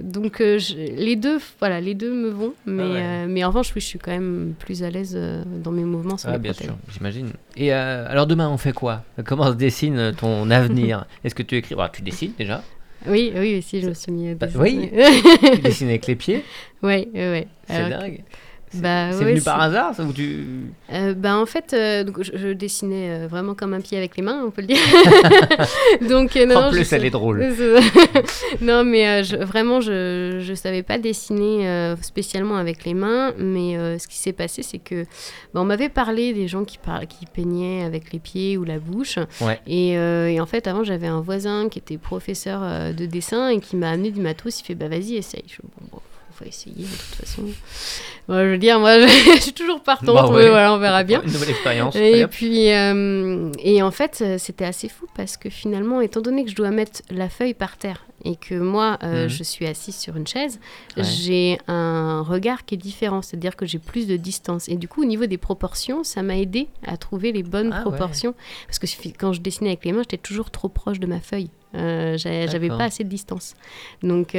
donc 0.00 0.38
je- 0.40 0.74
les 0.96 1.14
deux 1.14 1.38
voilà 1.60 1.80
les 1.80 1.94
deux 1.94 2.12
me 2.12 2.30
vont 2.30 2.54
mais 2.66 2.82
Ah 2.82 2.88
ouais. 2.88 3.26
mais 3.28 3.44
en 3.44 3.48
revanche 3.48 3.72
oui 3.76 3.80
je 3.80 3.86
suis 3.86 3.98
quand 3.98 4.10
même 4.10 4.54
plus 4.58 4.82
à 4.82 4.90
l'aise 4.90 5.16
dans 5.62 5.70
mes 5.70 5.84
mouvements 5.84 6.16
sans 6.16 6.30
Ah, 6.30 6.32
les 6.32 6.38
bien 6.38 6.52
sûr, 6.52 6.76
j'imagine. 6.92 7.30
Et 7.56 7.70
alors 7.72 8.26
demain, 8.26 8.48
on 8.48 8.56
fait 8.56 8.72
quoi? 8.72 9.04
Comment 9.24 9.50
se 9.50 9.56
dessine 9.56 10.12
ton 10.18 10.50
avenir? 10.60 11.06
Est-ce 11.22 11.34
que 11.34 11.42
tu 11.44 11.56
écris? 11.56 11.74
Bah, 11.76 11.90
Tu 11.92 12.02
dessines 12.02 12.32
déjà. 12.36 12.62
oui 13.06 13.32
oui 13.36 13.62
si 13.62 13.80
je 13.80 13.88
me 13.88 13.94
suis 13.94 14.10
mis 14.10 14.30
à 14.30 14.34
Bah, 14.34 14.46
dessiner. 14.46 14.90
Tu 15.52 15.58
dessines 15.60 15.88
avec 15.88 16.06
les 16.08 16.16
pieds. 16.16 16.42
ouais 16.82 17.06
ouais 17.14 17.30
ouais 17.30 17.46
C'est 17.68 17.88
dingue. 17.88 18.22
C'est 18.70 18.80
bah, 18.82 19.10
ouais, 19.10 19.24
venu 19.24 19.40
par 19.40 19.60
hasard 19.60 19.94
ça, 19.94 20.04
ou 20.04 20.12
tu... 20.12 20.44
Euh, 20.92 21.14
bah, 21.14 21.36
en 21.38 21.46
fait, 21.46 21.72
euh, 21.72 22.04
donc, 22.04 22.22
je, 22.22 22.32
je 22.34 22.48
dessinais 22.48 23.10
euh, 23.10 23.26
vraiment 23.26 23.54
comme 23.54 23.72
un 23.74 23.80
pied 23.80 23.96
avec 23.96 24.16
les 24.16 24.22
mains, 24.22 24.42
on 24.46 24.50
peut 24.50 24.60
le 24.62 24.66
dire. 24.68 24.76
donc, 26.08 26.36
euh, 26.36 26.46
non, 26.46 26.56
En 26.56 26.70
plus, 26.70 26.88
je 26.88 26.94
elle 26.94 27.04
est 27.04 27.10
drôle. 27.10 27.38
non, 28.60 28.84
mais 28.84 29.24
je- 29.24 29.36
vraiment, 29.36 29.80
je 29.80 30.46
ne 30.48 30.54
savais 30.54 30.82
pas 30.82 30.98
dessiner 30.98 31.94
spécialement 32.02 32.56
avec 32.56 32.84
les 32.84 32.94
mains. 32.94 33.32
Mais 33.38 33.98
ce 33.98 34.06
qui 34.06 34.16
s'est 34.16 34.32
passé, 34.32 34.62
c'est 34.62 34.78
que 34.78 35.04
bah, 35.54 35.60
on 35.60 35.64
m'avait 35.64 35.88
parlé 35.88 36.32
des 36.32 36.48
gens 36.48 36.64
qui, 36.64 36.78
par- 36.78 37.06
qui 37.06 37.26
peignaient 37.26 37.84
avec 37.84 38.12
les 38.12 38.18
pieds 38.18 38.56
ou 38.58 38.64
la 38.64 38.78
bouche. 38.78 39.18
Ouais. 39.40 39.60
Et, 39.66 39.92
et 39.92 40.40
en 40.40 40.46
fait, 40.46 40.66
avant, 40.66 40.84
j'avais 40.84 41.06
un 41.08 41.20
voisin 41.20 41.68
qui 41.68 41.78
était 41.78 41.98
professeur 41.98 42.92
de 42.94 43.06
dessin 43.06 43.48
et 43.48 43.60
qui 43.60 43.76
m'a 43.76 43.90
amené 43.90 44.10
du 44.10 44.20
matos. 44.20 44.60
Il 44.60 44.64
fait 44.64 44.74
Bah, 44.74 44.88
vas-y, 44.88 45.16
essaye. 45.16 45.44
Je 45.46 45.54
fais, 45.54 45.62
bon, 45.62 45.86
bon, 45.92 46.00
faut 46.38 46.44
essayer 46.44 46.74
de 46.76 46.82
toute 46.90 47.26
façon. 47.26 47.42
Bon, 48.28 48.38
je 48.44 48.50
veux 48.50 48.58
dire, 48.58 48.78
moi, 48.78 48.98
je, 49.06 49.40
suis 49.40 49.52
toujours 49.52 49.80
partante. 49.82 50.14
Bah 50.14 50.26
ouais. 50.28 50.44
mais 50.44 50.48
voilà, 50.50 50.72
on 50.74 50.78
verra 50.78 51.02
bien. 51.04 51.22
Une 51.22 51.32
nouvelle 51.32 51.50
expérience. 51.50 51.96
Et 51.96 52.26
puis, 52.26 52.70
euh, 52.72 53.50
et 53.58 53.82
en 53.82 53.90
fait, 53.90 54.22
c'était 54.38 54.64
assez 54.66 54.88
fou 54.88 55.06
parce 55.16 55.36
que 55.36 55.50
finalement, 55.50 56.00
étant 56.00 56.20
donné 56.20 56.44
que 56.44 56.50
je 56.50 56.56
dois 56.56 56.70
mettre 56.70 57.02
la 57.10 57.28
feuille 57.28 57.54
par 57.54 57.76
terre 57.76 58.04
et 58.24 58.34
que 58.36 58.54
moi, 58.56 58.98
euh, 59.04 59.24
Mhm. 59.24 59.28
je 59.28 59.42
suis 59.44 59.66
assise 59.66 59.96
sur 59.96 60.16
une 60.16 60.26
chaise, 60.26 60.58
Ouais. 60.96 61.04
j'ai 61.04 61.58
un 61.68 62.20
regard 62.22 62.64
qui 62.64 62.74
est 62.74 62.78
différent, 62.78 63.22
c'est-à-dire 63.22 63.54
que 63.56 63.64
j'ai 63.64 63.78
plus 63.78 64.06
de 64.06 64.16
distance. 64.16 64.68
Et 64.68 64.74
du 64.76 64.88
coup, 64.88 65.02
au 65.02 65.06
niveau 65.06 65.26
des 65.26 65.38
proportions, 65.38 66.02
ça 66.04 66.22
m'a 66.22 66.36
aidé 66.36 66.68
à 66.86 66.96
trouver 66.96 67.30
les 67.32 67.42
bonnes 67.44 67.70
Ah 67.72 67.76
ouais. 67.78 67.82
proportions. 67.82 68.34
Parce 68.66 68.78
que 68.80 68.86
quand 69.18 69.32
je 69.32 69.40
dessinais 69.40 69.70
avec 69.70 69.84
les 69.84 69.92
mains, 69.92 70.02
j'étais 70.02 70.16
toujours 70.18 70.50
trop 70.50 70.68
proche 70.68 70.98
de 71.00 71.06
ma 71.06 71.20
feuille. 71.20 71.50
Euh, 71.74 72.16
j'a- 72.16 72.46
J'avais 72.46 72.68
pas 72.68 72.84
assez 72.84 73.04
de 73.04 73.08
distance. 73.08 73.54
Donc, 74.02 74.34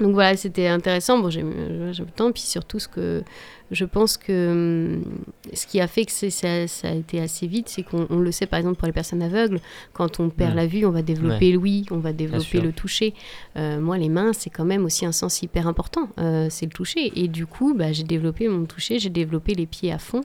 donc 0.00 0.12
voilà, 0.14 0.36
c'était 0.36 0.66
intéressant. 0.66 1.18
Bon, 1.18 1.30
j'ai 1.30 1.42
le 1.42 2.10
temps. 2.14 2.32
Puis 2.32 2.42
surtout, 2.42 2.78
ce 2.78 2.88
que 2.88 3.22
je 3.70 3.84
pense 3.84 4.16
que 4.18 4.50
hum, 4.50 5.04
ce 5.52 5.66
qui 5.66 5.80
a 5.80 5.86
fait 5.86 6.04
que 6.04 6.12
ça, 6.12 6.66
ça 6.68 6.88
a 6.88 6.92
été 6.92 7.20
assez 7.20 7.46
vite, 7.46 7.68
c'est 7.68 7.82
qu'on 7.82 8.06
on 8.10 8.18
le 8.18 8.30
sait 8.30 8.46
par 8.46 8.58
exemple 8.58 8.76
pour 8.76 8.86
les 8.86 8.92
personnes 8.92 9.22
aveugles, 9.22 9.60
quand 9.92 10.20
on 10.20 10.30
perd 10.30 10.54
la 10.54 10.66
vue, 10.66 10.84
on 10.84 10.90
va 10.90 11.02
développer 11.02 11.52
l'ouïe, 11.52 11.86
on 11.90 11.98
va 11.98 12.12
développer 12.12 12.60
le 12.60 12.72
toucher. 12.72 13.14
Euh, 13.56 13.80
moi, 13.80 13.96
les 13.96 14.08
mains, 14.08 14.32
c'est 14.32 14.50
quand 14.50 14.64
même 14.64 14.84
aussi 14.84 15.06
un 15.06 15.12
sens 15.12 15.42
hyper 15.42 15.66
important, 15.66 16.08
euh, 16.18 16.48
c'est 16.50 16.66
le 16.66 16.72
toucher. 16.72 17.12
Et 17.18 17.28
du 17.28 17.46
coup, 17.46 17.74
bah, 17.74 17.92
j'ai 17.92 18.04
développé 18.04 18.48
mon 18.48 18.64
toucher, 18.66 18.98
j'ai 18.98 19.10
développé 19.10 19.54
les 19.54 19.66
pieds 19.66 19.92
à 19.92 19.98
fond. 19.98 20.22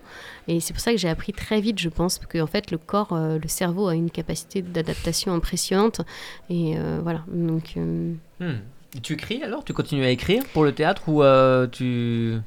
Et 0.48 0.60
c'est 0.60 0.74
pour 0.74 0.82
ça 0.82 0.92
que 0.92 0.98
j'ai 0.98 1.10
appris 1.10 1.32
très 1.32 1.62
vite, 1.62 1.80
je 1.80 1.90
pense, 1.90 2.20
parce 2.20 2.32
qu'en 2.32 2.48
fait, 2.48 2.72
le 2.72 2.78
corps, 2.78 3.14
euh, 3.14 3.38
le 3.42 3.48
cerveau 3.48 3.88
a 3.88 3.96
une 3.96 4.10
capacité 4.12 4.62
d'adaptation 4.62 5.32
impressionnante. 5.34 6.02
Et 6.50 6.76
voilà, 7.04 7.24
donc... 7.32 7.74
euh, 7.78 8.14
Hmm. 8.40 8.60
Tu 9.04 9.14
écris 9.14 9.44
alors? 9.44 9.64
Tu 9.64 9.74
continues 9.74 10.06
à 10.06 10.10
écrire 10.10 10.44
pour 10.54 10.64
le 10.64 10.74
théâtre 10.74 11.04
ou 11.08 11.22
euh, 11.22 11.68
tu 11.68 12.38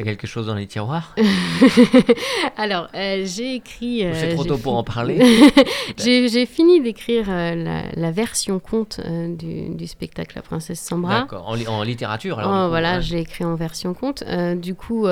as 0.00 0.04
quelque 0.04 0.26
chose 0.26 0.46
dans 0.46 0.54
les 0.54 0.66
tiroirs? 0.66 1.14
Alors, 2.56 2.88
euh, 2.94 3.22
j'ai 3.24 3.54
écrit... 3.56 4.04
C'est 4.14 4.32
euh, 4.32 4.34
trop 4.34 4.44
tôt 4.44 4.58
pour 4.58 4.76
en 4.76 4.84
parler? 4.84 5.18
J'ai 5.98 6.46
fini 6.46 6.80
d'écrire 6.80 7.26
euh, 7.28 7.54
la, 7.54 7.82
la 7.94 8.10
version 8.10 8.58
conte 8.58 9.00
du, 9.38 9.68
du 9.74 9.86
spectacle 9.86 10.32
La 10.36 10.42
Princesse 10.42 10.80
sans 10.80 10.98
bras. 10.98 11.20
D'accord, 11.20 11.48
en, 11.48 11.54
li- 11.54 11.66
en 11.68 11.82
littérature 11.82 12.38
alors. 12.38 12.66
Oh, 12.66 12.68
voilà, 12.68 12.96
ouais. 12.96 13.02
j'ai 13.02 13.18
écrit 13.20 13.44
en 13.44 13.54
version 13.54 13.94
conte. 13.94 14.24
Du 14.56 14.74
coup, 14.74 15.06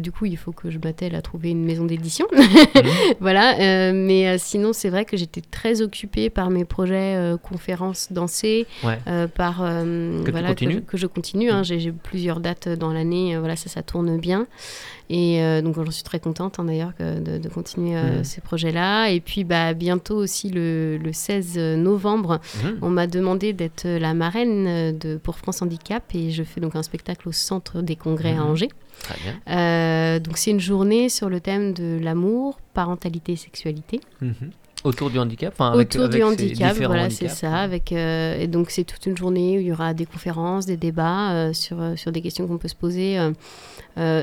du 0.00 0.12
coup, 0.12 0.26
il 0.26 0.36
faut 0.36 0.52
que 0.52 0.70
je 0.70 0.78
m'attelle 0.82 1.14
à 1.14 1.22
trouver 1.22 1.50
une 1.50 1.64
maison 1.64 1.84
d'édition. 1.84 2.26
Mhm. 2.32 2.42
voilà, 3.20 3.92
mais 3.92 4.38
sinon, 4.38 4.72
c'est 4.72 4.90
vrai 4.90 5.04
que 5.04 5.16
j'étais 5.16 5.40
très 5.40 5.82
occupée 5.82 6.30
par 6.30 6.50
mes 6.50 6.64
projets 6.64 7.34
conférences 7.42 8.08
dansées, 8.12 8.66
Ouais. 8.84 8.98
par 9.34 9.58
Que 9.58 10.30
voilà 10.30 10.54
que 10.54 10.96
je 10.96 11.06
continue. 11.06 11.50
hein. 11.50 11.58
Mhm. 11.58 11.64
J'ai 11.64 11.92
plusieurs 11.92 12.40
dates 12.40 12.68
dans 12.68 12.92
l'année. 12.92 13.36
voilà, 13.38 13.56
ça, 13.56 13.68
ça 13.68 13.82
tourne 13.82 14.18
bien. 14.20 14.46
Et 15.12 15.42
euh, 15.42 15.60
donc 15.60 15.74
j'en 15.74 15.90
suis 15.90 16.04
très 16.04 16.20
contente 16.20 16.60
hein, 16.60 16.64
d'ailleurs 16.64 16.92
de, 17.00 17.38
de 17.38 17.48
continuer 17.48 17.96
euh, 17.96 18.22
ces 18.22 18.40
projets-là. 18.40 19.08
Et 19.08 19.20
puis 19.20 19.42
bah, 19.42 19.74
bientôt 19.74 20.16
aussi 20.16 20.50
le, 20.50 20.98
le 20.98 21.12
16 21.12 21.58
novembre, 21.78 22.38
Mhm. 22.62 22.78
on 22.82 22.90
m'a 22.90 23.06
demandé 23.08 23.52
d'être 23.52 23.88
la 23.88 24.14
marraine 24.14 24.66
euh, 24.68 24.92
de, 24.92 25.16
pour 25.16 25.36
France 25.38 25.62
Handicap 25.62 26.04
et 26.14 26.30
je 26.30 26.42
fais 26.44 26.60
donc 26.60 26.76
un 26.76 26.82
spectacle 26.84 27.28
au 27.28 27.32
centre 27.32 27.82
des 27.82 27.96
congrès 27.96 28.30
à 28.32 28.44
Mhm. 28.44 28.50
Angers. 28.50 28.68
Très 29.02 29.16
bien. 29.22 29.40
Euh, 29.58 30.18
donc 30.20 30.36
c'est 30.38 30.50
une 30.52 30.60
journée 30.60 31.08
sur 31.08 31.28
le 31.28 31.40
thème 31.40 31.72
de 31.72 31.98
l'amour, 32.00 32.60
parentalité 32.74 33.34
sexualité. 33.34 34.00
Autour 34.82 35.10
du 35.10 35.18
handicap 35.18 35.52
enfin, 35.52 35.72
avec- 35.72 35.88
Autour 35.94 36.08
du 36.08 36.22
avec 36.22 36.24
handicap, 36.40 36.76
voilà, 36.86 37.10
c'est 37.10 37.28
ça. 37.28 37.54
Avec, 37.56 37.92
euh, 37.92 38.38
et 38.40 38.46
donc 38.46 38.70
c'est 38.70 38.84
toute 38.84 39.04
une 39.06 39.16
journée 39.16 39.58
où 39.58 39.60
il 39.60 39.66
y 39.66 39.72
aura 39.72 39.92
des 39.92 40.06
conférences, 40.06 40.64
des 40.66 40.76
débats 40.78 41.32
euh, 41.32 41.52
sur, 41.52 41.80
euh, 41.80 41.96
sur 41.96 42.12
des 42.12 42.22
questions 42.22 42.46
qu'on 42.46 42.56
peut 42.58 42.68
se 42.68 42.74
poser. 42.74 43.18
euh. 43.18 43.32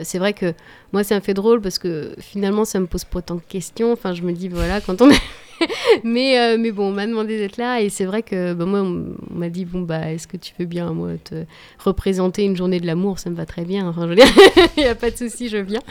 C'est 0.03 0.18
vrai 0.18 0.34
que 0.34 0.53
moi, 0.93 1.03
ça 1.03 1.14
me 1.16 1.20
fait 1.22 1.36
drôle 1.36 1.62
parce 1.62 1.78
que 1.78 2.16
finalement, 2.20 2.66
ça 2.66 2.80
me 2.80 2.88
pose 2.88 3.03
pas 3.03 3.20
autant 3.20 3.36
de 3.36 3.41
questions. 3.41 3.91
Enfin, 3.91 4.14
je 4.16 4.24
me 4.24 4.32
dis, 4.32 4.47
voilà, 4.47 4.82
quand 4.82 4.99
on 5.01 5.10
est... 5.12 5.22
mais, 6.03 6.39
euh, 6.39 6.58
mais 6.60 6.72
bon, 6.72 6.89
on 6.89 6.91
m'a 6.91 7.05
demandé 7.05 7.38
d'être 7.38 7.58
là 7.58 7.82
et 7.82 7.89
c'est 7.89 8.05
vrai 8.05 8.24
que 8.24 8.53
bah, 8.53 8.66
moi, 8.66 8.82
on 8.82 9.16
m'a 9.32 9.49
dit, 9.49 9.66
bon, 9.66 9.82
bah, 9.82 10.12
est-ce 10.12 10.28
que 10.28 10.38
tu 10.38 10.53
veux 10.60 10.66
bien, 10.66 10.91
moi, 10.93 11.12
te 11.24 11.45
représenter 11.80 12.43
une 12.43 12.55
journée 12.55 12.80
de 12.80 12.86
l'amour? 12.86 13.20
Ça 13.20 13.30
me 13.30 13.36
va 13.36 13.45
très 13.45 13.66
bien. 13.66 13.88
Enfin, 13.88 14.03
je 14.03 14.10
veux 14.10 14.16
dire, 14.16 14.28
il 14.78 14.84
n'y 14.84 14.89
a 14.89 14.95
pas 14.95 15.12
de 15.12 15.18
souci, 15.18 15.49
je 15.49 15.58
viens. 15.58 15.82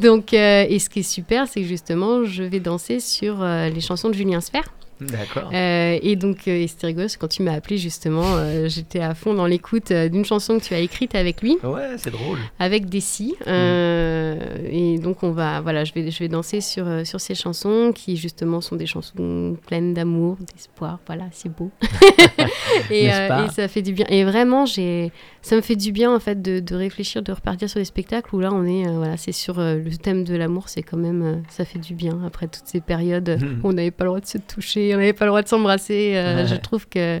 Donc, 0.00 0.34
euh, 0.34 0.66
et 0.68 0.78
ce 0.78 0.88
qui 0.88 1.00
est 1.00 1.02
super, 1.02 1.48
c'est 1.48 1.60
que 1.60 1.66
justement, 1.66 2.24
je 2.24 2.42
vais 2.42 2.60
danser 2.60 3.00
sur 3.00 3.42
euh, 3.42 3.68
les 3.68 3.80
chansons 3.80 4.08
de 4.08 4.14
Julien 4.14 4.40
Sfer. 4.40 4.64
D'accord. 5.00 5.50
Euh, 5.52 5.98
et 6.02 6.16
donc, 6.16 6.46
euh, 6.48 6.52
et 6.62 6.66
c'était 6.66 6.86
rigolo, 6.88 7.06
quand 7.18 7.28
tu 7.28 7.42
m'as 7.42 7.52
appelé, 7.54 7.78
justement, 7.78 8.22
euh, 8.36 8.68
j'étais 8.68 9.00
à 9.00 9.14
fond 9.14 9.34
dans 9.34 9.46
l'écoute 9.46 9.90
euh, 9.90 10.08
d'une 10.08 10.24
chanson 10.24 10.58
que 10.58 10.64
tu 10.64 10.74
as 10.74 10.78
écrite 10.78 11.14
avec 11.14 11.42
lui, 11.42 11.56
Ouais, 11.64 11.96
c'est 11.98 12.10
drôle. 12.10 12.38
avec 12.58 12.88
Desi. 12.88 13.34
Euh, 13.46 14.38
Et 14.70 14.98
donc, 14.98 15.22
on 15.22 15.32
va, 15.32 15.60
voilà, 15.60 15.84
je 15.84 15.92
vais, 15.92 16.10
je 16.10 16.18
vais 16.20 16.28
danser 16.28 16.60
sur, 16.60 16.86
sur 17.06 17.20
ces 17.20 17.34
chansons 17.34 17.92
qui, 17.94 18.16
justement, 18.16 18.60
sont 18.60 18.76
des 18.76 18.86
chansons 18.86 19.56
pleines 19.66 19.94
d'amour, 19.94 20.36
d'espoir. 20.54 20.98
Voilà, 21.06 21.24
c'est 21.32 21.48
beau. 21.54 21.70
et, 22.90 23.10
ça 23.54 23.68
fait 23.68 23.82
du 23.82 23.92
bien. 23.92 24.06
Et 24.08 24.24
vraiment, 24.24 24.66
j'ai, 24.66 25.12
ça 25.42 25.56
me 25.56 25.60
fait 25.60 25.76
du 25.76 25.92
bien, 25.92 26.14
en 26.14 26.20
fait, 26.20 26.40
de, 26.40 26.60
de 26.60 26.74
réfléchir, 26.74 27.22
de 27.22 27.32
repartir 27.32 27.68
sur 27.68 27.78
des 27.80 27.84
spectacles 27.84 28.34
où 28.34 28.40
là, 28.40 28.50
on 28.52 28.64
est, 28.64 28.84
voilà, 28.90 29.16
c'est 29.16 29.32
sur 29.32 29.54
le 29.58 29.90
thème 30.00 30.24
de 30.24 30.34
l'amour, 30.36 30.68
c'est 30.68 30.82
quand 30.82 30.96
même, 30.96 31.42
ça 31.48 31.64
fait 31.64 31.78
du 31.78 31.94
bien 31.94 32.20
après 32.26 32.46
toutes 32.46 32.66
ces 32.66 32.80
périodes 32.80 33.38
Mhm. 33.40 33.60
où 33.62 33.68
on 33.68 33.72
n'avait 33.72 33.90
pas 33.90 34.04
le 34.04 34.10
droit 34.10 34.20
de 34.20 34.26
se 34.26 34.38
toucher, 34.38 34.83
on 34.94 34.98
n'avait 34.98 35.12
pas 35.12 35.24
le 35.24 35.30
droit 35.30 35.42
de 35.42 35.48
s'embrasser. 35.48 36.12
euh, 36.16 36.42
Ouais. 36.42 36.46
Je 36.48 36.54
trouve 36.56 36.88
que. 36.88 37.20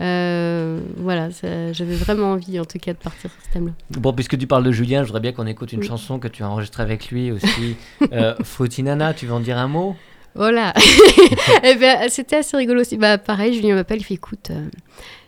euh, 0.00 0.80
voilà, 0.96 1.28
j'avais 1.72 1.94
vraiment 1.94 2.32
envie 2.32 2.58
en 2.58 2.64
tout 2.64 2.78
cas 2.78 2.92
de 2.92 2.98
partir 2.98 3.30
sur 3.30 3.40
ce 3.46 3.52
thème-là. 3.52 3.72
Bon, 3.90 4.12
puisque 4.12 4.36
tu 4.38 4.46
parles 4.46 4.64
de 4.64 4.72
Julien, 4.72 5.02
je 5.02 5.06
voudrais 5.08 5.20
bien 5.20 5.32
qu'on 5.32 5.46
écoute 5.46 5.72
une 5.72 5.80
Oui. 5.80 5.86
chanson 5.86 6.18
que 6.18 6.28
tu 6.28 6.42
as 6.42 6.48
enregistrée 6.48 6.82
avec 6.82 7.10
lui 7.10 7.30
aussi. 7.30 7.76
euh, 8.12 8.34
Frutinana, 8.42 9.14
tu 9.14 9.26
veux 9.26 9.32
en 9.34 9.40
dire 9.40 9.58
un 9.58 9.68
mot? 9.68 9.96
Voilà. 10.34 10.72
Eh 11.62 11.76
ben, 11.76 12.08
C'était 12.08 12.36
assez 12.36 12.56
rigolo 12.56 12.80
aussi. 12.80 12.96
Bah, 12.96 13.18
pareil, 13.18 13.54
Julien 13.54 13.76
m'appelle, 13.76 13.98
il 14.00 14.04
fait 14.04 14.14
écoute, 14.14 14.48
euh, 14.50 14.66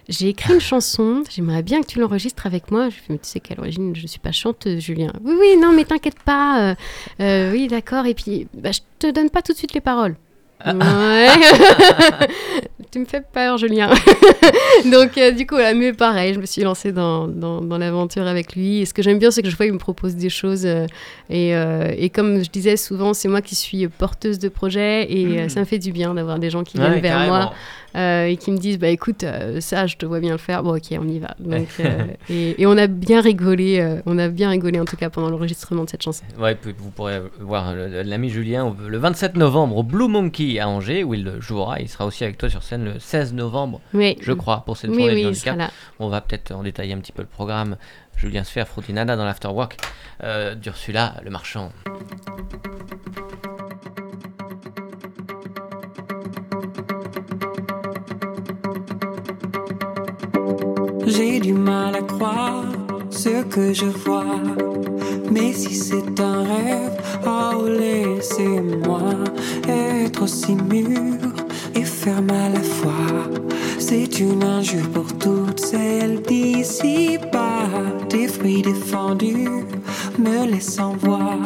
j'ai 0.09 0.29
écrit 0.31 0.55
une 0.55 0.61
chanson, 0.61 1.23
j'aimerais 1.31 1.63
bien 1.63 1.81
que 1.81 1.87
tu 1.87 2.01
l'enregistres 2.01 2.45
avec 2.47 2.71
moi. 2.73 2.89
Je 2.91 2.97
lui 2.97 3.03
mais 3.11 3.19
tu 3.19 3.29
sais 3.29 3.41
qu'à 3.41 3.55
l'origine, 3.55 3.95
je 3.95 4.03
ne 4.03 4.07
suis 4.09 4.19
pas 4.19 4.33
chanteuse, 4.33 4.81
Julien. 4.81 5.13
Oui, 5.23 5.35
oui, 5.39 5.57
non, 5.61 5.73
mais 5.73 5.85
t'inquiète 5.85 6.19
pas. 6.25 6.75
euh, 7.21 7.53
oui, 7.53 7.69
d'accord. 7.69 8.07
Et 8.07 8.15
puis, 8.15 8.49
bah, 8.55 8.73
je 8.73 8.81
te 8.99 9.11
donne 9.13 9.31
pas 9.31 9.43
tout 9.43 9.53
de 9.53 9.59
suite 9.59 9.75
les 9.75 9.81
paroles. 9.81 10.17
Ouais. 10.65 11.29
tu 12.91 12.99
me 13.01 13.05
fais 13.05 13.21
peur, 13.21 13.59
Julien. 13.59 13.91
Donc, 14.91 15.19
euh, 15.19 15.31
du 15.33 15.47
coup, 15.47 15.55
voilà, 15.57 15.75
mais 15.75 15.93
pareil, 15.93 16.35
je 16.35 16.39
me 16.41 16.47
suis 16.47 16.63
lancée 16.63 16.93
dans, 16.93 17.29
dans, 17.29 17.61
dans 17.61 17.79
l'aventure 17.79 18.27
avec 18.27 18.55
lui. 18.57 18.81
Et 18.81 18.87
ce 18.87 18.95
que 18.95 19.03
j'aime 19.03 19.19
bien, 19.19 19.31
c'est 19.31 19.43
que 19.43 19.51
je 19.51 19.57
vois 19.57 19.67
qu'il 19.67 19.73
me 19.75 19.79
propose 19.79 20.15
des 20.17 20.31
choses. 20.31 20.65
euh, 20.65 20.87
et, 21.29 21.55
euh, 21.55 21.93
et 21.97 22.09
comme 22.11 22.43
je 22.43 22.51
disais 22.51 22.77
souvent, 22.77 23.13
c'est 23.15 23.29
moi 23.29 23.43
qui 23.43 23.55
suis 23.55 23.87
porteuse 23.89 24.39
de 24.39 24.49
projet. 24.49 25.13
Et 25.13 25.25
Mhm. 25.43 25.49
ça 25.51 25.61
me 25.61 25.65
fait 25.67 25.79
du 25.79 25.93
bien 25.93 26.15
d'avoir 26.15 26.39
des 26.39 26.51
gens 26.51 26.65
qui 26.65 26.79
Ouais, 26.79 26.89
viennent 26.89 27.01
vers 27.01 27.13
carrément. 27.17 27.37
moi 27.37 27.53
et 27.97 28.37
qui 28.37 28.51
me 28.53 28.59
disent 28.59 28.79
bah 28.79 28.89
écoute, 28.89 29.25
euh, 29.25 29.61
ça, 29.61 29.87
je 29.87 29.97
te 29.97 30.05
vois 30.07 30.21
bien 30.21 30.33
le 30.33 30.39
faire. 30.39 30.63
Bon, 30.63 30.77
ok, 30.77 30.83
on 31.01 31.09
y 31.09 31.19
va. 31.19 31.35
Donc, 31.39 31.69
euh, 31.81 32.07
et, 32.29 32.61
et 32.61 32.67
on 32.67 32.77
a 32.77 32.87
bien 32.87 33.21
rigolé. 33.21 33.79
euh, 33.81 34.01
on 34.07 34.19
a 34.19 34.29
bien 34.29 34.51
rigolé, 34.51 34.79
en 34.81 34.85
tout 34.85 34.97
cas, 34.97 35.11
pendant 35.11 35.31
l'enregistrement 35.31 35.85
de 35.85 35.91
cette 35.91 36.03
chanson. 36.03 36.25
Ouais, 36.39 36.57
vous 36.79 36.91
pourrez 36.91 37.23
voir 37.41 37.75
l'ami 37.75 38.29
Julien 38.29 38.75
le 38.87 38.99
27 38.99 39.37
novembre 39.37 39.77
au 39.79 39.83
Blue 39.83 40.09
Monkey 40.09 40.59
à 40.59 40.69
Angers, 40.69 41.05
où 41.05 41.15
il 41.15 41.33
jouera. 41.41 41.81
Il 41.81 41.89
sera 41.89 42.07
aussi 42.07 42.25
avec 42.25 42.39
toi 42.39 42.51
sur 42.51 42.63
scène 42.63 42.85
le 42.85 42.99
16 42.99 43.33
novembre, 43.35 43.81
Oui, 43.95 44.17
je 44.21 44.33
crois, 44.33 44.63
pour 44.67 44.77
cette 44.77 44.91
oui, 44.91 44.99
journée 44.99 45.27
oui, 45.27 45.35
sera 45.35 45.53
handicap. 45.53 45.73
On 45.99 46.09
va 46.09 46.21
peut-être 46.21 46.53
en 46.53 46.63
détailler 46.63 46.93
un 46.93 46.99
petit 46.99 47.13
peu 47.13 47.23
le 47.23 47.29
programme. 47.29 47.77
Julien 48.17 48.45
Sfer, 48.45 48.67
Frutinana 48.67 49.15
dans 49.17 49.25
l'Afterwork 49.25 49.77
euh, 50.23 50.55
d'Ursula 50.55 51.15
Le 51.25 51.31
Marchand. 51.31 51.71
J'ai 61.07 61.39
du 61.39 61.53
mal 61.53 61.95
à 61.95 62.03
croire 62.03 62.65
ce 63.11 63.45
que 63.45 63.73
je 63.73 63.87
vois. 63.87 64.43
Mais 65.31 65.53
si 65.53 65.75
c'est 65.75 66.21
un 66.21 66.43
rêve, 66.43 67.01
oh 67.25 67.65
laissez-moi 67.69 69.01
être 69.69 70.23
aussi 70.25 70.57
mûr 70.57 71.19
et 71.77 71.85
ferme 71.85 72.31
à 72.31 72.49
la 72.49 72.61
fois. 72.61 73.31
C'est 73.79 74.19
une 74.19 74.43
injure 74.43 74.89
pour 74.93 75.07
toutes 75.19 75.61
celles 75.61 76.23
d'ici 76.23 77.19
bas. 77.33 77.71
Des 78.11 78.27
fruits 78.27 78.63
défendus 78.63 79.65
me 80.19 80.47
laissant 80.51 80.97
voir. 81.01 81.39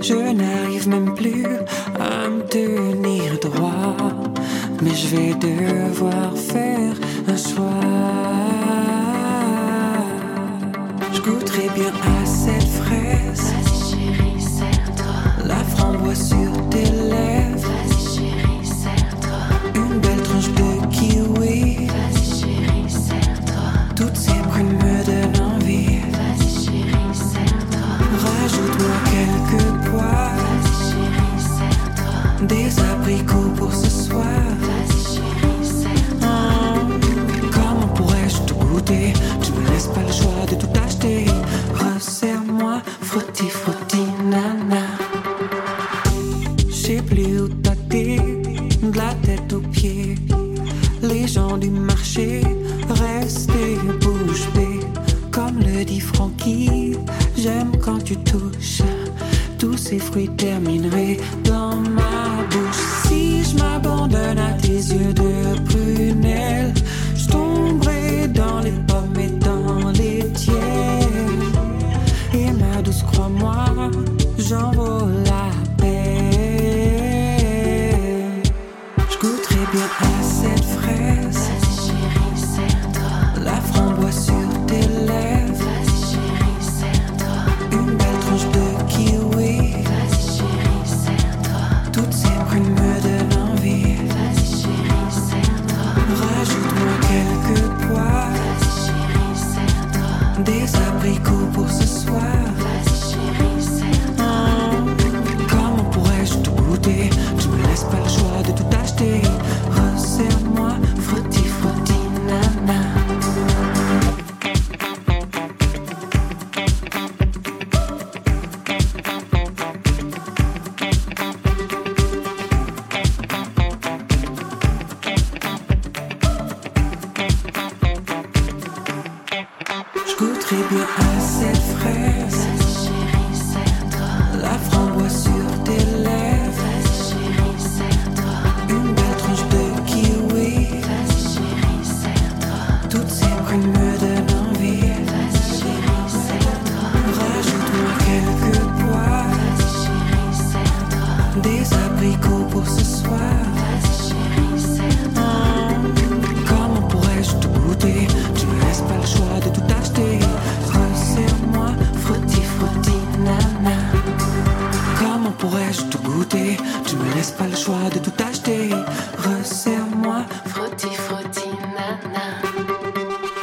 Je 0.00 0.14
n'arrive 0.14 0.88
même 0.88 1.14
plus 1.14 1.44
à 1.98 2.28
me 2.30 2.42
tenir 2.48 3.38
droit. 3.42 4.09
Mais 4.82 4.94
je 4.94 5.08
vais 5.08 5.34
devoir 5.34 6.34
faire 6.36 6.94
un 7.28 7.36
choix. 7.36 7.80
Je 11.12 11.20
goûterai 11.20 11.68
bien 11.74 11.92
à 12.02 12.24
cette 12.24 12.62
fraise. 12.62 13.52
Vas-y 13.52 13.90
chérie, 13.90 14.40
serre-toi. 14.40 15.44
La 15.46 15.62
framboise 15.64 16.28
sur 16.28 16.68
tes 16.70 16.84
lèvres. 16.84 17.49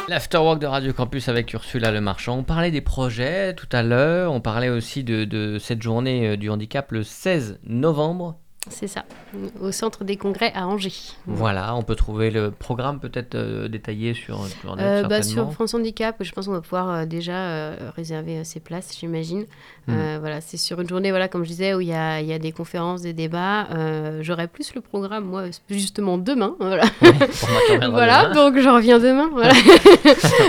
L'Afterwork 0.08 0.58
de 0.58 0.66
Radio 0.66 0.94
Campus 0.94 1.28
avec 1.28 1.52
Ursula 1.52 1.92
Le 1.92 2.00
Marchand. 2.00 2.38
On 2.38 2.42
parlait 2.42 2.70
des 2.70 2.80
projets 2.80 3.54
tout 3.54 3.68
à 3.72 3.82
l'heure. 3.82 4.32
On 4.32 4.40
parlait 4.40 4.70
aussi 4.70 5.04
de, 5.04 5.58
cette 5.60 5.82
journée 5.82 6.28
euh, 6.28 6.36
du 6.38 6.48
handicap 6.48 6.92
le 6.92 7.02
16 7.02 7.60
novembre. 7.64 8.40
C'est 8.70 8.86
ça, 8.86 9.04
au 9.60 9.72
centre 9.72 10.04
des 10.04 10.16
congrès 10.16 10.52
à 10.54 10.66
Angers. 10.66 10.92
Voilà, 11.26 11.74
on 11.74 11.82
peut 11.82 11.94
trouver 11.94 12.30
le 12.30 12.50
programme 12.50 13.00
peut-être 13.00 13.34
euh, 13.34 13.68
détaillé 13.68 14.14
sur 14.14 14.40
Internet, 14.42 14.84
Euh, 14.84 15.02
bah, 15.04 15.22
sur 15.22 15.52
France 15.52 15.74
Handicap, 15.74 16.16
je 16.20 16.32
pense 16.32 16.46
qu'on 16.46 16.52
va 16.52 16.60
pouvoir 16.60 16.90
euh, 16.90 17.04
déjà 17.04 17.70
réserver 17.96 18.44
ses 18.44 18.60
places, 18.60 18.96
j'imagine. 18.98 19.46
Hmm. 19.86 20.18
Voilà, 20.20 20.40
c'est 20.40 20.58
sur 20.58 20.80
une 20.80 20.88
journée, 20.88 21.10
voilà, 21.10 21.28
comme 21.28 21.44
je 21.44 21.48
disais, 21.48 21.74
où 21.74 21.80
il 21.80 21.88
y 21.88 21.94
a, 21.94 22.20
y 22.20 22.32
a 22.32 22.38
des 22.38 22.52
conférences, 22.52 23.02
des 23.02 23.12
débats. 23.12 23.68
J'aurai 24.20 24.46
plus 24.46 24.74
le 24.74 24.80
programme, 24.80 25.24
moi, 25.24 25.44
justement 25.70 26.18
demain. 26.18 26.54
Voilà. 26.60 26.84
Ouais, 27.00 27.10
reviendras 27.70 27.88
voilà, 27.90 28.30
donc 28.30 28.58
je 28.58 28.68
reviens 28.68 28.98
demain. 28.98 29.28
Voilà. 29.32 29.54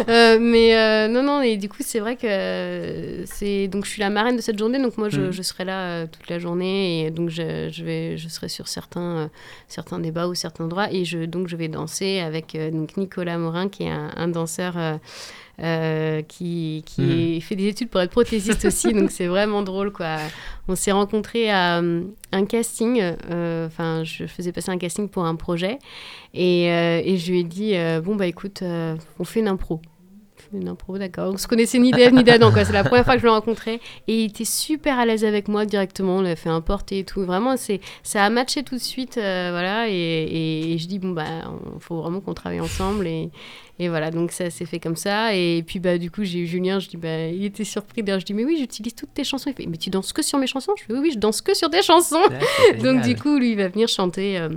Mais 0.39 1.07
non, 1.07 1.23
non, 1.23 1.41
et 1.41 1.57
du 1.57 1.69
coup, 1.69 1.77
c'est 1.81 1.99
vrai 1.99 2.15
que 2.15 3.23
c'est 3.25 3.67
donc 3.67 3.85
je 3.85 3.91
suis 3.91 4.01
la 4.01 4.09
marraine 4.09 4.35
de 4.35 4.41
cette 4.41 4.59
journée, 4.59 4.81
donc 4.81 4.97
moi 4.97 5.09
je, 5.09 5.31
je 5.31 5.41
serai 5.41 5.65
là 5.65 6.07
toute 6.07 6.29
la 6.29 6.39
journée 6.39 7.05
et 7.05 7.11
donc 7.11 7.29
je, 7.29 7.69
je 7.71 7.83
vais, 7.83 8.08
je 8.17 8.27
serai 8.29 8.49
sur 8.49 8.67
certains, 8.67 9.01
euh, 9.17 9.27
certains 9.67 9.99
débats 9.99 10.27
ou 10.27 10.35
certains 10.35 10.67
droits 10.67 10.91
et 10.91 11.05
je 11.05 11.25
donc 11.25 11.47
je 11.47 11.55
vais 11.55 11.67
danser 11.67 12.19
avec 12.19 12.55
euh, 12.55 12.71
donc 12.71 12.97
Nicolas 12.97 13.37
Morin 13.37 13.69
qui 13.69 13.83
est 13.83 13.89
un, 13.91 14.11
un 14.15 14.27
danseur. 14.27 14.77
euh, 14.77 14.97
euh, 15.61 16.21
qui, 16.21 16.83
qui 16.85 17.01
Mhm. 17.01 17.35
est- 17.37 17.39
fait 17.41 17.55
des 17.57 17.67
études 17.67 17.89
pour 17.89 17.99
être 17.99 18.11
prothésiste 18.11 18.63
aussi, 18.63 18.93
donc 18.93 19.11
c'est 19.11 19.27
vraiment 19.27 19.61
drôle 19.61 19.91
quoi. 19.91 20.15
On 20.69 20.75
s'est 20.75 20.93
rencontrés 20.93 21.49
à 21.51 21.79
euh, 21.81 22.03
un 22.31 22.45
casting, 22.45 23.01
euh, 23.29 23.67
enfin 23.67 24.05
je 24.05 24.25
faisais 24.25 24.53
passer 24.53 24.69
un 24.71 24.77
casting 24.77 25.09
pour 25.09 25.25
un 25.25 25.35
projet 25.35 25.77
et, 26.33 26.71
euh, 26.71 27.01
et 27.03 27.17
je 27.17 27.31
lui 27.31 27.39
ai 27.41 27.43
dit 27.43 27.75
euh, 27.75 27.99
bon 27.99 28.15
bah 28.15 28.27
écoute, 28.27 28.61
euh, 28.61 28.95
on 29.19 29.25
fait 29.25 29.41
une 29.41 29.49
impro. 29.49 29.81
On 30.51 30.55
fait 30.57 30.61
Une 30.61 30.67
impro, 30.69 30.97
d'accord. 30.97 31.33
On 31.33 31.37
se 31.37 31.47
connaissait 31.47 31.79
ni 31.79 31.91
d'Ève 31.91 32.13
ni 32.13 32.23
d'Adam, 32.23 32.51
quoi. 32.51 32.65
C'est 32.65 32.73
la 32.73 32.83
première 32.83 33.05
fois 33.05 33.13
que 33.15 33.19
je 33.21 33.25
le 33.25 33.31
rencontrais. 33.31 33.79
Et 34.07 34.23
il 34.23 34.29
était 34.29 34.45
super 34.45 34.97
à 34.99 35.05
l'aise 35.05 35.23
avec 35.25 35.47
moi 35.47 35.65
directement. 35.65 36.17
On 36.17 36.25
a 36.25 36.35
fait 36.35 36.49
un 36.49 36.61
porté 36.61 36.99
et 36.99 37.03
tout. 37.03 37.21
Vraiment, 37.23 37.55
c'est, 37.57 37.79
ça 38.03 38.23
a 38.25 38.29
matché 38.29 38.63
tout 38.63 38.75
de 38.75 38.81
suite. 38.81 39.17
euh, 39.17 39.49
voilà. 39.51 39.89
Et, 39.89 39.93
et- 39.93 40.73
et 40.73 40.77
je 40.77 40.87
dis, 40.87 40.99
bon, 40.99 41.11
bah, 41.11 41.25
il 41.75 41.81
faut 41.81 42.01
vraiment 42.01 42.19
qu'on 42.21 42.33
travaille 42.33 42.59
ensemble. 42.61 43.07
Et, 43.07 43.29
et 43.77 43.87
voilà, 43.89 44.11
donc 44.11 44.31
ça 44.31 44.49
s'est 44.49 44.65
fait 44.65 44.79
comme 44.79 44.95
ça. 44.95 45.35
Et 45.35 45.63
puis, 45.65 45.79
bah, 45.79 45.97
du 45.97 46.09
coup, 46.11 46.23
j'ai 46.23 46.39
eu 46.39 46.47
Julien. 46.47 46.79
Je 46.79 46.87
dis, 46.89 46.97
bah, 46.97 47.27
il 47.27 47.45
était 47.45 47.63
surpris. 47.63 48.03
D'ailleurs, 48.03 48.19
je 48.19 48.25
dis, 48.25 48.33
mais 48.33 48.43
oui, 48.45 48.57
j'utilise 48.59 48.95
toutes 48.95 49.13
tes 49.13 49.23
chansons. 49.23 49.49
Il 49.51 49.53
fait, 49.55 49.69
mais 49.69 49.77
tu 49.77 49.89
danses 49.89 50.11
que 50.13 50.21
sur 50.21 50.37
mes 50.39 50.47
chansons? 50.47 50.73
Je 50.77 50.83
fais, 50.83 50.93
oui, 50.93 50.99
oui, 51.01 51.11
je 51.13 51.19
danse 51.19 51.41
que 51.41 51.53
sur 51.55 51.69
tes 51.69 51.81
chansons. 51.81 52.17
Donc 52.83 53.01
du 53.01 53.15
coup, 53.15 53.37
lui, 53.37 53.51
il 53.51 53.57
va 53.57 53.67
venir 53.67 53.87
chanter 53.87 54.37
euh, 54.37 54.49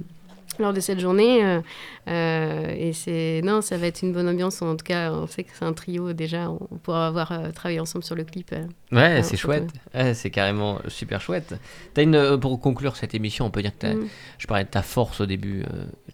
lors 0.59 0.73
de 0.73 0.81
cette 0.81 1.01
journée. 1.01 1.45
euh, 1.45 1.61
euh, 2.09 2.75
et 2.77 2.93
c'est 2.93 3.41
non, 3.45 3.61
ça 3.61 3.77
va 3.77 3.87
être 3.87 4.03
une 4.03 4.13
bonne 4.13 4.29
ambiance. 4.29 4.61
En 4.63 4.77
tout 4.77 4.85
cas, 4.85 5.13
on 5.13 5.27
sait 5.27 5.45
que 5.45 5.51
c'est 5.59 5.65
un 5.65 5.73
trio 5.73 6.13
déjà. 6.13 6.51
On 6.51 6.77
pourra 6.83 7.07
avoir 7.07 7.33
euh, 7.33 7.51
travaillé 7.53 7.81
ensemble 7.81 8.05
sur 8.05 8.15
le 8.15 8.25
clip. 8.25 8.55
Ouais, 8.91 9.23
c'est 9.23 9.37
chouette. 9.37 9.69
Ouais, 9.95 10.15
c'est 10.15 10.31
carrément 10.31 10.79
super 10.89 11.21
chouette. 11.21 11.55
T'as 11.95 12.03
une, 12.03 12.39
pour 12.41 12.61
conclure 12.61 12.97
cette 12.97 13.15
émission, 13.15 13.47
on 13.47 13.51
peut 13.51 13.63
dire 13.63 13.73
que 13.73 13.79
t'as- 13.79 13.95
Mm. 13.95 14.09
je 14.39 14.47
parlais 14.47 14.65
de 14.65 14.69
ta 14.71 14.83
force 14.83 15.21
au 15.21 15.27
début. 15.27 15.65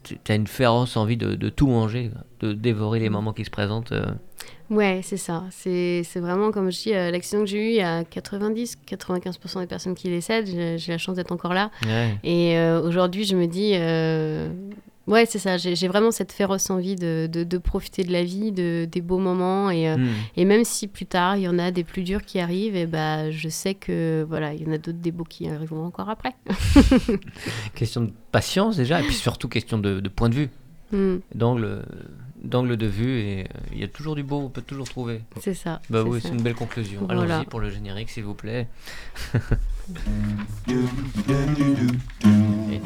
Tu 0.02 0.18
as 0.32 0.34
une 0.34 0.46
féroce 0.46 0.96
envie 0.96 1.16
de, 1.16 1.34
de 1.34 1.48
tout 1.48 1.66
manger, 1.66 2.10
de 2.40 2.52
dévorer 2.52 2.98
Mm. 2.98 3.02
les 3.02 3.08
moments 3.10 3.32
qui 3.32 3.44
se 3.44 3.50
présentent. 3.50 3.92
euh. 3.92 4.06
Ouais, 4.70 5.00
c'est 5.02 5.16
ça. 5.16 5.44
C'est 5.50 6.02
vraiment, 6.16 6.50
comme 6.50 6.70
je 6.70 6.82
dis, 6.82 6.94
euh, 6.94 7.10
l'accident 7.10 7.40
que 7.42 7.46
j'ai 7.48 7.58
eu, 7.58 7.68
il 7.70 7.76
y 7.76 7.80
a 7.80 8.02
90-95% 8.04 9.60
des 9.60 9.66
personnes 9.66 9.94
qui 9.94 10.08
décèdent. 10.08 10.46
J'ai 10.46 10.76
j'ai 10.78 10.92
la 10.92 10.98
chance 10.98 11.16
d'être 11.16 11.32
encore 11.32 11.54
là. 11.54 11.70
Ouais. 11.86 12.16
Et 12.24 12.58
euh, 12.58 12.80
aujourd'hui, 12.82 13.24
je 13.24 13.34
me 13.36 13.46
dis, 13.46 13.72
euh, 13.74 14.48
ouais, 15.08 15.26
c'est 15.26 15.38
ça. 15.38 15.56
J'ai 15.56 15.88
vraiment 15.88 16.10
cette 16.10 16.30
féroce 16.32 16.70
envie 16.70 16.94
de, 16.96 17.28
de, 17.30 17.42
de 17.44 17.58
profiter 17.58 18.04
de 18.04 18.12
la 18.12 18.22
vie, 18.22 18.52
de, 18.52 18.86
des 18.90 19.00
beaux 19.00 19.18
moments. 19.18 19.70
Et, 19.70 19.88
euh, 19.88 19.96
Mm. 19.96 20.08
Et 20.36 20.44
même 20.44 20.64
si 20.64 20.86
plus 20.86 21.06
tard, 21.06 21.36
il 21.36 21.42
y 21.42 21.48
en 21.48 21.58
a 21.58 21.70
des 21.72 21.82
plus 21.82 22.02
durs 22.02 22.22
qui 22.22 22.38
arrivent, 22.38 22.76
et 22.76 22.86
bah, 22.86 23.30
je 23.32 23.48
sais 23.48 23.74
que 23.74 24.24
voilà, 24.28 24.54
il 24.54 24.62
y 24.62 24.66
en 24.66 24.72
a 24.72 24.78
d'autres 24.78 24.98
des 24.98 25.10
beaux 25.10 25.24
qui 25.24 25.48
arriveront 25.48 25.84
encore 25.86 26.08
après. 26.08 26.34
Question 27.74 28.02
de 28.02 28.12
patience 28.30 28.76
déjà, 28.76 29.00
et 29.00 29.04
puis 29.04 29.14
surtout 29.14 29.48
question 29.48 29.78
de, 29.78 30.00
de 30.00 30.08
point 30.08 30.28
de 30.28 30.34
vue, 30.34 30.50
Hmm, 30.90 31.16
d'angle, 31.34 31.84
d'angle 32.42 32.76
de 32.78 32.86
vue, 32.86 33.18
et 33.20 33.40
euh, 33.42 33.44
il 33.72 33.78
y 33.80 33.84
a 33.84 33.88
toujours 33.88 34.14
du 34.14 34.22
beau, 34.22 34.38
on 34.38 34.48
peut 34.48 34.62
toujours 34.62 34.88
trouver. 34.88 35.20
c'est 35.40 35.52
ça. 35.54 35.82
Bah 35.90 36.02
oui, 36.02 36.20
c'est 36.22 36.30
une 36.30 36.40
belle 36.42 36.54
conclusion. 36.54 37.00
Voilà. 37.04 37.34
Allons-y 37.36 37.46
pour 37.46 37.60
le 37.60 37.68
générique, 37.70 38.08
s'il 38.08 38.24
vous 38.24 38.34
plaît. 38.34 38.68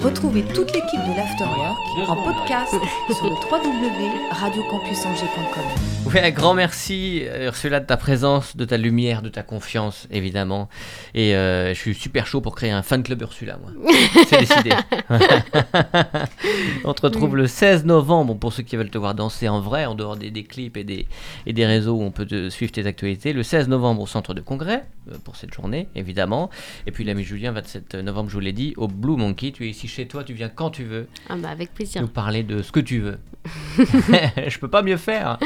Retrouvez 0.01 0.43
toute 0.43 0.73
l'équipe 0.73 1.01
de 1.01 1.17
l'Afterwork 1.17 1.77
en 2.09 2.15
podcast 2.23 2.77
sur 3.09 3.25
le 3.25 3.35
www.radiocampusangers.com. 3.35 5.65
Oui, 6.07 6.21
un 6.21 6.31
grand 6.31 6.55
merci 6.55 7.23
euh, 7.25 7.47
Ursula 7.47 7.81
de 7.81 7.87
ta 7.87 7.97
présence, 7.97 8.57
de 8.57 8.65
ta 8.65 8.77
lumière, 8.77 9.23
de 9.23 9.31
ta 9.31 9.43
confiance, 9.43 10.07
évidemment. 10.13 10.69
Et 11.15 11.35
euh, 11.35 11.75
je 11.75 11.79
suis 11.79 11.95
super 11.95 12.29
chaud 12.29 12.41
pour 12.41 12.55
créer 12.55 12.71
un 12.71 12.83
fan 12.83 13.03
club 13.03 13.21
Ursula, 13.23 13.59
moi. 13.59 13.73
C'est 14.29 14.39
décidé. 14.39 14.71
On 16.85 16.95
te 16.95 17.03
retrouve 17.03 17.37
le 17.37 17.49
16 17.49 17.85
novembre 17.85 18.37
pour 18.37 18.53
ceux 18.53 18.63
qui 18.63 18.77
veulent 18.77 18.91
te 18.91 18.99
voir 18.99 19.17
danser 19.17 19.49
en 19.49 19.61
vrai, 19.61 19.87
en 19.87 19.97
dehors 19.97 20.17
des, 20.17 20.31
des 20.31 20.45
clips 20.45 20.77
et 20.77 20.85
des, 20.85 21.09
et 21.47 21.53
des 21.53 21.67
réseaux 21.67 21.95
où 21.95 22.03
on 22.03 22.13
peut 22.13 22.27
te 22.27 22.49
suivre 22.49 22.71
tes 22.71 22.87
actualités. 22.87 23.33
Le 23.33 23.43
16 23.43 23.67
novembre 23.69 24.03
au 24.03 24.07
centre 24.07 24.35
de 24.35 24.41
congrès, 24.41 24.85
euh, 25.11 25.17
pour 25.25 25.35
cette 25.35 25.53
journée, 25.53 25.89
évidemment. 25.97 26.49
Et 26.87 26.92
puis 26.93 27.03
l'ami 27.05 27.25
Julien, 27.25 27.51
27 27.53 27.97
novembre, 27.97 28.29
je 28.29 28.35
vous 28.35 28.41
l'ai 28.41 28.53
dit, 28.53 28.75
au 28.77 28.87
Blue 28.89 29.17
Monkey. 29.17 29.51
Tu 29.53 29.67
es 29.67 29.71
ici 29.71 29.89
chez 29.89 30.07
toi, 30.07 30.23
tu 30.25 30.33
viens 30.35 30.49
quand 30.49 30.71
tu 30.71 30.85
veux, 30.85 31.09
Ah 31.29 31.35
bah, 31.37 31.49
avec 31.51 31.75
plaisir. 31.75 32.01
nous 32.03 32.09
parler 32.09 32.43
de 32.45 32.63
ce 32.63 32.71
que 32.71 32.81
tu 32.81 33.01
veux. 33.01 33.19
je 33.77 34.59
peux 34.59 34.69
pas 34.69 34.83
mieux 34.83 34.97
faire. 34.97 35.39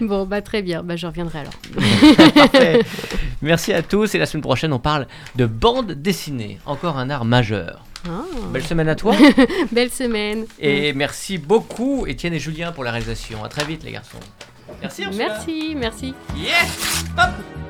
Bon, 0.00 0.26
bah 0.26 0.42
très 0.42 0.60
bien. 0.62 0.82
Bah, 0.82 0.96
je 0.96 1.06
reviendrai 1.06 1.38
alors. 1.40 1.52
Parfait. 2.34 2.80
Merci 3.42 3.72
à 3.72 3.82
tous 3.82 4.14
et 4.14 4.18
la 4.18 4.26
semaine 4.26 4.42
prochaine 4.42 4.72
on 4.72 4.80
parle 4.80 5.06
de 5.36 5.46
bande 5.46 5.92
dessinée, 5.92 6.58
encore 6.66 6.98
un 6.98 7.10
art 7.10 7.24
majeur. 7.24 7.84
Ah, 8.08 8.24
Belle 8.52 8.64
semaine 8.64 8.88
à 8.88 8.94
toi 8.94 9.14
belle 9.72 9.90
semaine. 9.90 10.46
et 10.60 10.92
merci 10.92 11.36
beaucoup 11.38 12.06
Étienne 12.06 12.32
et 12.32 12.38
Julien 12.40 12.72
pour 12.72 12.82
la 12.84 12.90
réalisation. 12.92 13.44
À 13.44 13.48
très 13.48 13.64
vite 13.64 13.84
les 13.84 13.92
garçons. 13.92 14.18
Merci. 14.80 15.02
Ursula. 15.02 15.28
Merci, 15.28 15.74
merci. 15.76 16.14
Yes. 16.36 17.04
Hop. 17.16 17.67